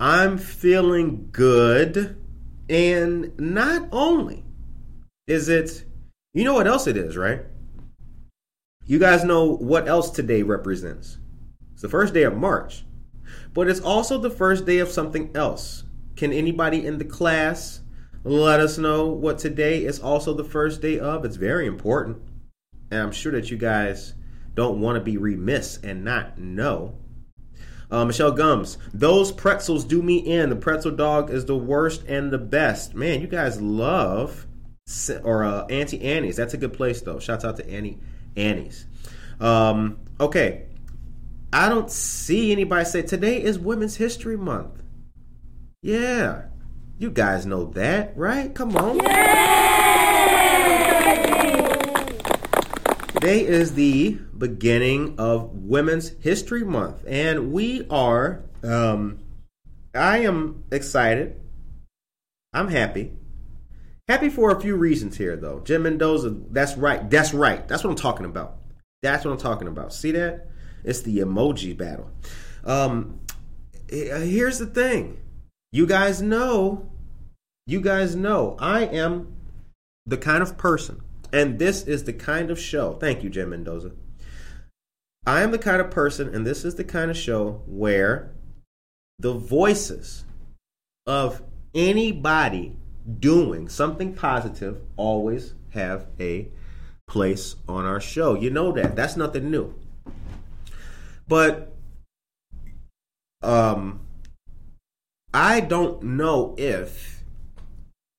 I'm 0.00 0.38
feeling 0.38 1.28
good. 1.30 2.22
And 2.68 3.38
not 3.38 3.88
only 3.92 4.45
is 5.26 5.48
it, 5.48 5.84
you 6.34 6.44
know 6.44 6.54
what 6.54 6.66
else 6.66 6.86
it 6.86 6.96
is, 6.96 7.16
right? 7.16 7.42
You 8.86 8.98
guys 8.98 9.24
know 9.24 9.56
what 9.56 9.88
else 9.88 10.10
today 10.10 10.42
represents. 10.42 11.18
It's 11.72 11.82
the 11.82 11.88
first 11.88 12.14
day 12.14 12.22
of 12.22 12.36
March, 12.36 12.84
but 13.52 13.68
it's 13.68 13.80
also 13.80 14.18
the 14.18 14.30
first 14.30 14.64
day 14.64 14.78
of 14.78 14.88
something 14.88 15.30
else. 15.34 15.84
Can 16.14 16.32
anybody 16.32 16.86
in 16.86 16.98
the 16.98 17.04
class 17.04 17.80
let 18.22 18.60
us 18.60 18.78
know 18.78 19.06
what 19.06 19.38
today 19.38 19.84
is 19.84 19.98
also 19.98 20.32
the 20.32 20.44
first 20.44 20.80
day 20.80 20.98
of? 20.98 21.24
It's 21.24 21.36
very 21.36 21.66
important. 21.66 22.18
And 22.90 23.00
I'm 23.00 23.12
sure 23.12 23.32
that 23.32 23.50
you 23.50 23.56
guys 23.56 24.14
don't 24.54 24.80
want 24.80 24.96
to 24.96 25.02
be 25.02 25.16
remiss 25.16 25.78
and 25.82 26.04
not 26.04 26.38
know. 26.38 26.94
Uh, 27.90 28.04
Michelle 28.04 28.32
Gums, 28.32 28.78
those 28.94 29.32
pretzels 29.32 29.84
do 29.84 30.02
me 30.02 30.18
in. 30.18 30.50
The 30.50 30.56
pretzel 30.56 30.92
dog 30.92 31.30
is 31.30 31.44
the 31.44 31.56
worst 31.56 32.04
and 32.06 32.32
the 32.32 32.38
best. 32.38 32.94
Man, 32.94 33.20
you 33.20 33.26
guys 33.26 33.60
love 33.60 34.46
or 35.24 35.44
uh, 35.44 35.66
Auntie 35.66 36.02
Annie's. 36.02 36.36
That's 36.36 36.54
a 36.54 36.56
good 36.56 36.72
place 36.72 37.00
though. 37.00 37.18
Shouts 37.18 37.44
out 37.44 37.56
to 37.56 37.68
Annie 37.68 37.98
Annie's. 38.36 38.86
Um, 39.40 39.98
okay, 40.20 40.66
I 41.52 41.68
don't 41.68 41.90
see 41.90 42.52
anybody 42.52 42.84
say 42.84 43.02
today 43.02 43.42
is 43.42 43.58
Women's 43.58 43.96
History 43.96 44.36
Month. 44.36 44.82
Yeah, 45.82 46.42
you 46.98 47.10
guys 47.10 47.46
know 47.46 47.64
that, 47.72 48.16
right? 48.16 48.54
Come 48.54 48.76
on. 48.76 48.98
Today 53.14 53.44
is 53.44 53.74
the 53.74 54.18
beginning 54.38 55.16
of 55.18 55.50
Women's 55.52 56.10
History 56.20 56.64
Month, 56.64 57.02
and 57.06 57.52
we 57.52 57.86
are. 57.90 58.44
Um, 58.62 59.18
I 59.94 60.18
am 60.18 60.64
excited. 60.70 61.40
I'm 62.52 62.68
happy 62.68 63.12
Happy 64.08 64.28
for 64.28 64.52
a 64.52 64.60
few 64.60 64.76
reasons 64.76 65.16
here, 65.16 65.36
though. 65.36 65.60
Jim 65.60 65.82
Mendoza, 65.82 66.30
that's 66.50 66.76
right. 66.76 67.08
That's 67.10 67.34
right. 67.34 67.66
That's 67.66 67.82
what 67.82 67.90
I'm 67.90 67.96
talking 67.96 68.26
about. 68.26 68.58
That's 69.02 69.24
what 69.24 69.32
I'm 69.32 69.38
talking 69.38 69.66
about. 69.66 69.92
See 69.92 70.12
that? 70.12 70.48
It's 70.84 71.02
the 71.02 71.18
emoji 71.18 71.76
battle. 71.76 72.10
Um, 72.64 73.20
uh, 73.92 74.20
here's 74.20 74.58
the 74.58 74.66
thing. 74.66 75.18
You 75.72 75.86
guys 75.86 76.22
know, 76.22 76.88
you 77.66 77.80
guys 77.80 78.14
know, 78.14 78.56
I 78.60 78.84
am 78.84 79.36
the 80.06 80.16
kind 80.16 80.42
of 80.42 80.56
person, 80.56 81.02
and 81.32 81.58
this 81.58 81.82
is 81.82 82.04
the 82.04 82.12
kind 82.12 82.50
of 82.50 82.60
show. 82.60 82.94
Thank 82.94 83.24
you, 83.24 83.30
Jim 83.30 83.50
Mendoza. 83.50 83.90
I 85.26 85.42
am 85.42 85.50
the 85.50 85.58
kind 85.58 85.80
of 85.80 85.90
person, 85.90 86.32
and 86.32 86.46
this 86.46 86.64
is 86.64 86.76
the 86.76 86.84
kind 86.84 87.10
of 87.10 87.16
show 87.16 87.62
where 87.66 88.32
the 89.18 89.34
voices 89.34 90.24
of 91.06 91.42
anybody 91.74 92.76
doing 93.06 93.68
something 93.68 94.14
positive 94.14 94.80
always 94.96 95.54
have 95.70 96.06
a 96.18 96.48
place 97.06 97.56
on 97.68 97.84
our 97.84 98.00
show. 98.00 98.34
You 98.34 98.50
know 98.50 98.72
that. 98.72 98.96
That's 98.96 99.16
nothing 99.16 99.50
new. 99.50 99.74
But 101.28 101.72
um 103.42 104.00
I 105.32 105.60
don't 105.60 106.02
know 106.02 106.54
if 106.56 107.22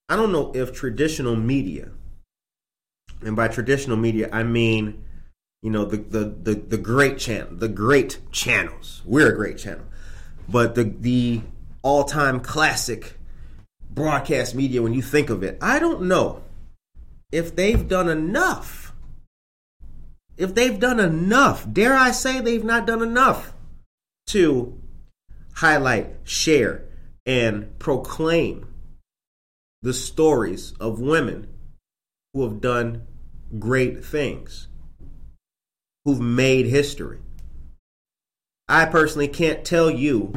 I 0.10 0.16
don't 0.16 0.32
know 0.32 0.52
if 0.54 0.74
traditional 0.74 1.36
media 1.36 1.90
and 3.22 3.36
by 3.36 3.48
traditional 3.48 3.98
media 3.98 4.30
I 4.32 4.44
mean 4.44 5.04
you 5.62 5.72
know 5.72 5.86
the 5.86 5.98
the 5.98 6.36
the, 6.44 6.54
the 6.56 6.78
great 6.78 7.18
channel 7.18 7.50
the 7.52 7.68
great 7.68 8.20
channels. 8.32 9.02
We're 9.06 9.34
a 9.34 9.36
great 9.36 9.58
channel. 9.58 9.86
But 10.48 10.76
the 10.76 10.84
the 10.84 11.42
all-time 11.82 12.40
classic 12.40 13.17
broadcast 13.98 14.54
media 14.54 14.82
when 14.82 14.94
you 14.94 15.02
think 15.02 15.32
of 15.32 15.42
it. 15.42 15.58
I 15.60 15.80
don't 15.80 16.04
know 16.04 16.44
if 17.32 17.56
they've 17.56 17.88
done 17.88 18.08
enough. 18.08 18.94
If 20.38 20.54
they've 20.54 20.80
done 20.80 21.00
enough, 21.00 21.66
dare 21.74 21.96
I 21.96 22.12
say 22.12 22.40
they've 22.40 22.64
not 22.64 22.86
done 22.86 23.02
enough 23.02 23.54
to 24.28 24.80
highlight, 25.56 26.14
share, 26.24 26.86
and 27.26 27.78
proclaim 27.80 28.68
the 29.82 29.96
stories 29.96 30.74
of 30.80 31.00
women 31.00 31.48
who 32.34 32.44
have 32.44 32.62
done 32.62 33.08
great 33.58 34.06
things, 34.06 34.68
who've 36.06 36.22
made 36.22 36.68
history. 36.68 37.20
I 38.70 38.86
personally 38.86 39.28
can't 39.28 39.66
tell 39.66 39.90
you 39.90 40.34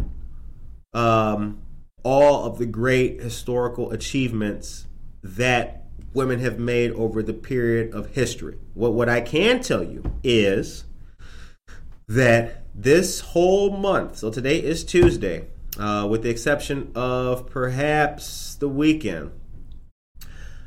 um, 0.95 1.61
all 2.03 2.45
of 2.45 2.59
the 2.59 2.67
great 2.67 3.21
historical 3.21 3.91
achievements 3.91 4.87
that 5.23 5.87
women 6.15 6.41
have 6.41 6.59
made 6.59 6.91
over 6.93 7.23
the 7.23 7.33
period 7.33 7.95
of 7.95 8.15
history. 8.15 8.59
What 8.75 8.93
what 8.93 9.09
I 9.09 9.21
can 9.21 9.61
tell 9.61 9.83
you 9.83 10.03
is 10.23 10.85
that 12.09 12.65
this 12.75 13.21
whole 13.21 13.77
month, 13.77 14.19
so 14.19 14.31
today 14.31 14.63
is 14.63 14.85
Tuesday, 14.85 15.47
uh, 15.79 16.07
with 16.11 16.23
the 16.23 16.31
exception 16.31 16.91
of 16.95 17.47
perhaps 17.49 18.57
the 18.57 18.69
weekend. 18.69 19.33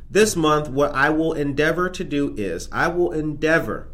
This 0.10 0.36
month, 0.36 0.70
what 0.70 0.94
I 0.94 1.10
will 1.10 1.34
endeavor 1.34 1.90
to 1.90 2.04
do 2.04 2.36
is 2.38 2.70
I 2.72 2.88
will 2.88 3.12
endeavor 3.12 3.90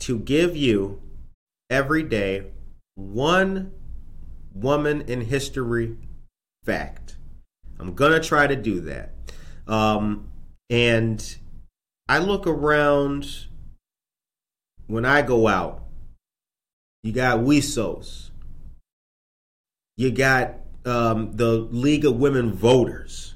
to 0.00 0.18
give 0.18 0.56
you 0.56 1.02
every 1.68 2.02
day 2.02 2.52
one 2.94 3.72
woman 4.54 5.02
in 5.02 5.22
history 5.22 5.96
fact. 6.64 7.16
I'm 7.78 7.94
to 8.12 8.20
try 8.20 8.46
to 8.46 8.56
do 8.56 8.80
that. 8.80 9.14
Um, 9.66 10.28
and 10.68 11.36
I 12.08 12.18
look 12.18 12.46
around 12.46 13.46
when 14.86 15.04
I 15.04 15.22
go 15.22 15.48
out. 15.48 15.84
You 17.02 17.12
got 17.12 17.38
WISOs. 17.38 18.30
You 19.96 20.10
got 20.10 20.56
um, 20.84 21.36
the 21.36 21.52
League 21.52 22.04
of 22.04 22.16
Women 22.16 22.52
Voters. 22.52 23.34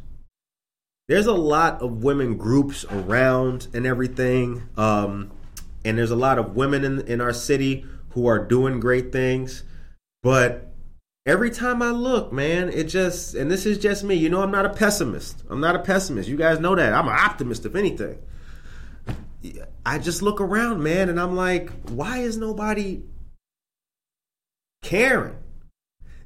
There's 1.08 1.26
a 1.26 1.32
lot 1.32 1.82
of 1.82 2.02
women 2.02 2.36
groups 2.36 2.84
around 2.84 3.68
and 3.74 3.86
everything. 3.86 4.68
Um, 4.76 5.30
and 5.84 5.96
there's 5.96 6.10
a 6.10 6.16
lot 6.16 6.38
of 6.38 6.56
women 6.56 6.84
in, 6.84 7.00
in 7.02 7.20
our 7.20 7.32
city 7.32 7.86
who 8.10 8.26
are 8.26 8.38
doing 8.38 8.80
great 8.80 9.12
things. 9.12 9.64
But 10.22 10.73
every 11.26 11.50
time 11.50 11.82
I 11.82 11.90
look, 11.90 12.32
man, 12.32 12.68
it 12.68 12.84
just, 12.84 13.34
and 13.34 13.50
this 13.50 13.66
is 13.66 13.78
just 13.78 14.04
me, 14.04 14.14
you 14.14 14.28
know, 14.28 14.42
I'm 14.42 14.50
not 14.50 14.66
a 14.66 14.70
pessimist. 14.70 15.42
I'm 15.48 15.60
not 15.60 15.76
a 15.76 15.80
pessimist. 15.80 16.28
You 16.28 16.36
guys 16.36 16.60
know 16.60 16.74
that. 16.74 16.92
I'm 16.92 17.08
an 17.08 17.18
optimist, 17.18 17.64
if 17.64 17.74
anything. 17.74 18.18
I 19.84 19.98
just 19.98 20.22
look 20.22 20.40
around, 20.40 20.82
man, 20.82 21.08
and 21.08 21.20
I'm 21.20 21.36
like, 21.36 21.70
why 21.88 22.18
is 22.18 22.36
nobody 22.36 23.02
caring? 24.82 25.36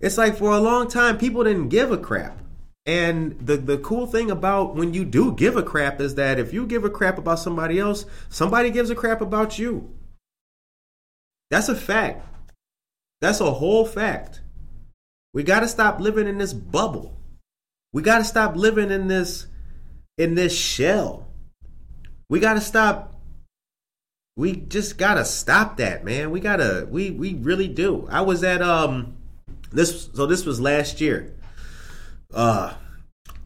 It's 0.01 0.19
like 0.19 0.37
for 0.37 0.53
a 0.53 0.61
long 0.61 0.89
time, 0.89 1.19
people 1.19 1.43
didn't 1.43 1.69
give 1.69 1.91
a 1.91 1.99
crap. 1.99 2.41
And 2.87 3.39
the, 3.45 3.57
the 3.57 3.79
cool 3.79 4.07
thing 4.07 4.31
about 4.31 4.75
when 4.75 4.95
you 4.95 5.05
do 5.05 5.35
give 5.35 5.57
a 5.57 5.63
crap 5.63 6.01
is 6.01 6.15
that 6.15 6.39
if 6.39 6.55
you 6.55 6.67
give 6.67 6.85
a 6.85 6.91
crap 6.91 7.19
about 7.19 7.41
somebody 7.41 7.79
else, 7.79 8.07
somebody 8.31 8.71
gives 8.71 8.89
a 8.89 8.95
crap 8.95 9.21
about 9.21 9.59
you. 9.59 9.93
That's 11.51 11.69
a 11.69 11.75
fact. 11.75 12.25
That's 13.21 13.41
a 13.41 13.53
whole 13.53 13.85
fact. 13.85 14.41
We 15.35 15.43
got 15.43 15.61
to 15.61 15.69
stop 15.69 16.01
living 16.01 16.27
in 16.27 16.39
this 16.39 16.53
bubble. 16.53 17.17
We 17.93 18.03
got 18.03 18.19
to 18.19 18.25
stop 18.25 18.57
living 18.57 18.91
in 18.91 19.09
this 19.09 19.47
in 20.17 20.35
this 20.35 20.57
shell. 20.57 21.29
We 22.29 22.41
got 22.41 22.55
to 22.55 22.61
stop 22.61 23.15
we 24.37 24.53
just 24.53 24.99
got 24.99 25.15
to 25.15 25.25
stop 25.25 25.79
that, 25.79 26.05
man. 26.05 26.31
We 26.31 26.41
got 26.41 26.57
to 26.57 26.87
we 26.91 27.11
we 27.11 27.35
really 27.35 27.69
do. 27.69 28.07
I 28.11 28.21
was 28.21 28.45
at 28.45 28.63
um 28.63 29.17
this 29.73 30.09
so 30.15 30.27
this 30.27 30.45
was 30.45 30.61
last 30.61 31.01
year. 31.01 31.35
Uh 32.33 32.75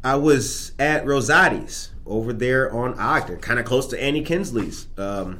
I 0.05 0.17
was 0.17 0.73
at 0.79 1.07
Rosati's 1.07 1.91
over 2.05 2.33
there 2.33 2.73
on 2.73 2.99
Ogden, 2.99 3.39
kind 3.39 3.61
of 3.61 3.67
close 3.67 3.87
to 3.89 4.03
Annie 4.03 4.25
Kinsley's 4.25 4.89
um, 4.99 5.39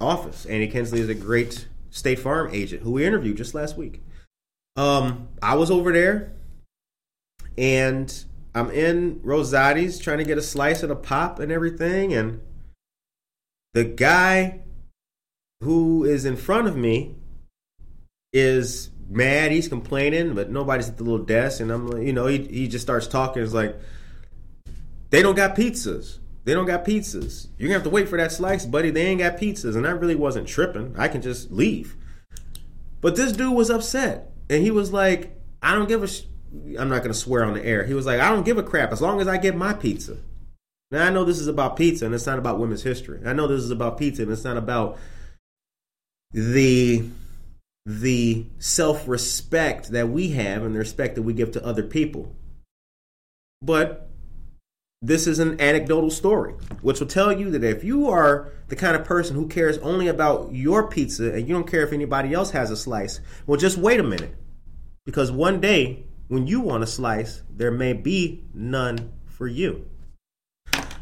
office. 0.00 0.46
Annie 0.46 0.68
Kinsley 0.68 1.00
is 1.00 1.10
a 1.10 1.14
great 1.14 1.68
State 1.90 2.18
Farm 2.18 2.48
agent 2.52 2.82
who 2.82 2.92
we 2.92 3.04
interviewed 3.04 3.36
just 3.36 3.54
last 3.54 3.76
week. 3.76 4.02
Um, 4.76 5.28
I 5.42 5.54
was 5.56 5.70
over 5.70 5.92
there, 5.92 6.32
and 7.58 8.12
I'm 8.54 8.70
in 8.70 9.20
Rosati's 9.22 9.98
trying 9.98 10.18
to 10.18 10.24
get 10.24 10.38
a 10.38 10.42
slice 10.42 10.82
and 10.82 10.92
a 10.92 10.96
pop 10.96 11.38
and 11.38 11.52
everything, 11.52 12.12
and 12.12 12.40
the 13.74 13.84
guy 13.84 14.60
who 15.60 16.04
is 16.04 16.24
in 16.24 16.36
front 16.36 16.66
of 16.66 16.76
me 16.76 17.16
is 18.32 18.90
mad. 19.08 19.52
He's 19.52 19.68
complaining, 19.68 20.34
but 20.34 20.50
nobody's 20.50 20.88
at 20.88 20.96
the 20.96 21.04
little 21.04 21.24
desk, 21.24 21.60
and 21.60 21.70
I'm 21.70 21.88
like, 21.88 22.02
you 22.02 22.12
know, 22.12 22.26
he 22.26 22.38
he 22.38 22.68
just 22.68 22.84
starts 22.84 23.06
talking. 23.06 23.42
It's 23.42 23.52
like 23.52 23.76
they 25.10 25.22
don't 25.22 25.34
got 25.36 25.56
pizzas. 25.56 26.18
They 26.44 26.54
don't 26.54 26.66
got 26.66 26.84
pizzas. 26.84 27.48
You're 27.58 27.68
gonna 27.68 27.74
have 27.74 27.84
to 27.84 27.90
wait 27.90 28.08
for 28.08 28.16
that 28.16 28.32
slice, 28.32 28.64
buddy. 28.64 28.90
They 28.90 29.06
ain't 29.06 29.20
got 29.20 29.36
pizzas, 29.36 29.76
and 29.76 29.86
I 29.86 29.90
really 29.90 30.16
wasn't 30.16 30.48
tripping. 30.48 30.94
I 30.96 31.08
can 31.08 31.22
just 31.22 31.50
leave. 31.50 31.96
But 33.00 33.16
this 33.16 33.32
dude 33.32 33.54
was 33.54 33.70
upset, 33.70 34.29
and 34.50 34.62
he 34.62 34.70
was 34.70 34.92
like, 34.92 35.34
"I 35.62 35.74
don't 35.74 35.88
give 35.88 36.02
a." 36.02 36.08
Sh-. 36.08 36.24
I'm 36.78 36.88
not 36.88 37.02
gonna 37.02 37.14
swear 37.14 37.44
on 37.44 37.54
the 37.54 37.64
air. 37.64 37.84
He 37.84 37.94
was 37.94 38.04
like, 38.04 38.20
"I 38.20 38.28
don't 38.30 38.44
give 38.44 38.58
a 38.58 38.62
crap 38.62 38.92
as 38.92 39.00
long 39.00 39.20
as 39.20 39.28
I 39.28 39.38
get 39.38 39.56
my 39.56 39.72
pizza." 39.72 40.18
Now 40.90 41.06
I 41.06 41.10
know 41.10 41.24
this 41.24 41.38
is 41.38 41.46
about 41.46 41.76
pizza, 41.76 42.04
and 42.04 42.14
it's 42.14 42.26
not 42.26 42.38
about 42.38 42.58
women's 42.58 42.82
history. 42.82 43.20
I 43.24 43.32
know 43.32 43.46
this 43.46 43.62
is 43.62 43.70
about 43.70 43.96
pizza, 43.96 44.22
and 44.22 44.32
it's 44.32 44.44
not 44.44 44.56
about 44.56 44.98
the 46.32 47.04
the 47.86 48.46
self 48.58 49.08
respect 49.08 49.90
that 49.92 50.08
we 50.10 50.30
have 50.30 50.62
and 50.64 50.74
the 50.74 50.78
respect 50.80 51.14
that 51.14 51.22
we 51.22 51.32
give 51.32 51.52
to 51.52 51.64
other 51.64 51.84
people. 51.84 52.34
But 53.62 54.09
this 55.02 55.26
is 55.26 55.38
an 55.38 55.58
anecdotal 55.60 56.10
story, 56.10 56.52
which 56.82 57.00
will 57.00 57.06
tell 57.06 57.32
you 57.32 57.50
that 57.50 57.64
if 57.64 57.82
you 57.82 58.10
are 58.10 58.52
the 58.68 58.76
kind 58.76 58.94
of 58.94 59.04
person 59.04 59.34
who 59.34 59.48
cares 59.48 59.78
only 59.78 60.08
about 60.08 60.52
your 60.52 60.88
pizza 60.88 61.32
and 61.32 61.48
you 61.48 61.54
don't 61.54 61.66
care 61.66 61.82
if 61.82 61.92
anybody 61.92 62.34
else 62.34 62.50
has 62.50 62.70
a 62.70 62.76
slice, 62.76 63.20
well, 63.46 63.58
just 63.58 63.78
wait 63.78 63.98
a 63.98 64.02
minute. 64.02 64.36
Because 65.06 65.32
one 65.32 65.58
day, 65.58 66.04
when 66.28 66.46
you 66.46 66.60
want 66.60 66.82
a 66.82 66.86
slice, 66.86 67.42
there 67.50 67.70
may 67.70 67.94
be 67.94 68.44
none 68.52 69.10
for 69.24 69.46
you. 69.46 69.88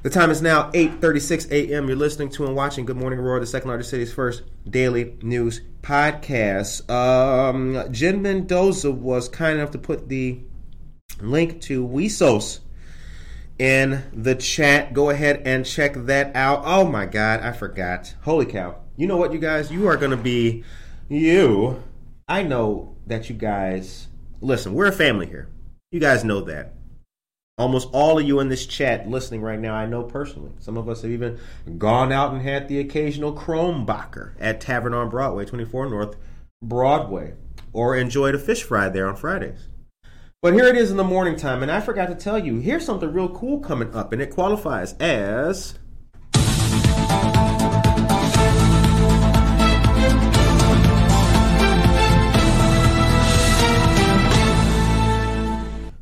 The 0.05 0.11
time 0.11 0.31
is 0.31 0.41
now 0.41 0.71
8:36 0.71 1.51
a.m. 1.51 1.89
You're 1.89 1.97
listening 1.97 2.29
to 2.31 2.47
and 2.47 2.55
watching 2.55 2.87
Good 2.87 2.97
Morning 2.97 3.19
Aurora, 3.19 3.41
the 3.41 3.47
second 3.47 3.69
largest 3.69 3.91
city's 3.91 4.13
first 4.13 4.45
daily 4.71 5.17
news 5.23 5.61
podcast. 5.83 6.89
Um, 6.89 7.93
Jen 7.93 8.23
Mendoza 8.23 8.93
was 8.93 9.29
kind 9.29 9.59
enough 9.59 9.73
to 9.73 9.79
put 9.79 10.09
the 10.09 10.41
link 11.21 11.61
to 11.63 11.85
WISOS 11.85 12.61
in 13.59 14.05
the 14.13 14.35
chat. 14.35 14.93
Go 14.93 15.11
ahead 15.11 15.43
and 15.45 15.67
check 15.67 15.95
that 15.95 16.35
out. 16.35 16.63
Oh 16.65 16.87
my 16.87 17.07
God, 17.07 17.41
I 17.41 17.53
forgot. 17.53 18.15
Holy 18.23 18.47
cow. 18.47 18.77
You 18.97 19.07
know 19.07 19.17
what, 19.17 19.33
you 19.33 19.39
guys? 19.39 19.71
You 19.71 19.87
are 19.89 19.97
going 19.97 20.11
to 20.11 20.17
be 20.17 20.65
you. 21.09 21.83
I 22.29 22.43
know 22.43 22.97
that 23.07 23.29
you 23.29 23.35
guys, 23.35 24.09
listen, 24.41 24.75
we're 24.75 24.87
a 24.87 24.93
family 24.93 25.27
here. 25.27 25.49
You 25.91 26.01
guys 26.01 26.25
know 26.25 26.41
that. 26.43 26.75
Almost 27.57 27.89
all 27.93 28.19
of 28.19 28.27
you 28.27 28.39
in 28.39 28.49
this 28.49 28.67
chat 28.67 29.09
listening 29.09 29.41
right 29.41 29.59
now, 29.59 29.75
I 29.75 29.87
know 29.87 30.05
personally. 30.05 30.53
Some 30.61 30.77
of 30.77 30.89
us 30.89 31.03
have 31.03 31.11
even 31.11 31.41
gone 31.77 32.13
out 32.13 32.33
and 32.33 32.43
had 32.43 32.69
the 32.69 32.79
occasional 32.79 33.35
Krombacher 33.35 34.35
at 34.39 34.61
Tavern 34.61 34.95
on 34.95 35.09
Broadway, 35.09 35.45
24 35.45 35.91
North 35.91 36.17
Broadway, 36.63 37.35
or 37.73 37.97
enjoyed 37.97 38.35
a 38.35 38.39
fish 38.39 38.63
fry 38.63 38.89
there 38.89 39.09
on 39.09 39.17
Fridays. 39.17 39.69
But 40.41 40.55
here 40.55 40.67
it 40.67 40.77
is 40.77 40.93
in 40.93 40.97
the 40.97 41.03
morning 41.03 41.35
time, 41.35 41.65
and 41.65 41.71
I 41.71 41.81
forgot 41.81 42.07
to 42.11 42.15
tell 42.15 42.39
you, 42.39 42.59
here's 42.61 42.85
something 42.85 43.13
real 43.13 43.29
cool 43.29 43.59
coming 43.59 43.93
up, 43.93 44.13
and 44.13 44.23
it 44.23 44.31
qualifies 44.31 44.93
as 45.01 45.77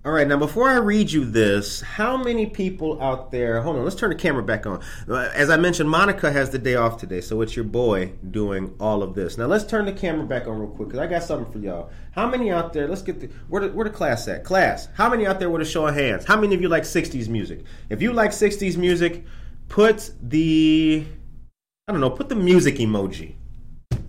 All 0.07 0.13
right, 0.13 0.29
now 0.29 0.37
before 0.37 0.69
I 0.71 0.77
read 0.77 1.11
you 1.11 1.25
this, 1.25 1.81
how 1.81 2.17
many 2.17 2.47
people 2.47 3.03
out 3.03 3.33
there? 3.33 3.61
Hold 3.61 3.75
on, 3.75 3.83
let's 3.83 3.97
turn 3.97 4.11
the 4.11 4.15
camera 4.15 4.41
back 4.45 4.65
on. 4.65 4.81
Uh, 5.09 5.33
As 5.35 5.51
I 5.51 5.57
mentioned, 5.57 5.91
Monica 5.91 6.31
has 6.31 6.51
the 6.51 6.61
day 6.61 6.77
off 6.77 6.97
today, 6.97 7.21
so 7.21 7.41
it's 7.41 7.57
your 7.57 7.65
boy 7.65 8.13
doing 8.31 8.73
all 8.79 9.03
of 9.03 9.17
this. 9.17 9.37
Now 9.37 9.47
let's 9.47 9.65
turn 9.65 9.85
the 9.85 9.93
camera 9.93 10.25
back 10.25 10.47
on 10.47 10.61
real 10.61 10.71
quick 10.71 10.91
because 10.91 11.01
I 11.01 11.09
got 11.09 11.25
something 11.25 11.53
for 11.53 11.59
y'all. 11.59 11.91
How 12.13 12.31
many 12.31 12.53
out 12.53 12.73
there? 12.73 12.87
Let's 12.87 13.03
get 13.03 13.19
the 13.19 13.31
where 13.49 13.63
the, 13.63 13.75
where 13.75 13.83
the 13.83 13.91
class 13.91 14.29
at? 14.29 14.45
Class. 14.45 14.89
How 14.95 15.11
many 15.11 15.27
out 15.27 15.41
there 15.41 15.51
with 15.51 15.63
a 15.63 15.65
show 15.65 15.89
of 15.89 15.97
hands? 15.97 16.25
How 16.25 16.41
many 16.41 16.55
of 16.55 16.63
you 16.63 16.69
like 16.69 16.85
'60s 16.85 17.27
music? 17.27 17.65
If 17.91 18.01
you 18.01 18.13
like 18.13 18.31
'60s 18.31 18.77
music, 18.77 19.25
put 19.69 20.13
the 20.23 21.05
I 21.89 21.93
don't 21.93 22.01
know, 22.01 22.11
put 22.11 22.29
the 22.29 22.37
music 22.37 22.77
emoji 22.77 23.35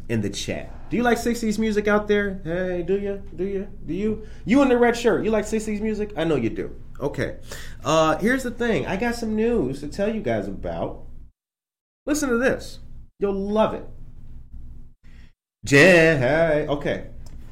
in 0.09 0.21
the 0.21 0.29
chat. 0.29 0.89
Do 0.89 0.97
you 0.97 1.03
like 1.03 1.17
60s 1.17 1.59
music 1.59 1.87
out 1.87 2.07
there? 2.07 2.41
Hey, 2.43 2.83
do 2.83 2.97
you? 2.97 3.21
Do 3.35 3.43
you? 3.43 3.67
Do 3.85 3.93
you? 3.93 4.27
You 4.45 4.61
in 4.61 4.69
the 4.69 4.77
red 4.77 4.95
shirt, 4.95 5.25
you 5.25 5.31
like 5.31 5.45
60s 5.45 5.81
music? 5.81 6.13
I 6.15 6.23
know 6.23 6.35
you 6.35 6.49
do. 6.49 6.75
Okay. 6.99 7.37
Uh, 7.83 8.17
here's 8.17 8.43
the 8.43 8.51
thing 8.51 8.85
I 8.87 8.95
got 8.95 9.15
some 9.15 9.35
news 9.35 9.81
to 9.81 9.87
tell 9.87 10.13
you 10.13 10.21
guys 10.21 10.47
about. 10.47 11.03
Listen 12.05 12.29
to 12.29 12.37
this. 12.37 12.79
You'll 13.19 13.33
love 13.33 13.73
it. 13.73 13.85
Hey, 16.17 16.67
okay. 16.67 17.07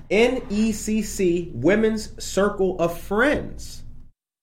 NECC 0.10 1.52
Women's 1.54 2.24
Circle 2.24 2.80
of 2.80 2.98
Friends. 2.98 3.84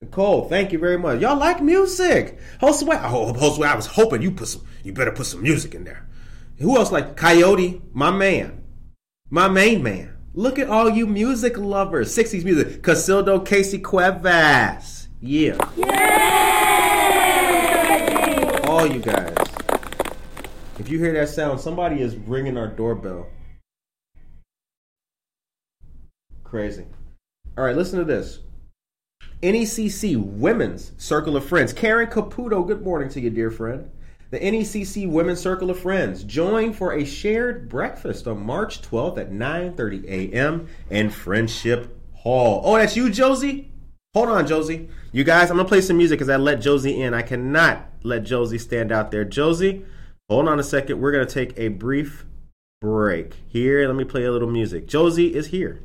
Nicole, 0.02 0.48
thank 0.48 0.72
you 0.72 0.78
very 0.78 0.98
much. 0.98 1.20
Y'all 1.20 1.38
like 1.38 1.62
music. 1.62 2.38
Oh, 2.60 2.72
Josue, 2.72 3.64
I 3.64 3.76
was 3.76 3.86
hoping 3.86 4.20
you 4.20 4.32
put 4.32 4.48
some, 4.48 4.66
you 4.82 4.92
better 4.92 5.12
put 5.12 5.26
some 5.26 5.42
music 5.42 5.74
in 5.74 5.84
there. 5.84 6.08
Who 6.62 6.76
else 6.76 6.92
like 6.92 7.16
Coyote, 7.16 7.82
my 7.92 8.12
man, 8.12 8.62
my 9.30 9.48
main 9.48 9.82
man. 9.82 10.16
Look 10.32 10.60
at 10.60 10.68
all 10.68 10.88
you 10.88 11.08
music 11.08 11.58
lovers, 11.58 12.16
60s 12.16 12.44
music. 12.44 12.82
Casildo 12.82 13.44
Casey 13.44 13.80
Cuevas. 13.80 15.08
Yeah. 15.20 15.56
All 18.68 18.86
you 18.86 19.00
guys. 19.00 19.34
If 20.78 20.88
you 20.88 21.00
hear 21.00 21.12
that 21.14 21.30
sound, 21.30 21.60
somebody 21.60 22.00
is 22.00 22.14
ringing 22.14 22.56
our 22.56 22.68
doorbell. 22.68 23.26
Crazy. 26.44 26.86
All 27.58 27.64
right, 27.64 27.74
listen 27.74 27.98
to 27.98 28.04
this. 28.04 28.38
NECC 29.42 30.16
Women's 30.16 30.92
Circle 30.96 31.36
of 31.36 31.44
Friends. 31.44 31.72
Karen 31.72 32.06
Caputo, 32.06 32.64
good 32.64 32.82
morning 32.84 33.08
to 33.08 33.20
you, 33.20 33.30
dear 33.30 33.50
friend. 33.50 33.90
The 34.32 34.40
NECC 34.40 35.06
Women's 35.06 35.40
Circle 35.40 35.70
of 35.70 35.78
Friends. 35.78 36.24
Join 36.24 36.72
for 36.72 36.94
a 36.94 37.04
shared 37.04 37.68
breakfast 37.68 38.26
on 38.26 38.44
March 38.44 38.80
12th 38.80 39.18
at 39.18 39.30
9:30 39.30 40.04
a.m. 40.08 40.68
in 40.88 41.10
Friendship 41.10 41.94
Hall. 42.14 42.62
Oh, 42.64 42.78
that's 42.78 42.96
you, 42.96 43.10
Josie? 43.10 43.70
Hold 44.14 44.30
on, 44.30 44.46
Josie. 44.46 44.88
You 45.12 45.22
guys, 45.22 45.50
I'm 45.50 45.58
gonna 45.58 45.68
play 45.68 45.82
some 45.82 45.98
music 45.98 46.18
because 46.18 46.30
I 46.30 46.36
let 46.36 46.62
Josie 46.62 47.02
in. 47.02 47.12
I 47.12 47.20
cannot 47.20 47.90
let 48.04 48.24
Josie 48.24 48.56
stand 48.56 48.90
out 48.90 49.10
there. 49.10 49.26
Josie, 49.26 49.84
hold 50.30 50.48
on 50.48 50.58
a 50.58 50.62
second. 50.62 50.98
We're 50.98 51.12
gonna 51.12 51.26
take 51.26 51.52
a 51.58 51.68
brief 51.68 52.24
break. 52.80 53.34
Here, 53.48 53.86
let 53.86 53.96
me 53.96 54.04
play 54.04 54.24
a 54.24 54.32
little 54.32 54.50
music. 54.50 54.86
Josie 54.86 55.34
is 55.34 55.48
here. 55.48 55.82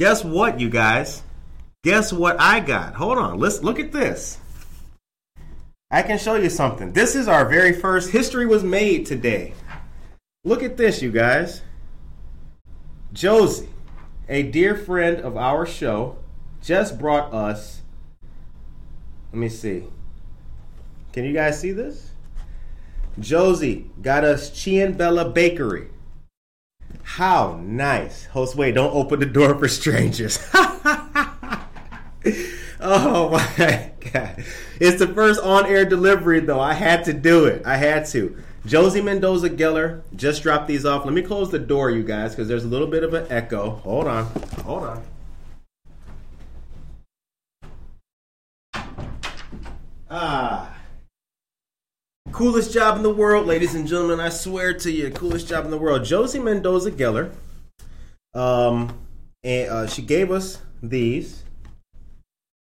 Guess 0.00 0.24
what, 0.24 0.58
you 0.58 0.70
guys? 0.70 1.22
Guess 1.84 2.10
what 2.10 2.40
I 2.40 2.60
got? 2.60 2.94
Hold 2.94 3.18
on. 3.18 3.38
Let's 3.38 3.62
look 3.62 3.78
at 3.78 3.92
this. 3.92 4.38
I 5.90 6.00
can 6.00 6.16
show 6.16 6.36
you 6.36 6.48
something. 6.48 6.94
This 6.94 7.14
is 7.14 7.28
our 7.28 7.46
very 7.46 7.74
first 7.74 8.08
history 8.08 8.46
was 8.46 8.64
made 8.64 9.04
today. 9.04 9.52
Look 10.42 10.62
at 10.62 10.78
this, 10.78 11.02
you 11.02 11.12
guys. 11.12 11.60
Josie, 13.12 13.68
a 14.26 14.42
dear 14.42 14.74
friend 14.74 15.18
of 15.18 15.36
our 15.36 15.66
show, 15.66 16.16
just 16.62 16.98
brought 16.98 17.34
us. 17.34 17.82
Let 19.34 19.38
me 19.38 19.50
see. 19.50 19.84
Can 21.12 21.26
you 21.26 21.34
guys 21.34 21.60
see 21.60 21.72
this? 21.72 22.12
Josie 23.18 23.90
got 24.00 24.24
us 24.24 24.50
Chianbella 24.50 25.34
Bakery. 25.34 25.88
How 27.14 27.58
nice. 27.60 28.26
Host, 28.26 28.54
wait, 28.54 28.76
don't 28.76 28.94
open 28.94 29.18
the 29.18 29.26
door 29.26 29.58
for 29.58 29.66
strangers. 29.66 30.38
oh 32.80 33.30
my 33.30 33.90
God. 34.12 34.44
It's 34.78 35.00
the 35.00 35.08
first 35.12 35.40
on 35.40 35.66
air 35.66 35.84
delivery, 35.84 36.38
though. 36.38 36.60
I 36.60 36.72
had 36.72 37.04
to 37.06 37.12
do 37.12 37.46
it. 37.46 37.66
I 37.66 37.78
had 37.78 38.06
to. 38.10 38.40
Josie 38.64 39.02
Mendoza 39.02 39.50
Geller 39.50 40.02
just 40.14 40.44
dropped 40.44 40.68
these 40.68 40.86
off. 40.86 41.04
Let 41.04 41.12
me 41.12 41.22
close 41.22 41.50
the 41.50 41.58
door, 41.58 41.90
you 41.90 42.04
guys, 42.04 42.30
because 42.30 42.46
there's 42.46 42.64
a 42.64 42.68
little 42.68 42.86
bit 42.86 43.02
of 43.02 43.12
an 43.12 43.26
echo. 43.28 43.70
Hold 43.70 44.06
on. 44.06 44.26
Hold 44.64 44.84
on. 44.84 45.02
Ah. 50.08 50.79
Coolest 52.32 52.72
job 52.72 52.96
in 52.96 53.02
the 53.02 53.12
world, 53.12 53.46
ladies 53.46 53.74
and 53.74 53.86
gentlemen. 53.86 54.20
I 54.20 54.28
swear 54.28 54.74
to 54.74 54.90
you, 54.90 55.10
coolest 55.10 55.48
job 55.48 55.64
in 55.64 55.70
the 55.70 55.78
world. 55.78 56.04
Josie 56.04 56.38
Mendoza 56.38 56.90
Geller. 56.90 57.32
Um, 58.34 58.98
and 59.42 59.70
uh, 59.70 59.86
she 59.86 60.02
gave 60.02 60.30
us 60.30 60.60
these. 60.82 61.44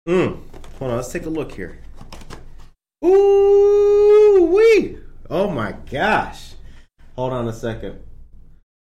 Mm. 0.08 0.42
Hold 0.78 0.92
on, 0.92 0.98
let's 0.98 1.12
take 1.12 1.26
a 1.26 1.30
look 1.30 1.54
here. 1.54 1.80
Ooh 3.04 3.56
wee! 4.56 4.98
Oh 5.30 5.50
my 5.50 5.74
gosh! 5.90 6.54
Hold 7.16 7.34
on 7.34 7.48
a 7.48 7.54
second. 7.54 8.00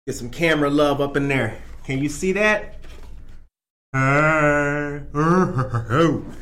Get 0.06 0.16
some 0.16 0.30
camera 0.30 0.70
love 0.70 1.00
up 1.00 1.16
in 1.16 1.28
there. 1.28 1.58
Can 1.84 1.98
you 1.98 2.08
see 2.08 2.32
that? 2.32 2.74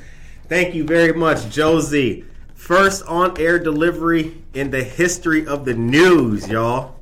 Thank 0.49 0.75
you 0.75 0.85
very 0.85 1.13
much, 1.13 1.51
Josie. 1.51 2.25
First 2.57 3.05
on 3.07 3.39
air 3.39 3.59
delivery 3.59 4.43
in 4.55 4.71
the 4.71 4.83
history 4.83 5.47
of 5.47 5.67
the 5.67 5.75
news, 5.75 6.49
y'all. 6.49 6.97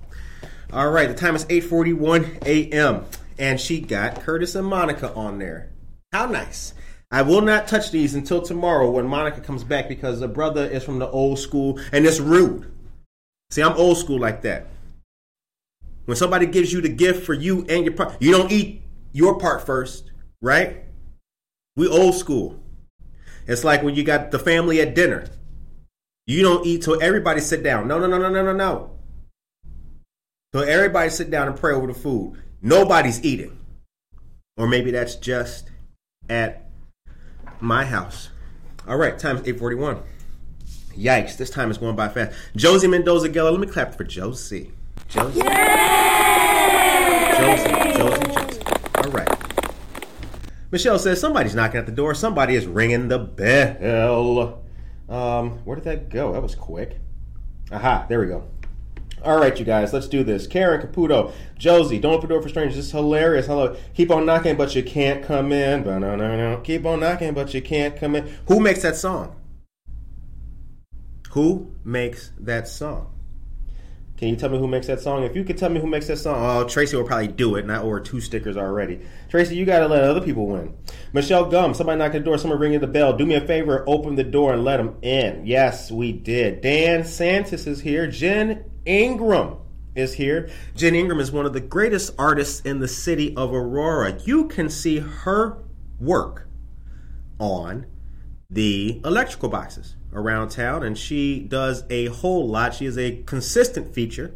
All 0.73 0.91
right, 0.91 1.09
the 1.09 1.15
time 1.15 1.37
is 1.37 1.45
8:41 1.47 2.45
a.m. 2.45 3.07
and 3.39 3.59
she 3.61 3.81
got 3.81 4.21
Curtis 4.21 4.57
and 4.57 4.67
Monica 4.67 5.15
on 5.15 5.39
there. 5.39 5.71
How 6.13 6.27
nice. 6.27 6.75
I 7.11 7.23
will 7.23 7.41
not 7.41 7.69
touch 7.69 7.93
these 7.93 8.15
until 8.15 8.43
tomorrow 8.43 8.91
when 8.91 9.07
Monica 9.07 9.41
comes 9.41 9.63
back 9.63 9.89
because 9.89 10.19
the 10.19 10.29
brother 10.29 10.67
is 10.67 10.83
from 10.83 10.99
the 10.99 11.09
old 11.09 11.39
school 11.39 11.79
and 11.93 12.05
it's 12.05 12.19
rude. 12.19 12.71
See, 13.51 13.63
I'm 13.63 13.77
old 13.77 13.97
school 13.97 14.19
like 14.19 14.43
that. 14.43 14.67
When 16.07 16.17
somebody 16.17 16.47
gives 16.47 16.73
you 16.73 16.81
the 16.81 16.89
gift 16.89 17.25
for 17.25 17.33
you 17.33 17.65
and 17.69 17.85
your 17.85 17.95
part, 17.95 18.21
you 18.21 18.33
don't 18.33 18.51
eat 18.51 18.83
your 19.13 19.39
part 19.39 19.65
first, 19.65 20.11
right? 20.43 20.83
We 21.77 21.87
old 21.87 22.17
school. 22.17 22.61
It's 23.47 23.63
like 23.63 23.85
when 23.85 23.95
you 23.95 24.03
got 24.03 24.33
the 24.33 24.39
family 24.41 24.81
at 24.81 24.97
dinner. 24.97 25.29
You 26.27 26.43
don't 26.43 26.67
eat 26.67 26.83
till 26.83 27.03
everybody 27.03 27.41
sit 27.41 27.63
down. 27.63 27.87
No, 27.87 27.99
no, 27.99 28.07
no, 28.07 28.19
no, 28.19 28.31
no, 28.31 28.43
no, 28.43 28.53
no. 28.53 28.91
So 30.55 30.61
everybody 30.61 31.11
sit 31.11 31.31
down 31.31 31.49
and 31.49 31.57
pray 31.57 31.75
over 31.75 31.87
the 31.87 31.95
food. 31.95 32.41
Nobody's 32.63 33.23
eating. 33.25 33.59
Or 34.57 34.67
maybe 34.67 34.91
that's 34.91 35.17
just 35.17 35.71
at 36.31 36.71
my 37.61 37.85
house. 37.85 38.31
All 38.89 38.97
right, 38.97 39.19
time 39.19 39.37
is 39.37 39.43
841. 39.43 40.03
Yikes, 40.97 41.37
this 41.37 41.51
time 41.51 41.71
is 41.71 41.77
going 41.79 41.97
by 41.97 42.09
fast. 42.09 42.37
Josie 42.57 42.87
Mendoza 42.87 43.29
Geller, 43.29 43.51
let 43.51 43.61
me 43.61 43.67
clap 43.67 43.95
for 43.95 44.05
Josie. 44.05 44.71
Josie. 45.09 45.41
Josie, 45.41 45.49
Josie, 47.99 48.33
Josie. 48.33 48.63
All 48.95 49.11
right. 49.11 49.29
Michelle 50.71 50.99
says 50.99 51.21
somebody's 51.21 51.55
knocking 51.55 51.79
at 51.79 51.87
the 51.87 51.93
door. 51.93 52.15
Somebody 52.15 52.55
is 52.55 52.67
ringing 52.67 53.09
the 53.09 53.19
bell. 53.19 54.64
Um, 55.09 55.59
where 55.65 55.77
did 55.77 55.85
that 55.85 56.09
go? 56.09 56.33
That 56.33 56.43
was 56.43 56.55
quick. 56.55 56.99
Aha, 57.71 58.07
there 58.09 58.21
we 58.21 58.27
go. 58.27 58.45
All 59.23 59.39
right, 59.39 59.59
you 59.59 59.65
guys, 59.65 59.93
let's 59.95 60.07
do 60.07 60.23
this. 60.23 60.47
Karen 60.47 60.87
Caputo, 60.87 61.33
Josie, 61.57 61.99
don't 61.99 62.13
open 62.13 62.29
the 62.29 62.35
door 62.35 62.43
for 62.43 62.51
strangers. 62.51 62.77
This 62.77 62.87
is 62.87 62.93
hilarious. 62.93 63.47
Hello, 63.47 63.75
keep 63.95 64.11
on 64.11 64.27
knocking, 64.27 64.57
but 64.57 64.75
you 64.75 64.83
can't 64.83 65.25
come 65.25 65.51
in. 65.51 65.83
Ba-na-na-na. 65.83 66.61
Keep 66.61 66.85
on 66.85 67.01
knocking, 67.01 67.33
but 67.33 67.55
you 67.55 67.63
can't 67.63 67.97
come 67.97 68.17
in. 68.17 68.31
Who 68.49 68.61
makes 68.61 68.83
that 68.83 68.97
song? 68.97 69.35
Who 71.31 71.75
makes 71.85 72.33
that 72.39 72.69
song? 72.69 73.14
Can 74.17 74.29
you 74.29 74.37
tell 74.37 74.49
me 74.49 74.59
who 74.59 74.69
makes 74.69 74.87
that 74.87 75.01
song? 75.01 75.25
If 75.25 75.35
you 75.35 75.43
could 75.43 75.59
tell 75.59 75.71
me 75.71 75.81
who 75.81 75.89
makes 75.89 76.07
that 76.07 76.19
song, 76.19 76.37
oh, 76.39 76.69
Tracy 76.69 76.97
will 76.97 77.05
probably 77.05 77.29
do 77.29 77.57
it, 77.57 77.63
and 77.63 77.73
I 77.73 77.79
order 77.79 78.05
two 78.05 78.21
stickers 78.21 78.57
already. 78.57 79.01
Tracy, 79.29 79.57
you 79.57 79.65
gotta 79.65 79.89
let 79.89 80.05
other 80.05 80.21
people 80.21 80.47
win. 80.47 80.77
Michelle 81.13 81.51
Gum, 81.51 81.75
somebody 81.75 81.99
knock 81.99 82.15
at 82.15 82.19
the 82.19 82.21
door, 82.21 82.39
someone 82.39 82.61
ringing 82.61 82.79
the 82.79 82.87
bell. 82.87 83.17
Do 83.17 83.27
me 83.27 83.35
a 83.35 83.45
favor, 83.45 83.83
open 83.89 84.15
the 84.15 84.23
door 84.23 84.53
and 84.53 84.63
let 84.63 84.77
them 84.77 84.97
in. 85.03 85.45
Yes, 85.45 85.91
we 85.91 86.13
did. 86.13 86.61
Dan 86.61 87.03
Santis 87.03 87.67
is 87.67 87.81
here. 87.81 88.07
Jen 88.07 88.71
Ingram 88.87 89.57
is 89.97 90.15
here. 90.15 90.49
Jen 90.77 90.95
Ingram 90.95 91.19
is 91.19 91.33
one 91.33 91.45
of 91.45 91.53
the 91.53 91.61
greatest 91.61 92.15
artists 92.17 92.61
in 92.61 92.79
the 92.79 92.89
city 92.89 93.35
of 93.37 93.53
Aurora. 93.53 94.17
You 94.25 94.47
can 94.47 94.71
see 94.71 94.99
her 95.01 95.59
work 95.99 96.47
on 97.41 97.87
the 98.49 99.01
electrical 99.05 99.49
boxes 99.49 99.97
around 100.15 100.51
town, 100.51 100.83
and 100.83 100.97
she 100.97 101.41
does 101.41 101.85
a 101.91 102.07
whole 102.07 102.49
lot. 102.49 102.75
She 102.75 102.87
is 102.87 102.97
a 102.97 103.23
consistent 103.27 103.95
feature 103.95 104.35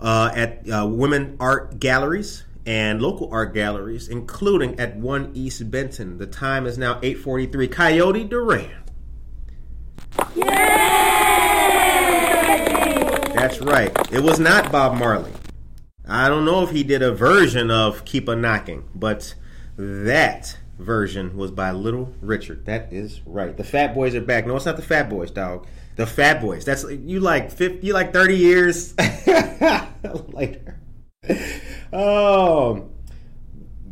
uh, 0.00 0.30
at 0.34 0.68
uh, 0.70 0.86
women 0.86 1.36
art 1.40 1.80
galleries 1.80 2.44
and 2.66 3.00
local 3.00 3.28
art 3.32 3.54
galleries, 3.54 4.08
including 4.08 4.78
at 4.78 4.96
One 4.96 5.30
East 5.34 5.70
Benton. 5.70 6.18
The 6.18 6.26
time 6.26 6.66
is 6.66 6.78
now 6.78 7.00
8:43. 7.00 7.70
Coyote 7.70 8.24
Duran. 8.24 8.70
That's 13.34 13.60
right. 13.60 13.92
It 14.12 14.22
was 14.22 14.38
not 14.38 14.70
Bob 14.72 14.98
Marley. 14.98 15.32
I 16.06 16.28
don't 16.28 16.44
know 16.44 16.62
if 16.62 16.70
he 16.70 16.82
did 16.82 17.02
a 17.02 17.12
version 17.12 17.70
of 17.70 18.04
Keep 18.04 18.28
a 18.28 18.36
Knocking, 18.36 18.84
but 18.94 19.34
that 19.76 20.58
version 20.78 21.36
was 21.36 21.50
by 21.50 21.70
Little 21.70 22.12
Richard. 22.20 22.66
That 22.66 22.92
is 22.92 23.20
right. 23.26 23.56
The 23.56 23.64
Fat 23.64 23.94
Boys 23.94 24.14
are 24.14 24.20
back. 24.20 24.46
No, 24.46 24.56
it's 24.56 24.66
not 24.66 24.76
the 24.76 24.82
Fat 24.82 25.08
Boys, 25.08 25.30
dog. 25.30 25.66
The 25.96 26.06
Fat 26.06 26.40
Boys. 26.40 26.64
That's 26.64 26.84
you 26.90 27.20
like 27.20 27.50
50, 27.50 27.86
you 27.86 27.92
like 27.92 28.12
30 28.12 28.36
years 28.36 28.94
later. 30.28 30.80
Oh. 31.92 32.72
Um, 32.74 32.90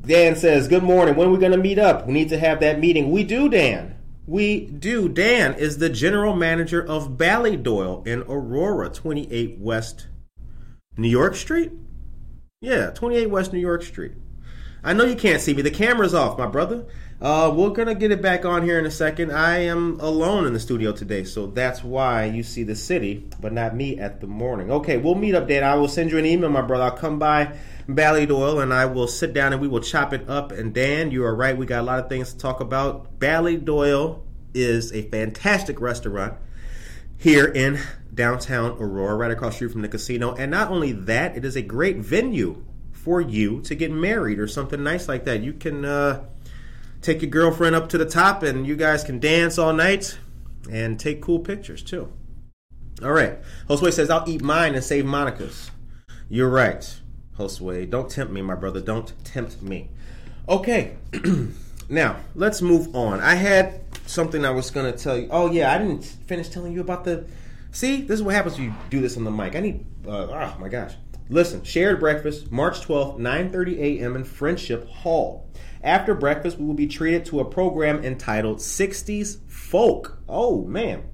Dan 0.02 0.34
says, 0.34 0.66
Good 0.66 0.82
morning. 0.82 1.14
When 1.14 1.28
are 1.28 1.30
we 1.30 1.38
going 1.38 1.52
to 1.52 1.58
meet 1.58 1.78
up? 1.78 2.06
We 2.06 2.12
need 2.12 2.28
to 2.30 2.38
have 2.38 2.60
that 2.60 2.80
meeting. 2.80 3.10
We 3.12 3.22
do, 3.22 3.48
Dan. 3.48 3.96
We 4.26 4.66
do. 4.66 5.08
Dan 5.08 5.54
is 5.54 5.78
the 5.78 5.88
general 5.88 6.34
manager 6.34 6.84
of 6.84 7.10
Ballydoyle 7.10 8.06
in 8.06 8.22
Aurora, 8.22 8.88
28 8.88 9.58
West 9.58 10.08
New 10.96 11.08
York 11.08 11.36
Street? 11.36 11.72
Yeah, 12.60 12.90
28 12.90 13.26
West 13.30 13.52
New 13.52 13.58
York 13.60 13.82
Street. 13.82 14.12
I 14.84 14.92
know 14.94 15.04
you 15.04 15.14
can't 15.14 15.40
see 15.40 15.54
me. 15.54 15.62
The 15.62 15.70
camera's 15.70 16.12
off, 16.12 16.36
my 16.38 16.46
brother. 16.46 16.84
Uh, 17.20 17.52
we're 17.54 17.70
gonna 17.70 17.94
get 17.94 18.10
it 18.10 18.20
back 18.20 18.44
on 18.44 18.64
here 18.64 18.80
in 18.80 18.84
a 18.84 18.90
second. 18.90 19.30
I 19.30 19.58
am 19.58 20.00
alone 20.00 20.44
in 20.44 20.54
the 20.54 20.58
studio 20.58 20.90
today, 20.90 21.22
so 21.22 21.46
that's 21.46 21.84
why 21.84 22.24
you 22.24 22.42
see 22.42 22.64
the 22.64 22.74
city, 22.74 23.28
but 23.40 23.52
not 23.52 23.76
me 23.76 23.96
at 24.00 24.20
the 24.20 24.26
morning. 24.26 24.72
Okay, 24.72 24.96
we'll 24.96 25.14
meet 25.14 25.36
up, 25.36 25.46
Dan. 25.46 25.62
I 25.62 25.76
will 25.76 25.86
send 25.86 26.10
you 26.10 26.18
an 26.18 26.26
email, 26.26 26.50
my 26.50 26.62
brother. 26.62 26.82
I'll 26.82 26.90
come 26.96 27.20
by 27.20 27.56
Ballydoyle 27.88 28.60
and 28.60 28.74
I 28.74 28.86
will 28.86 29.06
sit 29.06 29.32
down 29.32 29.52
and 29.52 29.62
we 29.62 29.68
will 29.68 29.80
chop 29.80 30.12
it 30.12 30.28
up. 30.28 30.50
And 30.50 30.74
Dan, 30.74 31.12
you 31.12 31.24
are 31.24 31.34
right. 31.34 31.56
We 31.56 31.64
got 31.64 31.80
a 31.80 31.86
lot 31.86 32.00
of 32.00 32.08
things 32.08 32.32
to 32.32 32.38
talk 32.38 32.58
about. 32.60 33.20
Ballydoyle 33.20 34.20
is 34.52 34.92
a 34.92 35.02
fantastic 35.10 35.80
restaurant 35.80 36.34
here 37.18 37.46
in 37.46 37.78
downtown 38.12 38.72
Aurora, 38.80 39.14
right 39.14 39.30
across 39.30 39.52
the 39.52 39.56
street 39.56 39.72
from 39.72 39.82
the 39.82 39.88
casino. 39.88 40.34
And 40.34 40.50
not 40.50 40.72
only 40.72 40.90
that, 40.90 41.36
it 41.36 41.44
is 41.44 41.54
a 41.54 41.62
great 41.62 41.98
venue 41.98 42.64
for 43.03 43.20
you 43.20 43.61
to 43.62 43.74
get 43.74 43.90
married 43.90 44.38
or 44.38 44.46
something 44.46 44.82
nice 44.82 45.09
like 45.09 45.24
that. 45.24 45.42
You 45.42 45.53
can 45.53 45.84
uh, 45.84 46.24
take 47.00 47.20
your 47.20 47.30
girlfriend 47.30 47.74
up 47.74 47.88
to 47.90 47.98
the 47.98 48.07
top 48.07 48.42
and 48.44 48.66
you 48.66 48.76
guys 48.76 49.03
can 49.03 49.18
dance 49.18 49.59
all 49.59 49.72
night 49.72 50.18
and 50.70 50.98
take 50.98 51.20
cool 51.20 51.40
pictures 51.40 51.82
too. 51.82 52.12
All 53.03 53.12
right. 53.12 53.38
Josue 53.68 53.92
says, 53.92 54.09
I'll 54.09 54.28
eat 54.28 54.42
mine 54.42 54.74
and 54.74 54.84
save 54.84 55.05
Monica's. 55.05 55.70
You're 56.28 56.48
right, 56.48 57.00
Josue. 57.36 57.90
Don't 57.90 58.09
tempt 58.09 58.32
me, 58.32 58.40
my 58.40 58.55
brother. 58.55 58.80
Don't 58.80 59.12
tempt 59.24 59.61
me. 59.61 59.90
Okay. 60.48 60.96
now, 61.88 62.20
let's 62.36 62.62
move 62.62 62.94
on. 62.94 63.20
I 63.20 63.34
had 63.34 63.80
something 64.07 64.44
I 64.44 64.50
was 64.50 64.70
going 64.70 64.90
to 64.90 64.96
tell 64.96 65.18
you. 65.18 65.28
Oh, 65.30 65.50
yeah, 65.50 65.74
I 65.74 65.78
didn't 65.78 66.05
finish 66.05 66.48
telling 66.48 66.72
you 66.72 66.80
about 66.80 67.05
the. 67.05 67.26
See, 67.72 68.03
this 68.03 68.20
is 68.20 68.22
what 68.22 68.34
happens 68.34 68.57
when 68.57 68.66
you 68.66 68.74
do 68.90 69.00
this 69.00 69.16
on 69.16 69.24
the 69.24 69.30
mic. 69.30 69.57
I 69.57 69.61
need. 69.61 69.84
Uh, 70.07 70.28
oh, 70.30 70.57
my 70.61 70.68
gosh. 70.68 70.94
Listen, 71.32 71.64
shared 71.64 71.98
breakfast, 71.98 72.52
March 72.52 72.82
12th, 72.82 73.18
9:30 73.18 73.78
a.m. 73.78 74.16
in 74.16 74.24
Friendship 74.24 74.86
Hall. 74.86 75.48
After 75.82 76.14
breakfast, 76.14 76.58
we 76.58 76.66
will 76.66 76.74
be 76.74 76.86
treated 76.86 77.24
to 77.24 77.40
a 77.40 77.44
program 77.46 78.04
entitled 78.04 78.58
60s 78.58 79.38
Folk. 79.50 80.18
Oh 80.28 80.66
man. 80.66 81.04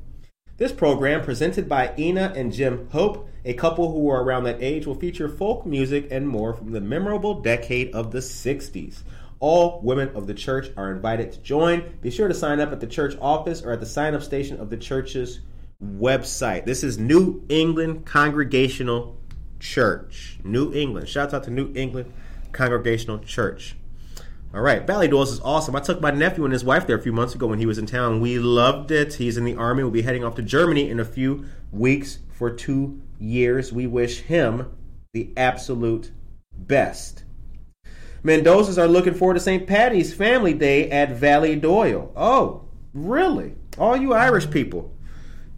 This 0.57 0.73
program, 0.73 1.23
presented 1.23 1.69
by 1.69 1.95
Ina 1.97 2.33
and 2.35 2.53
Jim 2.53 2.89
Hope, 2.91 3.29
a 3.45 3.55
couple 3.55 3.93
who 3.93 4.11
are 4.11 4.25
around 4.25 4.43
that 4.43 4.61
age, 4.61 4.89
will 4.89 4.97
feature 4.97 5.29
folk 5.29 5.65
music 5.65 6.09
and 6.11 6.29
more 6.29 6.53
from 6.53 6.73
the 6.73 6.81
memorable 6.81 7.41
decade 7.41 7.95
of 7.95 8.11
the 8.11 8.19
60s. 8.19 9.03
All 9.39 9.81
women 9.85 10.09
of 10.17 10.27
the 10.27 10.35
church 10.35 10.73
are 10.77 10.91
invited 10.91 11.31
to 11.31 11.41
join. 11.43 11.93
Be 12.03 12.11
sure 12.11 12.27
to 12.27 12.35
sign 12.35 12.59
up 12.59 12.73
at 12.73 12.81
the 12.81 12.89
church 12.89 13.17
office 13.21 13.63
or 13.63 13.71
at 13.71 13.79
the 13.79 13.87
sign 13.87 14.17
up 14.17 14.25
station 14.25 14.59
of 14.59 14.69
the 14.69 14.77
church's 14.77 15.43
website. 15.81 16.65
This 16.65 16.83
is 16.83 16.99
New 16.99 17.45
England 17.49 18.05
Congregational 18.05 19.18
Church. 19.61 20.39
New 20.45 20.73
England. 20.73 21.09
Shouts 21.09 21.35
out 21.35 21.45
to 21.45 21.51
New 21.51 21.73
England 21.75 22.13
Congregational 22.53 23.19
Church. 23.21 23.77
All 24.55 24.63
right, 24.63 24.87
Ballydoyle's 24.87 25.33
is 25.33 25.41
awesome. 25.41 25.77
I 25.77 25.81
took 25.81 26.01
my 26.01 26.11
nephew 26.11 26.45
and 26.45 26.53
his 26.53 26.65
wife 26.65 26.87
there 26.87 26.97
a 26.97 27.03
few 27.03 27.13
months 27.13 27.35
ago 27.35 27.47
when 27.47 27.59
he 27.59 27.67
was 27.67 27.77
in 27.77 27.85
town. 27.85 28.23
We 28.23 28.39
loved 28.39 28.91
it. 28.91 29.15
He's 29.15 29.37
in 29.37 29.45
the 29.45 29.57
army. 29.57 29.83
We'll 29.83 29.93
be 29.93 30.03
heading 30.03 30.25
off 30.25 30.37
to 30.37 30.43
Germany 30.43 30.89
in 30.89 30.99
a 30.99 31.05
few 31.05 31.45
weeks 31.71 32.21
for 32.33 32.51
two 32.51 33.03
years. 33.19 33.75
We 33.75 33.87
wish 33.87 34.21
him 34.21 34.75
the 35.13 35.31
absolute 35.37 36.13
best. 36.57 37.25
Mendozas 38.25 38.79
are 38.79 38.89
looking 38.89 39.15
forward 39.15 39.35
to 39.35 39.41
St. 39.41 39.67
Patty's 39.67 40.15
Family 40.15 40.55
Day 40.55 40.91
at 40.91 41.21
Ballydoyle. 41.21 42.11
Oh, 42.17 42.65
really? 42.95 43.55
All 43.77 43.97
you 43.97 44.15
Irish 44.15 44.51
people 44.51 44.93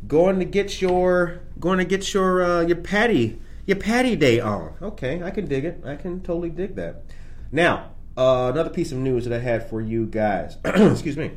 going 0.07 0.39
to 0.41 0.45
get 0.45 0.81
your 0.81 1.43
going 1.59 1.79
to 1.79 1.85
get 1.85 2.13
your 2.13 2.43
uh, 2.43 2.61
your 2.63 2.77
patty 2.77 3.41
your 3.71 3.79
patty 3.79 4.17
day 4.17 4.41
on. 4.41 4.75
Okay, 4.83 5.23
I 5.23 5.31
can 5.31 5.47
dig 5.47 5.65
it. 5.65 5.83
I 5.87 5.97
can 5.97 6.21
totally 6.21 6.51
dig 6.51 6.75
that. 6.75 7.05
Now, 7.53 7.93
uh, 8.19 8.51
another 8.53 8.69
piece 8.69 8.93
of 8.93 8.99
news 8.99 9.25
that 9.25 9.33
I 9.33 9.41
had 9.41 9.71
for 9.71 9.81
you 9.81 10.07
guys. 10.07 10.59
Excuse 10.65 11.17
me. 11.17 11.33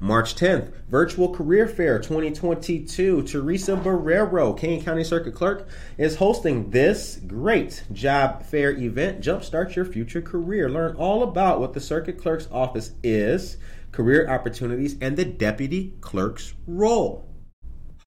March 0.00 0.34
10th, 0.34 0.70
Virtual 0.88 1.34
Career 1.34 1.66
Fair 1.66 1.98
2022. 1.98 3.22
Theresa 3.22 3.76
Barreiro, 3.76 4.56
Kane 4.56 4.84
County 4.84 5.02
Circuit 5.02 5.34
Clerk, 5.34 5.66
is 5.96 6.16
hosting 6.16 6.70
this 6.70 7.18
great 7.26 7.82
job 7.92 8.44
fair 8.44 8.72
event. 8.72 9.22
Jumpstart 9.22 9.74
your 9.74 9.86
future 9.86 10.20
career. 10.20 10.68
Learn 10.68 10.94
all 10.96 11.22
about 11.22 11.58
what 11.58 11.72
the 11.72 11.80
Circuit 11.80 12.18
Clerk's 12.20 12.48
office 12.52 12.92
is, 13.02 13.56
career 13.92 14.28
opportunities, 14.28 14.96
and 15.00 15.16
the 15.16 15.24
Deputy 15.24 15.94
Clerk's 16.02 16.54
role. 16.66 17.26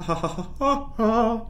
Ha 0.02 0.14
ha 0.14 0.28
ha 0.28 0.54
ha 0.60 0.94
ha. 0.98 1.48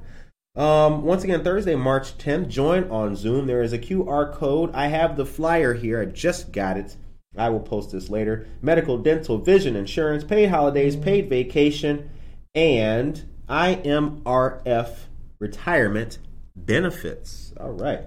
Um, 0.58 1.04
once 1.04 1.24
again, 1.24 1.44
Thursday, 1.44 1.76
March 1.76 2.18
10th, 2.18 2.48
join 2.48 2.90
on 2.90 3.16
Zoom. 3.16 3.46
There 3.46 3.62
is 3.62 3.74
a 3.74 3.78
QR 3.78 4.34
code. 4.34 4.74
I 4.74 4.88
have 4.88 5.16
the 5.16 5.26
flyer 5.26 5.76
here. 5.76 6.02
I 6.02 6.06
just 6.06 6.52
got 6.52 6.78
it. 6.78 6.98
I 7.38 7.50
will 7.50 7.60
post 7.60 7.92
this 7.92 8.10
later. 8.10 8.48
Medical, 8.64 8.98
dental, 8.98 9.38
vision, 9.38 9.76
insurance, 9.76 10.24
paid 10.24 10.48
holidays, 10.48 10.96
paid 10.96 11.30
vacation, 11.30 12.10
and 12.56 13.24
IMRF 13.48 14.96
retirement 15.38 16.18
benefits. 16.56 17.54
All 17.60 17.74
right. 17.74 18.02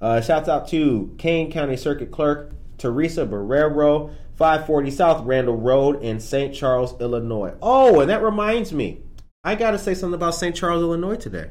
Uh, 0.00 0.20
shouts 0.20 0.48
out 0.48 0.68
to 0.68 1.12
Kane 1.18 1.50
County 1.50 1.76
Circuit 1.76 2.12
Clerk 2.12 2.52
Theresa 2.78 3.26
Barreiro, 3.26 4.14
540 4.36 4.90
South 4.92 5.26
Randall 5.26 5.56
Road 5.56 6.00
in 6.04 6.20
St. 6.20 6.54
Charles, 6.54 6.94
Illinois. 7.00 7.54
Oh, 7.60 7.98
and 7.98 8.10
that 8.10 8.22
reminds 8.22 8.72
me, 8.72 9.00
I 9.42 9.56
got 9.56 9.72
to 9.72 9.78
say 9.78 9.94
something 9.94 10.14
about 10.14 10.36
St. 10.36 10.54
Charles, 10.54 10.82
Illinois 10.82 11.16
today. 11.16 11.50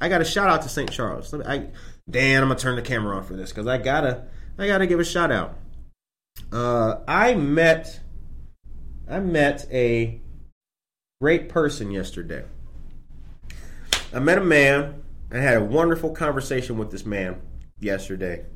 I 0.00 0.08
got 0.08 0.20
a 0.20 0.24
shout 0.24 0.48
out 0.48 0.62
to 0.62 0.68
St. 0.68 0.90
Charles. 0.90 1.32
I, 1.34 1.68
Dan, 2.08 2.42
I'm 2.42 2.48
gonna 2.48 2.58
turn 2.58 2.76
the 2.76 2.82
camera 2.82 3.16
on 3.16 3.24
for 3.24 3.34
this 3.34 3.50
because 3.50 3.66
I 3.66 3.78
gotta, 3.78 4.24
I 4.56 4.66
gotta 4.66 4.86
give 4.86 5.00
a 5.00 5.04
shout 5.04 5.32
out. 5.32 5.56
Uh, 6.52 7.00
I 7.06 7.34
met, 7.34 8.00
I 9.10 9.20
met 9.20 9.66
a 9.72 10.20
great 11.20 11.48
person 11.48 11.90
yesterday. 11.90 12.44
I 14.12 14.20
met 14.20 14.38
a 14.38 14.44
man. 14.44 15.02
I 15.30 15.38
had 15.38 15.56
a 15.58 15.64
wonderful 15.64 16.10
conversation 16.12 16.78
with 16.78 16.90
this 16.90 17.04
man 17.04 17.40
yesterday. 17.78 18.46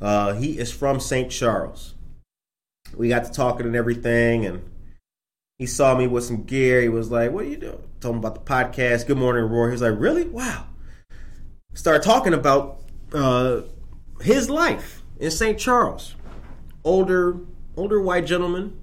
Uh, 0.00 0.34
he 0.34 0.58
is 0.58 0.72
from 0.72 1.00
St. 1.00 1.30
Charles. 1.30 1.94
We 2.94 3.08
got 3.08 3.24
to 3.24 3.32
talking 3.32 3.66
and 3.66 3.76
everything, 3.76 4.46
and 4.46 4.62
he 5.58 5.66
saw 5.66 5.96
me 5.96 6.06
with 6.06 6.24
some 6.24 6.44
gear. 6.44 6.80
He 6.80 6.88
was 6.88 7.10
like, 7.10 7.32
"What 7.32 7.44
are 7.44 7.48
you 7.48 7.56
doing?" 7.56 7.82
Told 8.00 8.16
him 8.16 8.18
about 8.20 8.34
the 8.34 8.40
podcast. 8.40 9.06
Good 9.06 9.18
morning, 9.18 9.44
Roar. 9.44 9.68
He 9.68 9.72
was 9.72 9.82
like, 9.82 9.98
"Really? 9.98 10.24
Wow." 10.24 10.66
Start 11.74 12.02
talking 12.02 12.32
about 12.32 12.80
uh, 13.12 13.62
his 14.20 14.48
life 14.48 15.02
in 15.18 15.30
St. 15.30 15.58
Charles. 15.58 16.14
Older, 16.84 17.38
older 17.76 18.00
white 18.00 18.26
gentleman. 18.26 18.78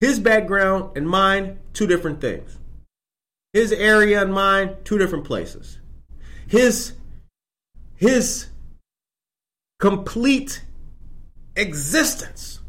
His 0.00 0.18
background 0.18 0.96
and 0.96 1.08
mine, 1.08 1.58
two 1.74 1.86
different 1.86 2.20
things. 2.20 2.58
His 3.52 3.72
area 3.72 4.22
and 4.22 4.32
mine, 4.32 4.76
two 4.84 4.96
different 4.96 5.24
places. 5.24 5.78
His 6.46 6.94
his 7.96 8.48
complete 9.78 10.64
existence 11.56 12.60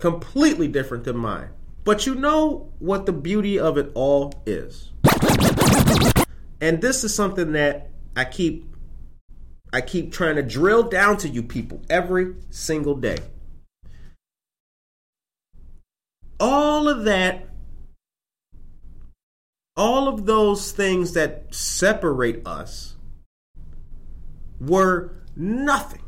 completely 0.00 0.66
different 0.66 1.04
than 1.04 1.16
mine. 1.16 1.50
But 1.84 2.06
you 2.06 2.14
know 2.14 2.72
what 2.78 3.06
the 3.06 3.12
beauty 3.12 3.58
of 3.58 3.78
it 3.78 3.92
all 3.94 4.32
is. 4.46 4.90
And 6.60 6.80
this 6.80 7.04
is 7.04 7.14
something 7.14 7.52
that 7.52 7.90
I 8.16 8.24
keep 8.24 8.74
I 9.72 9.80
keep 9.80 10.12
trying 10.12 10.36
to 10.36 10.42
drill 10.42 10.84
down 10.84 11.16
to 11.18 11.28
you 11.28 11.42
people 11.42 11.82
every 11.90 12.34
single 12.50 12.94
day. 12.94 13.18
All 16.38 16.88
of 16.88 17.04
that 17.04 17.48
all 19.76 20.08
of 20.08 20.26
those 20.26 20.72
things 20.72 21.12
that 21.14 21.52
separate 21.52 22.46
us 22.46 22.94
were 24.60 25.16
nothing 25.34 26.02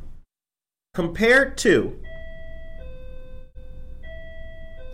compared 0.94 1.58
to 1.58 2.00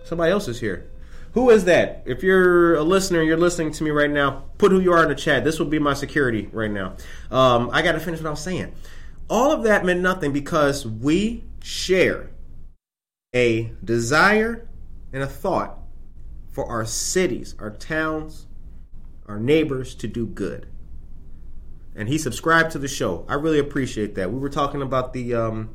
somebody 0.05 0.33
else 0.33 0.49
is 0.49 0.61
here. 0.61 0.92
Who 1.33 1.49
is 1.51 1.65
that? 1.65 2.03
If 2.05 2.23
you're 2.23 2.75
a 2.75 2.83
listener, 2.83 3.23
you're 3.23 3.39
listening 3.39 3.73
to 3.73 3.85
me 3.85 3.91
right 3.91 4.11
now, 4.11 4.45
put 4.59 4.71
who 4.71 4.81
you 4.81 4.93
are 4.93 5.03
in 5.03 5.09
the 5.09 5.15
chat. 5.15 5.45
This 5.45 5.59
will 5.59 5.67
be 5.67 5.79
my 5.79 5.95
security 5.95 6.49
right 6.53 6.71
now. 6.71 6.97
Um, 7.31 7.71
I 7.73 7.83
got 7.83 7.93
to 7.93 8.01
finish 8.01 8.21
what 8.21 8.27
I 8.27 8.31
was 8.31 8.43
saying. 8.43 8.73
All 9.31 9.51
of 9.51 9.63
that 9.63 9.85
meant 9.85 10.01
nothing 10.01 10.33
because 10.33 10.87
we 10.87 11.45
share 11.63 12.31
a 13.35 13.73
desire 13.83 14.69
and 15.13 15.23
a 15.23 15.27
thought 15.27 15.79
for 16.51 16.67
our 16.67 16.85
cities, 16.85 17.55
our 17.59 17.71
towns, 17.71 18.47
our 19.27 19.41
neighbors 19.41 19.95
to 19.97 20.07
do 20.07 20.27
good. 20.27 20.67
And 21.95 22.09
he 22.09 22.19
subscribed 22.19 22.73
to 22.73 22.79
the 22.79 22.89
show. 22.89 23.25
I 23.29 23.35
really 23.35 23.59
appreciate 23.59 24.15
that. 24.17 24.31
We 24.31 24.39
were 24.39 24.51
talking 24.51 24.83
about 24.83 25.15
the 25.15 25.35
um, 25.35 25.71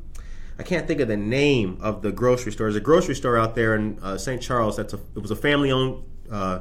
I 0.58 0.64
can't 0.64 0.86
think 0.86 1.00
of 1.00 1.08
the 1.08 1.16
name 1.16 1.78
of 1.80 2.02
the 2.02 2.10
grocery 2.10 2.50
store. 2.52 2.66
There's 2.66 2.76
a 2.76 2.80
grocery 2.80 3.14
store 3.14 3.38
out 3.38 3.54
there 3.54 3.76
in 3.76 3.98
uh, 4.02 4.18
St. 4.18 4.42
Charles. 4.42 4.76
That's 4.76 4.92
a 4.92 5.00
it 5.14 5.20
was 5.20 5.30
a 5.30 5.36
family 5.36 5.70
owned 5.70 6.04
uh, 6.30 6.60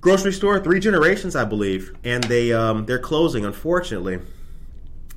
grocery 0.00 0.32
store, 0.32 0.62
three 0.62 0.78
generations, 0.78 1.34
I 1.34 1.44
believe, 1.44 1.96
and 2.04 2.22
they 2.24 2.52
um, 2.52 2.84
they're 2.84 2.98
closing. 2.98 3.46
Unfortunately, 3.46 4.20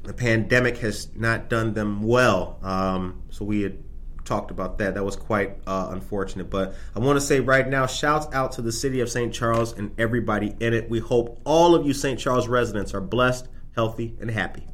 the 0.03 0.13
pandemic 0.13 0.77
has 0.77 1.13
not 1.15 1.49
done 1.49 1.73
them 1.73 2.01
well. 2.03 2.59
Um, 2.63 3.23
so 3.29 3.43
we 3.43 3.61
had 3.61 3.77
talked 4.23 4.51
about 4.51 4.77
that. 4.77 4.93
That 4.93 5.03
was 5.03 5.17
quite 5.17 5.57
uh, 5.67 5.89
unfortunate. 5.91 6.49
But 6.49 6.75
I 6.95 6.99
want 6.99 7.17
to 7.17 7.25
say 7.25 7.41
right 7.41 7.67
now, 7.67 7.87
shouts 7.87 8.33
out 8.33 8.53
to 8.53 8.61
the 8.61 8.71
city 8.71 9.01
of 9.01 9.09
St. 9.09 9.33
Charles 9.33 9.73
and 9.73 9.91
everybody 9.99 10.55
in 10.61 10.73
it. 10.73 10.89
We 10.89 10.99
hope 10.99 11.41
all 11.43 11.75
of 11.75 11.85
you 11.85 11.93
St. 11.93 12.17
Charles 12.17 12.47
residents 12.47 12.93
are 12.93 13.01
blessed, 13.01 13.49
healthy, 13.75 14.15
and 14.21 14.31
happy. 14.31 14.65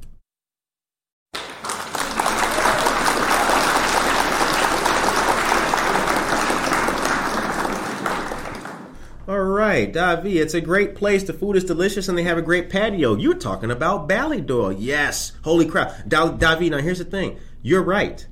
All 9.28 9.44
right, 9.58 9.92
Davi, 9.92 10.36
it's 10.36 10.54
a 10.54 10.62
great 10.62 10.96
place. 10.96 11.24
The 11.24 11.34
food 11.34 11.58
is 11.58 11.66
delicious 11.66 12.08
and 12.08 12.18
they 12.18 12.24
have 12.24 12.38
a 12.38 12.42
great 12.42 12.70
patio. 12.70 13.16
You're 13.16 13.34
talking 13.34 13.72
about 13.72 14.08
Ballydoyle. 14.08 14.78
Yes. 14.78 15.34
Holy 15.44 15.66
crap. 15.66 16.08
Da- 16.08 16.38
Davi, 16.38 16.70
now 16.70 16.78
here's 16.78 17.00
the 17.00 17.06
thing. 17.06 17.40
You're 17.62 17.84
right. 17.84 18.26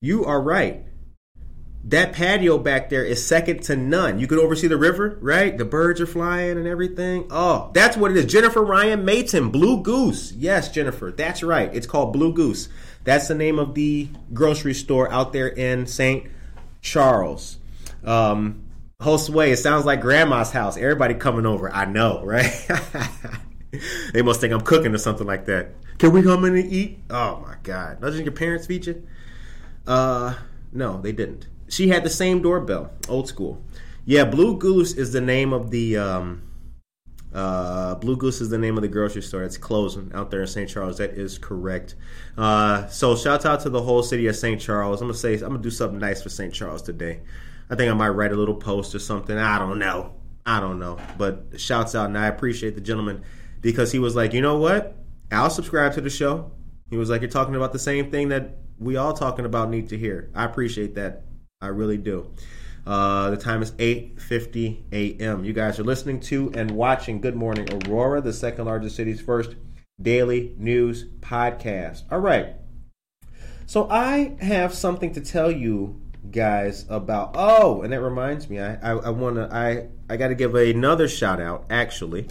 You 0.00 0.24
are 0.24 0.40
right. 0.40 0.86
That 1.84 2.12
patio 2.12 2.58
back 2.58 2.90
there 2.90 3.04
is 3.04 3.26
second 3.26 3.64
to 3.64 3.76
none. 3.76 4.20
You 4.20 4.28
can 4.28 4.38
oversee 4.38 4.68
the 4.68 4.76
river, 4.76 5.18
right? 5.20 5.58
The 5.58 5.64
birds 5.64 6.00
are 6.00 6.06
flying 6.06 6.56
and 6.56 6.66
everything. 6.66 7.26
Oh, 7.30 7.70
that's 7.74 7.96
what 7.96 8.12
it 8.12 8.16
is. 8.16 8.26
Jennifer 8.32 8.62
Ryan 8.62 9.04
Mayton, 9.04 9.50
Blue 9.50 9.82
Goose. 9.82 10.32
Yes, 10.32 10.70
Jennifer, 10.70 11.10
that's 11.10 11.42
right. 11.42 11.74
It's 11.74 11.86
called 11.86 12.12
Blue 12.12 12.32
Goose. 12.32 12.68
That's 13.02 13.26
the 13.26 13.34
name 13.34 13.58
of 13.58 13.74
the 13.74 14.08
grocery 14.32 14.74
store 14.74 15.10
out 15.10 15.32
there 15.32 15.48
in 15.48 15.86
St. 15.86 16.30
Charles. 16.80 17.58
Um, 18.04 18.61
Josue, 19.02 19.48
it 19.48 19.56
sounds 19.58 19.84
like 19.84 20.00
grandma's 20.00 20.50
house. 20.50 20.76
Everybody 20.76 21.14
coming 21.14 21.46
over. 21.46 21.72
I 21.72 21.84
know, 21.84 22.22
right? 22.24 22.52
they 24.12 24.22
must 24.22 24.40
think 24.40 24.52
I'm 24.52 24.60
cooking 24.60 24.94
or 24.94 24.98
something 24.98 25.26
like 25.26 25.46
that. 25.46 25.70
Can 25.98 26.12
we 26.12 26.22
come 26.22 26.44
in 26.44 26.56
and 26.56 26.72
eat? 26.72 26.98
Oh 27.10 27.44
my 27.46 27.56
God. 27.62 28.00
Doesn't 28.00 28.24
your 28.24 28.32
parents 28.32 28.68
you? 28.68 29.06
Uh, 29.86 30.34
no, 30.72 31.00
they 31.00 31.12
didn't. 31.12 31.48
She 31.68 31.88
had 31.88 32.04
the 32.04 32.10
same 32.10 32.42
doorbell, 32.42 32.92
old 33.08 33.28
school. 33.28 33.62
Yeah, 34.04 34.24
Blue 34.24 34.56
Goose 34.56 34.94
is 34.94 35.12
the 35.12 35.20
name 35.20 35.52
of 35.52 35.70
the 35.70 35.96
um, 35.96 36.42
uh, 37.32 37.94
Blue 37.96 38.16
Goose 38.16 38.40
is 38.40 38.50
the 38.50 38.58
name 38.58 38.76
of 38.76 38.82
the 38.82 38.88
grocery 38.88 39.22
store. 39.22 39.42
It's 39.42 39.56
closing 39.56 40.10
out 40.14 40.30
there 40.30 40.42
in 40.42 40.46
St. 40.46 40.68
Charles. 40.68 40.98
That 40.98 41.10
is 41.10 41.38
correct. 41.38 41.94
Uh, 42.36 42.86
so 42.88 43.16
shout 43.16 43.46
out 43.46 43.60
to 43.60 43.70
the 43.70 43.80
whole 43.80 44.02
city 44.02 44.26
of 44.26 44.36
St. 44.36 44.60
Charles. 44.60 45.00
I'm 45.00 45.08
gonna 45.08 45.18
say 45.18 45.34
I'm 45.34 45.40
gonna 45.40 45.58
do 45.58 45.70
something 45.70 45.98
nice 45.98 46.22
for 46.22 46.28
St. 46.28 46.52
Charles 46.52 46.82
today. 46.82 47.20
I 47.72 47.74
think 47.74 47.90
I 47.90 47.94
might 47.94 48.10
write 48.10 48.32
a 48.32 48.36
little 48.36 48.54
post 48.54 48.94
or 48.94 48.98
something. 48.98 49.38
I 49.38 49.58
don't 49.58 49.78
know. 49.78 50.12
I 50.44 50.60
don't 50.60 50.78
know. 50.78 50.98
But 51.16 51.58
shouts 51.58 51.94
out, 51.94 52.04
and 52.04 52.18
I 52.18 52.26
appreciate 52.26 52.74
the 52.74 52.82
gentleman 52.82 53.22
because 53.62 53.90
he 53.90 53.98
was 53.98 54.14
like, 54.14 54.34
you 54.34 54.42
know 54.42 54.58
what? 54.58 54.94
I'll 55.30 55.48
subscribe 55.48 55.94
to 55.94 56.02
the 56.02 56.10
show. 56.10 56.50
He 56.90 56.98
was 56.98 57.08
like, 57.08 57.22
you're 57.22 57.30
talking 57.30 57.54
about 57.54 57.72
the 57.72 57.78
same 57.78 58.10
thing 58.10 58.28
that 58.28 58.58
we 58.78 58.96
all 58.96 59.14
talking 59.14 59.46
about 59.46 59.70
need 59.70 59.88
to 59.88 59.96
hear. 59.96 60.28
I 60.34 60.44
appreciate 60.44 60.96
that. 60.96 61.22
I 61.62 61.68
really 61.68 61.96
do. 61.96 62.30
Uh, 62.86 63.30
the 63.30 63.38
time 63.38 63.62
is 63.62 63.70
8:50 63.72 64.82
a.m. 64.92 65.42
You 65.42 65.54
guys 65.54 65.80
are 65.80 65.84
listening 65.84 66.20
to 66.20 66.52
and 66.54 66.72
watching 66.72 67.22
Good 67.22 67.36
Morning 67.36 67.66
Aurora, 67.72 68.20
the 68.20 68.34
second 68.34 68.66
largest 68.66 68.96
city's 68.96 69.22
first 69.22 69.54
daily 69.98 70.54
news 70.58 71.06
podcast. 71.20 72.02
All 72.10 72.20
right. 72.20 72.54
So 73.64 73.88
I 73.88 74.36
have 74.42 74.74
something 74.74 75.14
to 75.14 75.22
tell 75.22 75.50
you 75.50 76.01
guys 76.32 76.86
about. 76.88 77.32
Oh, 77.34 77.82
and 77.82 77.92
that 77.92 78.00
reminds 78.00 78.48
me, 78.48 78.58
I 78.58 78.74
I, 78.74 78.90
I 78.92 79.10
want 79.10 79.36
to 79.36 79.48
I 79.52 79.88
I 80.12 80.16
got 80.16 80.28
to 80.28 80.34
give 80.34 80.54
another 80.54 81.08
shout 81.08 81.40
out. 81.40 81.66
Actually, 81.70 82.28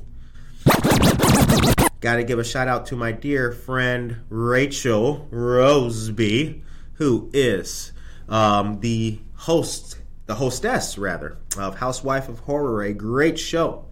got 2.02 2.16
to 2.16 2.24
give 2.24 2.40
a 2.40 2.44
shout 2.44 2.68
out 2.68 2.88
to 2.88 2.96
my 2.96 3.12
dear 3.12 3.52
friend 3.52 4.22
Rachel 4.30 5.28
Roseby, 5.32 6.62
who 6.94 7.30
is 7.34 7.92
um, 8.28 8.80
the 8.80 9.20
host, 9.36 10.00
the 10.26 10.36
hostess 10.36 10.98
rather, 10.98 11.38
of 11.58 11.78
Housewife 11.78 12.28
of 12.28 12.40
Horror, 12.40 12.84
a 12.84 12.94
great 12.94 13.40
show, 13.40 13.86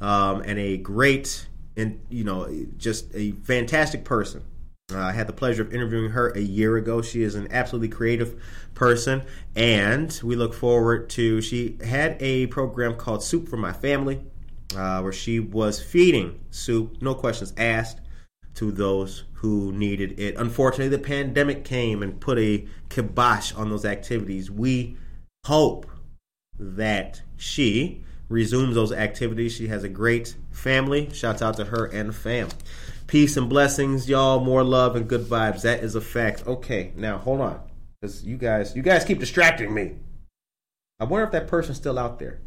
um, 0.00 0.42
and 0.42 0.58
a 0.58 0.76
great 0.76 1.46
and 1.76 2.00
you 2.08 2.24
know 2.24 2.66
just 2.76 3.14
a 3.14 3.32
fantastic 3.32 4.04
person. 4.04 4.42
Uh, 4.94 4.98
I 5.00 5.12
had 5.12 5.26
the 5.26 5.32
pleasure 5.32 5.62
of 5.62 5.72
interviewing 5.72 6.10
her 6.10 6.30
a 6.30 6.40
year 6.40 6.76
ago. 6.76 7.02
She 7.02 7.22
is 7.22 7.34
an 7.34 7.48
absolutely 7.50 7.88
creative 7.88 8.40
person, 8.74 9.22
and 9.54 10.18
we 10.22 10.36
look 10.36 10.54
forward 10.54 11.08
to. 11.10 11.40
She 11.40 11.78
had 11.84 12.16
a 12.20 12.46
program 12.48 12.96
called 12.96 13.22
Soup 13.22 13.48
for 13.48 13.56
My 13.56 13.72
Family, 13.72 14.20
uh, 14.76 15.00
where 15.00 15.12
she 15.12 15.40
was 15.40 15.82
feeding 15.82 16.40
soup, 16.50 17.00
no 17.00 17.14
questions 17.14 17.52
asked, 17.56 18.00
to 18.54 18.70
those 18.70 19.24
who 19.34 19.72
needed 19.72 20.18
it. 20.18 20.36
Unfortunately, 20.36 20.88
the 20.88 21.02
pandemic 21.02 21.64
came 21.64 22.02
and 22.02 22.20
put 22.20 22.38
a 22.38 22.66
kibosh 22.88 23.52
on 23.54 23.70
those 23.70 23.84
activities. 23.84 24.50
We 24.50 24.96
hope 25.46 25.86
that 26.58 27.22
she 27.36 28.04
resumes 28.28 28.74
those 28.74 28.92
activities. 28.92 29.54
She 29.54 29.68
has 29.68 29.84
a 29.84 29.88
great 29.88 30.36
family. 30.50 31.10
Shouts 31.12 31.42
out 31.42 31.56
to 31.56 31.64
her 31.66 31.86
and 31.86 32.14
fam. 32.14 32.48
Peace 33.12 33.36
and 33.36 33.46
blessings, 33.46 34.08
y'all. 34.08 34.40
More 34.40 34.64
love 34.64 34.96
and 34.96 35.06
good 35.06 35.26
vibes. 35.26 35.60
That 35.60 35.84
is 35.84 35.94
a 35.94 36.00
fact. 36.00 36.46
Okay, 36.46 36.92
now 36.96 37.18
hold 37.18 37.42
on, 37.42 37.60
because 38.00 38.24
you 38.24 38.38
guys, 38.38 38.74
you 38.74 38.80
guys 38.80 39.04
keep 39.04 39.18
distracting 39.18 39.74
me. 39.74 39.96
I 40.98 41.04
wonder 41.04 41.26
if 41.26 41.32
that 41.32 41.46
person's 41.46 41.76
still 41.76 41.98
out 41.98 42.18
there. 42.18 42.40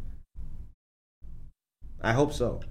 I 2.02 2.14
hope 2.14 2.32
so. 2.32 2.62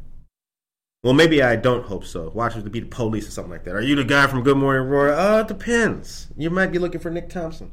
Well, 1.06 1.14
maybe 1.14 1.42
I 1.42 1.56
don't 1.56 1.86
hope 1.86 2.04
so. 2.04 2.32
Watch 2.32 2.58
it 2.58 2.64
to 2.64 2.70
be 2.70 2.82
the 2.82 2.88
police 2.88 3.30
or 3.30 3.32
something 3.32 3.52
like 3.54 3.64
that. 3.64 3.76
Are 3.76 3.82
you 3.82 3.96
the 3.96 4.04
guy 4.04 4.28
from 4.28 4.44
Good 4.44 4.58
Morning 4.58 4.86
Aurora? 4.86 5.16
Uh, 5.16 5.40
it 5.40 5.48
depends. 5.48 6.28
You 6.36 6.50
might 6.50 6.74
be 6.74 6.80
looking 6.80 7.00
for 7.00 7.12
Nick 7.12 7.30
Thompson. 7.30 7.72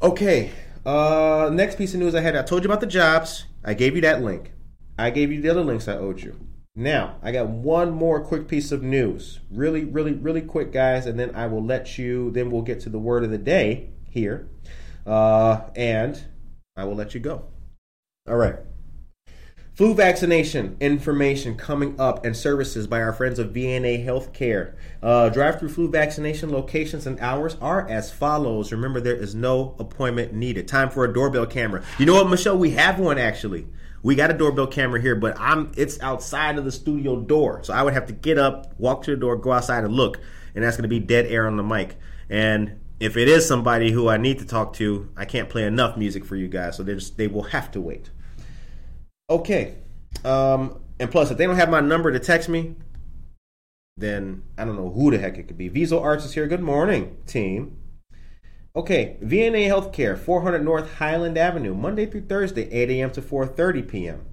Okay. 0.00 0.50
Uh, 0.86 1.50
next 1.52 1.76
piece 1.76 1.92
of 1.92 2.00
news 2.00 2.14
I 2.14 2.22
had. 2.22 2.36
I 2.36 2.42
told 2.42 2.64
you 2.64 2.70
about 2.70 2.80
the 2.80 2.86
jobs. 2.86 3.44
I 3.62 3.74
gave 3.74 3.96
you 3.96 4.00
that 4.00 4.22
link. 4.22 4.52
I 4.98 5.10
gave 5.10 5.30
you 5.30 5.42
the 5.42 5.50
other 5.50 5.62
links 5.62 5.88
I 5.88 5.96
owed 5.96 6.22
you. 6.22 6.40
Now, 6.76 7.16
I 7.22 7.32
got 7.32 7.48
one 7.48 7.90
more 7.90 8.20
quick 8.20 8.46
piece 8.46 8.70
of 8.70 8.82
news. 8.82 9.40
Really, 9.50 9.84
really, 9.84 10.12
really 10.12 10.42
quick, 10.42 10.72
guys, 10.72 11.06
and 11.06 11.18
then 11.18 11.34
I 11.34 11.46
will 11.46 11.64
let 11.64 11.98
you, 11.98 12.30
then 12.30 12.50
we'll 12.50 12.62
get 12.62 12.80
to 12.80 12.88
the 12.88 12.98
word 12.98 13.24
of 13.24 13.30
the 13.30 13.38
day 13.38 13.90
here. 14.08 14.48
Uh, 15.04 15.62
and 15.74 16.22
I 16.76 16.84
will 16.84 16.94
let 16.94 17.14
you 17.14 17.20
go. 17.20 17.46
All 18.28 18.36
right. 18.36 18.56
Flu 19.74 19.94
vaccination 19.94 20.76
information 20.78 21.56
coming 21.56 21.98
up 21.98 22.24
and 22.24 22.36
services 22.36 22.86
by 22.86 23.00
our 23.00 23.14
friends 23.14 23.38
of 23.38 23.48
VNA 23.48 24.04
Healthcare. 24.04 24.74
Uh, 25.02 25.30
Drive 25.30 25.58
through 25.58 25.70
flu 25.70 25.88
vaccination 25.88 26.52
locations 26.52 27.06
and 27.06 27.18
hours 27.18 27.56
are 27.62 27.88
as 27.88 28.12
follows. 28.12 28.72
Remember, 28.72 29.00
there 29.00 29.16
is 29.16 29.34
no 29.34 29.74
appointment 29.78 30.34
needed. 30.34 30.68
Time 30.68 30.90
for 30.90 31.04
a 31.04 31.12
doorbell 31.12 31.46
camera. 31.46 31.82
You 31.98 32.04
know 32.04 32.14
what, 32.14 32.28
Michelle? 32.28 32.58
We 32.58 32.72
have 32.72 32.98
one 32.98 33.16
actually. 33.16 33.66
We 34.02 34.14
got 34.14 34.30
a 34.30 34.34
doorbell 34.34 34.66
camera 34.66 35.00
here, 35.00 35.14
but 35.14 35.38
I'm 35.38 35.72
it's 35.76 36.00
outside 36.00 36.58
of 36.58 36.64
the 36.64 36.72
studio 36.72 37.20
door. 37.20 37.62
So 37.62 37.74
I 37.74 37.82
would 37.82 37.92
have 37.92 38.06
to 38.06 38.12
get 38.12 38.38
up, 38.38 38.78
walk 38.78 39.02
to 39.04 39.10
the 39.10 39.16
door, 39.16 39.36
go 39.36 39.52
outside 39.52 39.84
and 39.84 39.92
look, 39.92 40.20
and 40.54 40.64
that's 40.64 40.76
going 40.76 40.84
to 40.84 40.88
be 40.88 41.00
dead 41.00 41.26
air 41.26 41.46
on 41.46 41.56
the 41.56 41.62
mic. 41.62 41.96
And 42.28 42.80
if 42.98 43.16
it 43.16 43.28
is 43.28 43.46
somebody 43.46 43.92
who 43.92 44.08
I 44.08 44.16
need 44.16 44.38
to 44.38 44.46
talk 44.46 44.74
to, 44.74 45.08
I 45.16 45.24
can't 45.24 45.48
play 45.48 45.64
enough 45.64 45.96
music 45.96 46.24
for 46.24 46.36
you 46.36 46.48
guys, 46.48 46.76
so 46.76 46.82
they 46.82 46.94
just 46.94 47.16
they 47.16 47.26
will 47.26 47.44
have 47.44 47.70
to 47.72 47.80
wait. 47.80 48.10
Okay. 49.28 49.74
Um, 50.24 50.80
and 50.98 51.10
plus, 51.10 51.30
if 51.30 51.38
they 51.38 51.46
don't 51.46 51.56
have 51.56 51.70
my 51.70 51.80
number 51.80 52.12
to 52.12 52.18
text 52.18 52.48
me, 52.48 52.76
then 53.96 54.42
I 54.58 54.64
don't 54.64 54.76
know 54.76 54.90
who 54.90 55.10
the 55.10 55.18
heck 55.18 55.38
it 55.38 55.44
could 55.44 55.58
be. 55.58 55.68
Viso 55.68 56.00
Arts 56.00 56.24
is 56.24 56.34
here. 56.34 56.46
Good 56.46 56.62
morning, 56.62 57.16
team. 57.26 57.76
Okay, 58.76 59.16
VNA 59.20 59.66
Healthcare, 59.66 60.16
400 60.16 60.62
North 60.64 60.94
Highland 60.94 61.36
Avenue, 61.36 61.74
Monday 61.74 62.06
through 62.06 62.26
Thursday, 62.26 62.70
8 62.70 62.90
a.m. 62.90 63.10
to 63.12 63.22
4:30 63.22 63.88
p.m. 63.88 64.26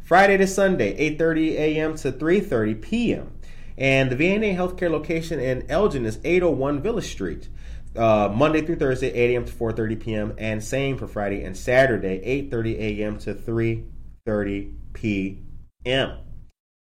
Friday 0.00 0.36
to 0.36 0.46
Sunday, 0.46 0.96
8:30 1.16 1.52
a.m. 1.54 1.96
to 1.96 2.12
3:30 2.12 2.80
p.m. 2.80 3.32
And 3.76 4.10
the 4.12 4.16
VNA 4.16 4.56
Healthcare 4.56 4.92
location 4.92 5.40
in 5.40 5.68
Elgin 5.68 6.06
is 6.06 6.20
801 6.22 6.82
Villa 6.82 7.02
Street. 7.02 7.48
Uh, 7.96 8.32
Monday 8.32 8.64
through 8.64 8.76
Thursday, 8.76 9.12
8 9.12 9.32
a.m. 9.32 9.44
to 9.44 9.52
4:30 9.52 10.00
p.m. 10.00 10.34
and 10.38 10.62
same 10.62 10.96
for 10.96 11.08
Friday 11.08 11.42
and 11.42 11.56
Saturday, 11.56 12.20
8:30 12.48 12.78
a.m. 12.78 13.18
to 13.18 13.34
3:30 13.34 14.74
p.m. 14.92 16.18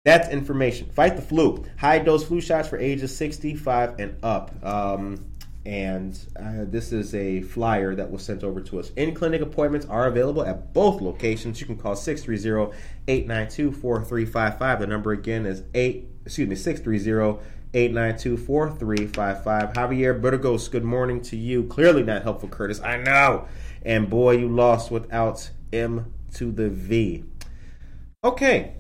That's 0.04 0.28
information. 0.28 0.90
Fight 0.90 1.16
the 1.16 1.22
flu. 1.22 1.64
High 1.78 2.00
dose 2.00 2.26
flu 2.26 2.42
shots 2.42 2.68
for 2.68 2.78
ages 2.78 3.16
65 3.16 4.00
and 4.00 4.18
up. 4.22 4.52
Um, 4.62 5.33
and 5.66 6.20
uh, 6.38 6.66
this 6.66 6.92
is 6.92 7.16
a 7.16 7.42
flyer 7.42 7.96
that 7.96 8.12
was 8.12 8.24
sent 8.24 8.44
over 8.44 8.60
to 8.62 8.80
us. 8.80 8.92
In 8.98 9.14
clinic 9.14 9.42
appointments 9.42 9.86
are 9.86 10.08
available 10.08 10.44
at 10.44 10.74
both 10.74 11.02
locations. 11.02 11.62
You 11.62 11.68
can 11.68 11.78
call 11.78 11.96
630 11.96 12.76
892 13.08 13.72
4355. 13.72 14.80
The 14.80 14.88
number 14.88 15.12
again 15.14 15.46
is 15.46 15.64
8, 15.74 16.06
excuse 16.26 16.50
me, 16.50 16.56
630 16.56 17.42
892 17.74 18.38
4355. 18.38 19.74
Javier 19.74 20.22
Burgos, 20.22 20.68
good 20.68 20.84
morning 20.84 21.22
to 21.22 21.38
you. 21.38 21.64
Clearly 21.64 22.04
not 22.04 22.24
helpful, 22.24 22.50
Curtis. 22.50 22.82
I 22.82 22.98
know. 22.98 23.48
And 23.84 24.10
boy, 24.10 24.38
you 24.38 24.50
lost 24.50 24.92
without 24.92 25.50
M 25.72 26.14
to 26.36 26.52
the 26.52 26.70
V. 26.70 27.24
Okay. 28.24 28.76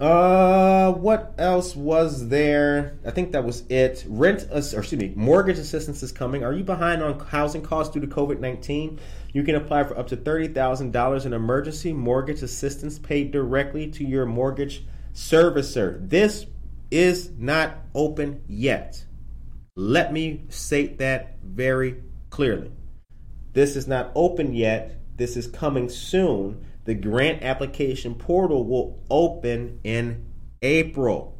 Uh, 0.00 0.92
what 0.94 1.34
else 1.36 1.76
was 1.76 2.28
there? 2.28 2.98
I 3.04 3.10
think 3.10 3.32
that 3.32 3.44
was 3.44 3.64
it. 3.68 4.02
Rent, 4.08 4.48
or 4.50 4.56
excuse 4.58 4.94
me, 4.94 5.12
mortgage 5.14 5.58
assistance 5.58 6.02
is 6.02 6.10
coming. 6.10 6.42
Are 6.42 6.54
you 6.54 6.64
behind 6.64 7.02
on 7.02 7.20
housing 7.20 7.60
costs 7.60 7.92
due 7.92 8.00
to 8.00 8.06
COVID 8.06 8.40
nineteen? 8.40 8.98
You 9.34 9.42
can 9.42 9.56
apply 9.56 9.84
for 9.84 9.98
up 9.98 10.08
to 10.08 10.16
thirty 10.16 10.48
thousand 10.48 10.92
dollars 10.92 11.26
in 11.26 11.34
emergency 11.34 11.92
mortgage 11.92 12.42
assistance 12.42 12.98
paid 12.98 13.30
directly 13.30 13.88
to 13.90 14.02
your 14.02 14.24
mortgage 14.24 14.86
servicer. 15.12 16.08
This 16.08 16.46
is 16.90 17.30
not 17.36 17.76
open 17.94 18.40
yet. 18.48 19.04
Let 19.76 20.14
me 20.14 20.44
state 20.48 20.96
that 20.98 21.36
very 21.42 22.02
clearly. 22.30 22.70
This 23.52 23.76
is 23.76 23.86
not 23.86 24.12
open 24.14 24.54
yet. 24.54 24.96
This 25.18 25.36
is 25.36 25.46
coming 25.46 25.90
soon. 25.90 26.64
The 26.90 26.96
grant 26.96 27.44
application 27.44 28.16
portal 28.16 28.66
will 28.66 28.98
open 29.08 29.78
in 29.84 30.26
April. 30.60 31.38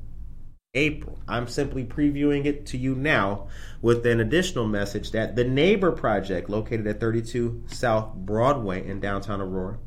April. 0.74 1.18
I'm 1.26 1.48
simply 1.48 1.84
previewing 1.84 2.44
it 2.44 2.66
to 2.66 2.78
you 2.78 2.94
now 2.94 3.48
with 3.82 4.06
an 4.06 4.20
additional 4.20 4.68
message 4.68 5.10
that 5.10 5.34
the 5.34 5.42
Neighbor 5.42 5.90
Project, 5.90 6.48
located 6.48 6.86
at 6.86 7.00
32 7.00 7.64
South 7.66 8.14
Broadway 8.14 8.86
in 8.86 9.00
downtown 9.00 9.40
Aurora, 9.40 9.78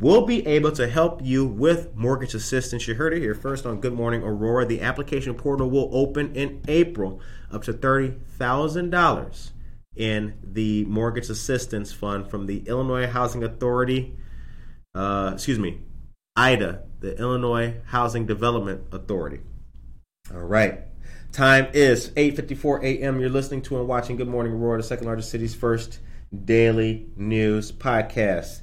will 0.00 0.26
be 0.26 0.44
able 0.44 0.72
to 0.72 0.88
help 0.88 1.20
you 1.22 1.46
with 1.46 1.94
mortgage 1.94 2.34
assistance. 2.34 2.88
You 2.88 2.96
heard 2.96 3.12
it 3.12 3.20
here 3.20 3.36
first 3.36 3.64
on 3.64 3.80
Good 3.80 3.94
Morning 3.94 4.24
Aurora. 4.24 4.66
The 4.66 4.80
application 4.80 5.34
portal 5.34 5.70
will 5.70 5.88
open 5.92 6.34
in 6.34 6.62
April 6.66 7.20
up 7.52 7.62
to 7.62 7.72
$30,000 7.72 9.50
in 9.94 10.34
the 10.42 10.84
mortgage 10.86 11.30
assistance 11.30 11.92
fund 11.92 12.28
from 12.28 12.46
the 12.46 12.66
Illinois 12.66 13.06
Housing 13.06 13.44
Authority, 13.44 14.16
uh, 14.96 15.32
excuse 15.34 15.58
me, 15.58 15.78
IDA, 16.36 16.82
the 17.00 17.18
Illinois 17.18 17.76
Housing 17.86 18.26
Development 18.26 18.82
Authority. 18.92 19.40
All 20.32 20.40
right. 20.40 20.80
Time 21.32 21.68
is 21.74 22.10
8:54 22.10 22.82
a.m. 22.82 23.20
You're 23.20 23.28
listening 23.28 23.62
to 23.62 23.78
and 23.78 23.86
watching 23.86 24.16
Good 24.16 24.28
Morning 24.28 24.54
Aurora, 24.54 24.78
the 24.78 24.82
second 24.82 25.06
largest 25.06 25.30
city's 25.30 25.54
first 25.54 26.00
daily 26.44 27.06
news 27.14 27.72
podcast. 27.72 28.62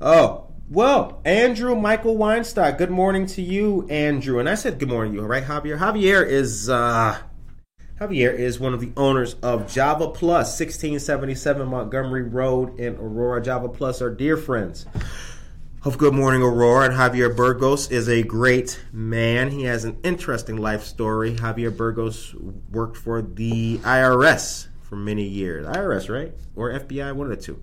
Oh, 0.00 0.46
well, 0.70 1.20
Andrew 1.24 1.74
Michael 1.76 2.16
Weinstock. 2.16 2.78
Good 2.78 2.90
morning 2.90 3.26
to 3.26 3.42
you, 3.42 3.86
Andrew. 3.90 4.38
And 4.38 4.48
I 4.48 4.54
said 4.54 4.78
good 4.78 4.88
morning 4.88 5.12
to 5.12 5.20
you, 5.20 5.26
right, 5.26 5.44
Javier. 5.44 5.78
Javier 5.78 6.26
is 6.26 6.70
uh 6.70 7.18
Javier 8.00 8.34
is 8.34 8.58
one 8.58 8.72
of 8.72 8.80
the 8.80 8.92
owners 8.96 9.34
of 9.42 9.70
Java 9.70 10.08
Plus, 10.08 10.58
1677 10.58 11.68
Montgomery 11.68 12.22
Road 12.22 12.80
in 12.80 12.96
Aurora. 12.96 13.42
Java 13.42 13.68
Plus 13.68 14.00
are 14.00 14.10
dear 14.10 14.36
friends 14.36 14.86
of 15.84 15.98
Good 15.98 16.14
Morning 16.14 16.40
Aurora, 16.40 16.86
and 16.86 16.94
Javier 16.94 17.36
Burgos 17.36 17.90
is 17.90 18.08
a 18.08 18.22
great 18.22 18.82
man. 18.90 19.50
He 19.50 19.64
has 19.64 19.84
an 19.84 19.98
interesting 20.02 20.56
life 20.56 20.82
story. 20.82 21.36
Javier 21.36 21.76
Burgos 21.76 22.34
worked 22.70 22.96
for 22.96 23.20
the 23.20 23.76
IRS 23.78 24.68
for 24.80 24.96
many 24.96 25.24
years. 25.24 25.66
IRS, 25.66 26.08
right? 26.08 26.32
Or 26.56 26.70
FBI, 26.70 27.14
one 27.14 27.30
of 27.30 27.36
the 27.36 27.42
two. 27.42 27.62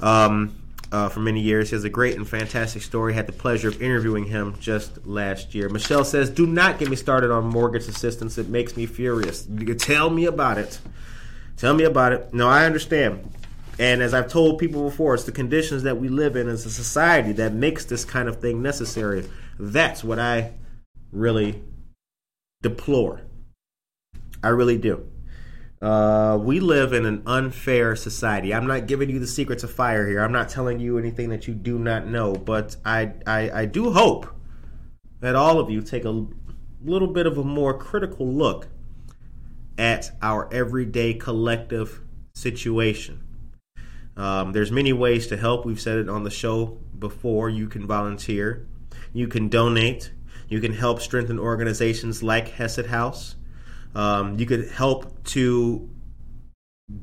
Um, 0.00 0.54
uh, 0.90 1.08
for 1.08 1.20
many 1.20 1.40
years. 1.40 1.70
He 1.70 1.76
has 1.76 1.84
a 1.84 1.88
great 1.88 2.16
and 2.16 2.28
fantastic 2.28 2.82
story. 2.82 3.14
Had 3.14 3.26
the 3.26 3.32
pleasure 3.32 3.68
of 3.68 3.80
interviewing 3.80 4.26
him 4.26 4.54
just 4.60 5.06
last 5.06 5.54
year. 5.54 5.70
Michelle 5.70 6.04
says, 6.04 6.28
"Do 6.28 6.46
not 6.46 6.78
get 6.78 6.90
me 6.90 6.96
started 6.96 7.30
on 7.30 7.46
mortgage 7.46 7.88
assistance. 7.88 8.36
It 8.36 8.50
makes 8.50 8.76
me 8.76 8.84
furious. 8.84 9.48
You 9.48 9.74
tell 9.74 10.10
me 10.10 10.26
about 10.26 10.58
it. 10.58 10.78
Tell 11.56 11.72
me 11.72 11.84
about 11.84 12.12
it. 12.12 12.34
No, 12.34 12.46
I 12.46 12.66
understand. 12.66 13.32
And 13.78 14.02
as 14.02 14.12
I've 14.12 14.28
told 14.28 14.58
people 14.58 14.84
before, 14.84 15.14
it's 15.14 15.24
the 15.24 15.32
conditions 15.32 15.82
that 15.84 15.96
we 15.96 16.08
live 16.08 16.36
in 16.36 16.48
as 16.48 16.66
a 16.66 16.70
society 16.70 17.32
that 17.32 17.54
makes 17.54 17.84
this 17.84 18.04
kind 18.04 18.28
of 18.28 18.40
thing 18.40 18.62
necessary. 18.62 19.28
That's 19.58 20.04
what 20.04 20.18
I 20.18 20.52
really 21.10 21.62
deplore. 22.62 23.22
I 24.42 24.48
really 24.48 24.78
do. 24.78 25.06
Uh, 25.80 26.38
we 26.40 26.60
live 26.60 26.92
in 26.92 27.04
an 27.04 27.22
unfair 27.26 27.96
society. 27.96 28.54
I'm 28.54 28.68
not 28.68 28.86
giving 28.86 29.10
you 29.10 29.18
the 29.18 29.26
secrets 29.26 29.64
of 29.64 29.72
fire 29.72 30.06
here. 30.06 30.20
I'm 30.20 30.30
not 30.30 30.48
telling 30.48 30.78
you 30.78 30.96
anything 30.96 31.30
that 31.30 31.48
you 31.48 31.54
do 31.54 31.78
not 31.78 32.06
know, 32.06 32.34
but 32.34 32.76
I, 32.84 33.14
I, 33.26 33.50
I 33.50 33.64
do 33.66 33.90
hope 33.90 34.26
that 35.20 35.34
all 35.34 35.58
of 35.58 35.70
you 35.70 35.82
take 35.82 36.04
a 36.04 36.26
little 36.84 37.08
bit 37.08 37.26
of 37.26 37.36
a 37.36 37.42
more 37.42 37.76
critical 37.76 38.26
look 38.26 38.68
at 39.76 40.12
our 40.22 40.52
everyday 40.52 41.14
collective 41.14 42.00
situation. 42.34 43.20
Um, 44.16 44.52
there's 44.52 44.70
many 44.70 44.92
ways 44.92 45.26
to 45.28 45.36
help. 45.36 45.64
We've 45.64 45.80
said 45.80 45.98
it 45.98 46.08
on 46.08 46.24
the 46.24 46.30
show 46.30 46.78
before. 46.98 47.48
You 47.48 47.68
can 47.68 47.86
volunteer, 47.86 48.66
you 49.12 49.28
can 49.28 49.48
donate, 49.48 50.12
you 50.48 50.60
can 50.60 50.72
help 50.72 51.00
strengthen 51.00 51.38
organizations 51.38 52.22
like 52.22 52.48
Hesed 52.48 52.86
House. 52.86 53.36
Um, 53.94 54.38
you 54.38 54.46
could 54.46 54.68
help 54.70 55.24
to 55.24 55.88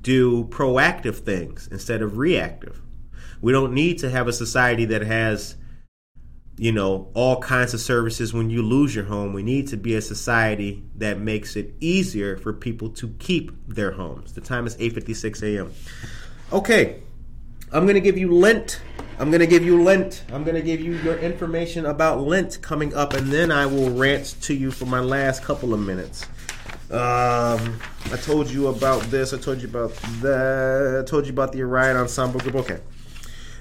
do 0.02 0.46
proactive 0.46 1.18
things 1.18 1.68
instead 1.72 2.02
of 2.02 2.18
reactive. 2.18 2.82
We 3.42 3.52
don't 3.52 3.74
need 3.74 4.00
to 4.00 4.10
have 4.10 4.28
a 4.28 4.34
society 4.34 4.86
that 4.86 5.02
has, 5.02 5.56
you 6.58 6.72
know, 6.72 7.10
all 7.14 7.42
kinds 7.42 7.74
of 7.74 7.80
services 7.80 8.34
when 8.34 8.50
you 8.50 8.62
lose 8.62 8.94
your 8.94 9.06
home. 9.06 9.34
We 9.34 9.44
need 9.44 9.68
to 9.70 9.78
be 9.78 9.96
a 9.96 10.02
society 10.02 10.84
that 10.96 11.20
makes 11.20 11.56
it 11.56 11.74
easier 11.80 12.38
for 12.38 12.54
people 12.54 12.90
to 12.90 13.10
keep 13.20 13.52
their 13.68 13.92
homes. 13.92 14.34
The 14.34 14.42
time 14.42 14.68
is 14.68 14.76
8:56 14.78 15.42
a.m. 15.44 15.72
Okay, 16.52 17.00
I'm 17.72 17.86
gonna 17.86 18.00
give 18.00 18.18
you 18.18 18.34
Lent. 18.34 18.82
I'm 19.20 19.30
gonna 19.30 19.46
give 19.46 19.64
you 19.64 19.84
Lent. 19.84 20.24
I'm 20.34 20.44
gonna 20.44 20.64
give 20.64 20.82
you 20.82 20.94
your 20.94 21.16
information 21.20 21.86
about 21.86 22.22
Lent 22.22 22.60
coming 22.64 22.92
up, 22.96 23.14
and 23.14 23.28
then 23.28 23.52
I 23.52 23.68
will 23.68 23.92
rant 23.92 24.36
to 24.42 24.56
you 24.56 24.72
for 24.72 24.88
my 24.88 25.00
last 25.00 25.44
couple 25.44 25.76
of 25.76 25.80
minutes. 25.80 26.26
Um, 26.90 27.80
I 28.12 28.18
told 28.24 28.50
you 28.50 28.70
about 28.70 29.04
this. 29.12 29.32
I 29.32 29.38
told 29.38 29.62
you 29.62 29.68
about 29.68 29.94
that. 30.22 31.04
I 31.06 31.08
told 31.08 31.28
you 31.28 31.34
about 31.34 31.52
the 31.52 31.62
Orion 31.62 31.96
Ensemble 31.98 32.40
Group. 32.40 32.56
Okay. 32.56 32.80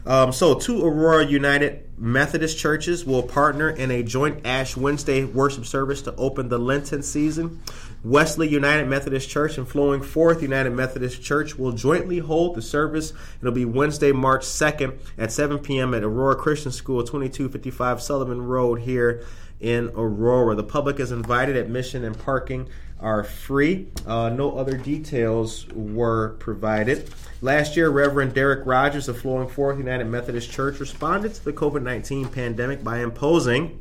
Um, 0.06 0.32
so, 0.32 0.54
two 0.54 0.82
Aurora 0.82 1.26
United 1.26 1.84
Methodist 1.98 2.56
churches 2.58 3.04
will 3.04 3.22
partner 3.22 3.68
in 3.68 3.90
a 3.90 4.02
joint 4.02 4.46
Ash 4.46 4.74
Wednesday 4.74 5.24
worship 5.24 5.66
service 5.66 6.00
to 6.02 6.14
open 6.16 6.48
the 6.48 6.58
Lenten 6.58 7.02
season. 7.02 7.60
Wesley 8.04 8.48
United 8.48 8.86
Methodist 8.86 9.28
Church 9.28 9.58
and 9.58 9.66
Flowing 9.66 10.02
Forth 10.02 10.42
United 10.42 10.70
Methodist 10.70 11.22
Church 11.22 11.56
will 11.56 11.72
jointly 11.72 12.18
hold 12.18 12.54
the 12.54 12.62
service. 12.62 13.12
It'll 13.40 13.52
be 13.52 13.64
Wednesday, 13.64 14.12
March 14.12 14.42
2nd 14.42 14.98
at 15.16 15.32
7 15.32 15.58
p.m. 15.58 15.94
at 15.94 16.04
Aurora 16.04 16.36
Christian 16.36 16.70
School, 16.70 17.02
2255 17.02 18.00
Sullivan 18.00 18.42
Road 18.42 18.80
here 18.80 19.24
in 19.60 19.90
Aurora. 19.96 20.54
The 20.54 20.62
public 20.62 21.00
is 21.00 21.10
invited. 21.10 21.56
Admission 21.56 22.04
and 22.04 22.16
parking 22.16 22.68
are 23.00 23.24
free. 23.24 23.88
Uh, 24.06 24.28
no 24.28 24.56
other 24.56 24.76
details 24.76 25.66
were 25.72 26.30
provided. 26.38 27.10
Last 27.40 27.76
year, 27.76 27.90
Reverend 27.90 28.34
Derek 28.34 28.66
Rogers 28.66 29.08
of 29.08 29.18
Flowing 29.18 29.48
Forth 29.48 29.78
United 29.78 30.06
Methodist 30.06 30.50
Church 30.50 30.80
responded 30.80 31.34
to 31.34 31.44
the 31.44 31.52
COVID 31.52 31.82
19 31.82 32.28
pandemic 32.28 32.82
by 32.82 33.00
imposing 33.00 33.80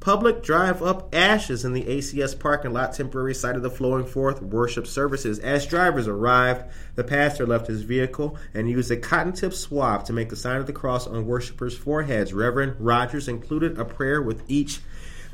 public 0.00 0.42
drive 0.42 0.82
up 0.82 1.14
ashes 1.14 1.64
in 1.64 1.74
the 1.74 1.84
ACS 1.84 2.38
parking 2.38 2.72
lot, 2.72 2.94
temporary 2.94 3.34
site 3.34 3.54
of 3.54 3.62
the 3.62 3.70
Flowing 3.70 4.06
Forth 4.06 4.40
worship 4.40 4.86
services. 4.86 5.38
As 5.38 5.66
drivers 5.66 6.08
arrived, 6.08 6.64
the 6.94 7.04
pastor 7.04 7.46
left 7.46 7.66
his 7.66 7.82
vehicle 7.82 8.38
and 8.54 8.68
used 8.68 8.90
a 8.90 8.96
cotton 8.96 9.34
tip 9.34 9.52
swab 9.52 10.06
to 10.06 10.14
make 10.14 10.30
the 10.30 10.36
sign 10.36 10.56
of 10.56 10.66
the 10.66 10.72
cross 10.72 11.06
on 11.06 11.26
worshipers' 11.26 11.76
foreheads. 11.76 12.32
Reverend 12.32 12.76
Rogers 12.80 13.28
included 13.28 13.78
a 13.78 13.84
prayer 13.84 14.22
with 14.22 14.42
each 14.48 14.80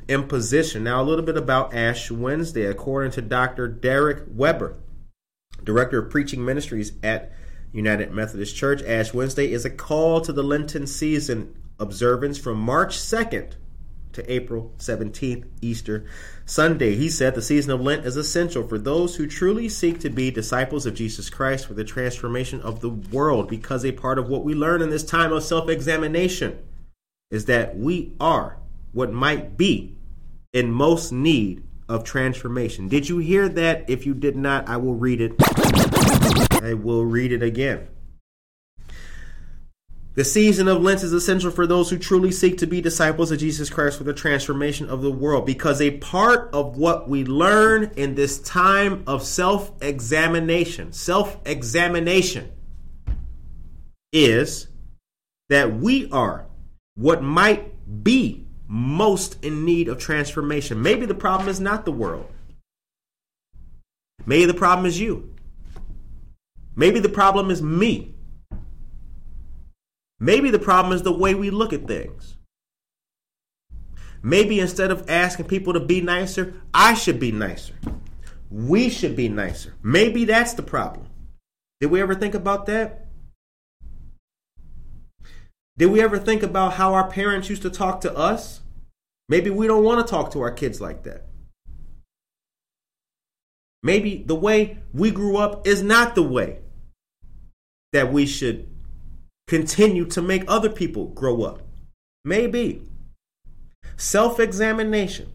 imposition. 0.08 0.82
Now, 0.82 1.00
a 1.00 1.04
little 1.04 1.24
bit 1.24 1.36
about 1.36 1.72
Ash 1.72 2.10
Wednesday. 2.10 2.66
According 2.66 3.12
to 3.12 3.22
Dr. 3.22 3.68
Derek 3.68 4.24
Weber, 4.28 4.76
Director 5.62 6.00
of 6.00 6.10
Preaching 6.10 6.44
Ministries 6.44 6.92
at 7.04 7.32
United 7.72 8.10
Methodist 8.10 8.56
Church, 8.56 8.82
Ash 8.82 9.14
Wednesday 9.14 9.52
is 9.52 9.64
a 9.64 9.70
call 9.70 10.20
to 10.22 10.32
the 10.32 10.42
Lenten 10.42 10.88
season 10.88 11.54
observance 11.78 12.38
from 12.38 12.58
March 12.58 12.96
2nd 12.96 13.54
to 14.16 14.32
April 14.32 14.72
17th, 14.78 15.46
Easter 15.62 16.06
Sunday. 16.44 16.96
He 16.96 17.08
said 17.08 17.34
the 17.34 17.42
season 17.42 17.70
of 17.70 17.80
Lent 17.80 18.04
is 18.04 18.16
essential 18.16 18.66
for 18.66 18.78
those 18.78 19.16
who 19.16 19.26
truly 19.26 19.68
seek 19.68 20.00
to 20.00 20.10
be 20.10 20.30
disciples 20.30 20.86
of 20.86 20.94
Jesus 20.94 21.30
Christ 21.30 21.66
for 21.66 21.74
the 21.74 21.84
transformation 21.84 22.60
of 22.62 22.80
the 22.80 22.90
world 22.90 23.48
because 23.48 23.84
a 23.84 23.92
part 23.92 24.18
of 24.18 24.28
what 24.28 24.44
we 24.44 24.54
learn 24.54 24.82
in 24.82 24.90
this 24.90 25.04
time 25.04 25.32
of 25.32 25.44
self 25.44 25.68
examination 25.68 26.58
is 27.30 27.44
that 27.44 27.76
we 27.76 28.14
are 28.18 28.58
what 28.92 29.12
might 29.12 29.56
be 29.56 29.96
in 30.52 30.70
most 30.72 31.12
need 31.12 31.62
of 31.88 32.02
transformation. 32.02 32.88
Did 32.88 33.08
you 33.08 33.18
hear 33.18 33.48
that? 33.50 33.88
If 33.88 34.06
you 34.06 34.14
did 34.14 34.36
not, 34.36 34.68
I 34.68 34.78
will 34.78 34.94
read 34.94 35.20
it. 35.20 35.34
I 36.62 36.74
will 36.74 37.04
read 37.04 37.32
it 37.32 37.42
again. 37.42 37.88
The 40.16 40.24
season 40.24 40.66
of 40.66 40.82
Lent 40.82 41.02
is 41.02 41.12
essential 41.12 41.50
for 41.50 41.66
those 41.66 41.90
who 41.90 41.98
truly 41.98 42.32
seek 42.32 42.56
to 42.58 42.66
be 42.66 42.80
disciples 42.80 43.30
of 43.30 43.38
Jesus 43.38 43.68
Christ 43.68 43.98
for 43.98 44.04
the 44.04 44.14
transformation 44.14 44.88
of 44.88 45.02
the 45.02 45.10
world 45.10 45.44
because 45.44 45.78
a 45.78 45.98
part 45.98 46.48
of 46.54 46.78
what 46.78 47.06
we 47.06 47.22
learn 47.22 47.92
in 47.96 48.14
this 48.14 48.40
time 48.40 49.04
of 49.06 49.22
self 49.22 49.72
examination, 49.82 50.94
self 50.94 51.36
examination, 51.44 52.50
is 54.10 54.68
that 55.50 55.76
we 55.76 56.10
are 56.10 56.46
what 56.94 57.22
might 57.22 58.02
be 58.02 58.46
most 58.66 59.44
in 59.44 59.66
need 59.66 59.86
of 59.86 59.98
transformation. 59.98 60.80
Maybe 60.80 61.04
the 61.04 61.14
problem 61.14 61.50
is 61.50 61.60
not 61.60 61.84
the 61.84 61.92
world. 61.92 62.32
Maybe 64.24 64.46
the 64.46 64.54
problem 64.54 64.86
is 64.86 64.98
you. 64.98 65.34
Maybe 66.74 67.00
the 67.00 67.10
problem 67.10 67.50
is 67.50 67.60
me. 67.60 68.15
Maybe 70.18 70.50
the 70.50 70.58
problem 70.58 70.94
is 70.94 71.02
the 71.02 71.12
way 71.12 71.34
we 71.34 71.50
look 71.50 71.72
at 71.72 71.86
things. 71.86 72.36
Maybe 74.22 74.60
instead 74.60 74.90
of 74.90 75.08
asking 75.08 75.46
people 75.46 75.72
to 75.74 75.80
be 75.80 76.00
nicer, 76.00 76.54
I 76.72 76.94
should 76.94 77.20
be 77.20 77.32
nicer. 77.32 77.74
We 78.50 78.88
should 78.88 79.14
be 79.14 79.28
nicer. 79.28 79.74
Maybe 79.82 80.24
that's 80.24 80.54
the 80.54 80.62
problem. 80.62 81.06
Did 81.80 81.90
we 81.90 82.00
ever 82.00 82.14
think 82.14 82.34
about 82.34 82.66
that? 82.66 83.06
Did 85.76 85.86
we 85.86 86.00
ever 86.00 86.18
think 86.18 86.42
about 86.42 86.74
how 86.74 86.94
our 86.94 87.10
parents 87.10 87.50
used 87.50 87.62
to 87.62 87.70
talk 87.70 88.00
to 88.00 88.16
us? 88.16 88.62
Maybe 89.28 89.50
we 89.50 89.66
don't 89.66 89.84
want 89.84 90.04
to 90.04 90.10
talk 90.10 90.30
to 90.32 90.40
our 90.40 90.50
kids 90.50 90.80
like 90.80 91.02
that. 91.02 91.26
Maybe 93.82 94.24
the 94.26 94.34
way 94.34 94.78
we 94.94 95.10
grew 95.10 95.36
up 95.36 95.66
is 95.66 95.82
not 95.82 96.14
the 96.14 96.22
way 96.22 96.60
that 97.92 98.12
we 98.12 98.26
should 98.26 98.68
continue 99.47 100.05
to 100.07 100.22
make 100.22 100.44
other 100.49 100.70
people 100.70 101.07
grow 101.07 101.42
up. 101.42 101.62
Maybe. 102.24 102.82
Self 103.97 104.40
examination. 104.40 105.32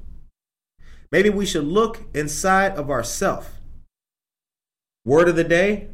Maybe 1.12 1.30
we 1.30 1.46
should 1.46 1.66
look 1.66 2.02
inside 2.14 2.78
of 2.78 2.90
ourself. 2.90 3.60
Word 5.06 5.30
of 5.30 5.36
the 5.36 5.44
day. 5.44 5.90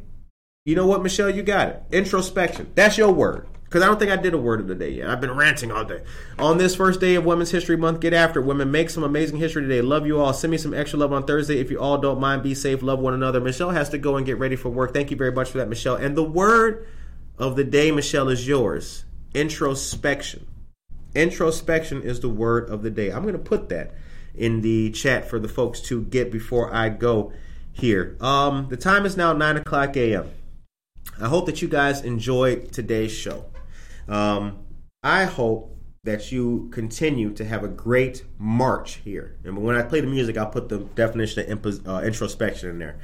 You 0.64 0.76
know 0.76 0.86
what, 0.86 1.02
Michelle? 1.02 1.30
You 1.30 1.42
got 1.42 1.68
it. 1.68 1.82
Introspection. 1.90 2.72
That's 2.74 2.98
your 2.98 3.12
word. 3.12 3.48
Because 3.64 3.82
I 3.82 3.86
don't 3.86 3.98
think 3.98 4.10
I 4.10 4.16
did 4.16 4.32
a 4.32 4.38
word 4.38 4.60
of 4.60 4.68
the 4.68 4.74
day 4.74 4.90
yet. 4.90 5.10
I've 5.10 5.20
been 5.20 5.36
ranting 5.36 5.70
all 5.70 5.84
day. 5.84 6.02
On 6.38 6.56
this 6.56 6.74
first 6.74 7.00
day 7.00 7.16
of 7.16 7.26
Women's 7.26 7.50
History 7.50 7.76
Month, 7.76 8.00
get 8.00 8.14
after. 8.14 8.40
Women, 8.40 8.70
make 8.70 8.88
some 8.88 9.02
amazing 9.02 9.38
history 9.38 9.62
today. 9.62 9.82
Love 9.82 10.06
you 10.06 10.20
all. 10.20 10.32
Send 10.32 10.50
me 10.50 10.56
some 10.56 10.72
extra 10.72 10.98
love 10.98 11.12
on 11.12 11.24
Thursday. 11.24 11.58
If 11.58 11.70
you 11.70 11.78
all 11.78 11.98
don't 11.98 12.20
mind, 12.20 12.42
be 12.42 12.54
safe. 12.54 12.82
Love 12.82 12.98
one 12.98 13.12
another. 13.12 13.40
Michelle 13.40 13.70
has 13.70 13.90
to 13.90 13.98
go 13.98 14.16
and 14.16 14.24
get 14.24 14.38
ready 14.38 14.56
for 14.56 14.70
work. 14.70 14.94
Thank 14.94 15.10
you 15.10 15.16
very 15.16 15.32
much 15.32 15.50
for 15.50 15.58
that, 15.58 15.68
Michelle. 15.68 15.96
And 15.96 16.16
the 16.16 16.22
word 16.22 16.86
of 17.38 17.56
the 17.56 17.64
day, 17.64 17.90
Michelle, 17.90 18.28
is 18.28 18.46
yours. 18.46 19.04
Introspection. 19.34 20.46
Introspection 21.14 22.02
is 22.02 22.20
the 22.20 22.28
word 22.28 22.68
of 22.70 22.82
the 22.82 22.90
day. 22.90 23.10
I'm 23.10 23.22
going 23.22 23.32
to 23.32 23.38
put 23.38 23.68
that 23.70 23.94
in 24.34 24.60
the 24.60 24.90
chat 24.90 25.28
for 25.28 25.38
the 25.38 25.48
folks 25.48 25.80
to 25.82 26.02
get 26.02 26.30
before 26.30 26.72
I 26.74 26.88
go 26.88 27.32
here. 27.72 28.16
Um, 28.20 28.68
the 28.68 28.76
time 28.76 29.06
is 29.06 29.16
now 29.16 29.32
9 29.32 29.58
o'clock 29.58 29.96
a.m. 29.96 30.30
I 31.20 31.28
hope 31.28 31.46
that 31.46 31.62
you 31.62 31.68
guys 31.68 32.02
enjoyed 32.02 32.72
today's 32.72 33.12
show. 33.12 33.46
Um, 34.06 34.58
I 35.02 35.24
hope 35.24 35.76
that 36.04 36.30
you 36.32 36.68
continue 36.72 37.32
to 37.34 37.44
have 37.44 37.64
a 37.64 37.68
great 37.68 38.24
March 38.38 38.96
here. 38.96 39.36
And 39.44 39.58
when 39.58 39.76
I 39.76 39.82
play 39.82 40.00
the 40.00 40.06
music, 40.06 40.36
I'll 40.36 40.46
put 40.46 40.68
the 40.68 40.78
definition 40.78 41.50
of 41.50 41.86
uh, 41.86 42.02
introspection 42.04 42.70
in 42.70 42.78
there. 42.78 42.98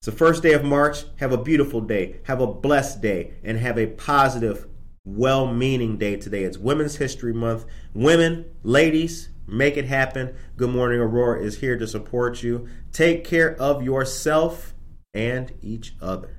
It's 0.00 0.06
the 0.06 0.12
first 0.12 0.44
day 0.44 0.52
of 0.52 0.62
March. 0.62 1.06
Have 1.16 1.32
a 1.32 1.42
beautiful 1.42 1.80
day. 1.80 2.20
Have 2.26 2.40
a 2.40 2.46
blessed 2.46 3.02
day. 3.02 3.32
And 3.42 3.58
have 3.58 3.76
a 3.76 3.88
positive, 3.88 4.68
well 5.04 5.52
meaning 5.52 5.98
day 5.98 6.14
today. 6.14 6.44
It's 6.44 6.56
Women's 6.56 6.98
History 6.98 7.32
Month. 7.32 7.64
Women, 7.94 8.44
ladies, 8.62 9.30
make 9.48 9.76
it 9.76 9.86
happen. 9.86 10.36
Good 10.56 10.70
Morning 10.70 11.00
Aurora 11.00 11.42
is 11.42 11.58
here 11.58 11.76
to 11.76 11.88
support 11.88 12.44
you. 12.44 12.68
Take 12.92 13.24
care 13.24 13.60
of 13.60 13.82
yourself 13.82 14.72
and 15.12 15.52
each 15.62 15.96
other. 16.00 16.37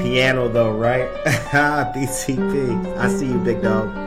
Piano 0.00 0.48
though, 0.48 0.72
right? 0.72 1.08
BTP. 1.24 2.96
I 2.98 3.08
see 3.08 3.26
you, 3.26 3.38
big 3.38 3.62
dog. 3.62 4.03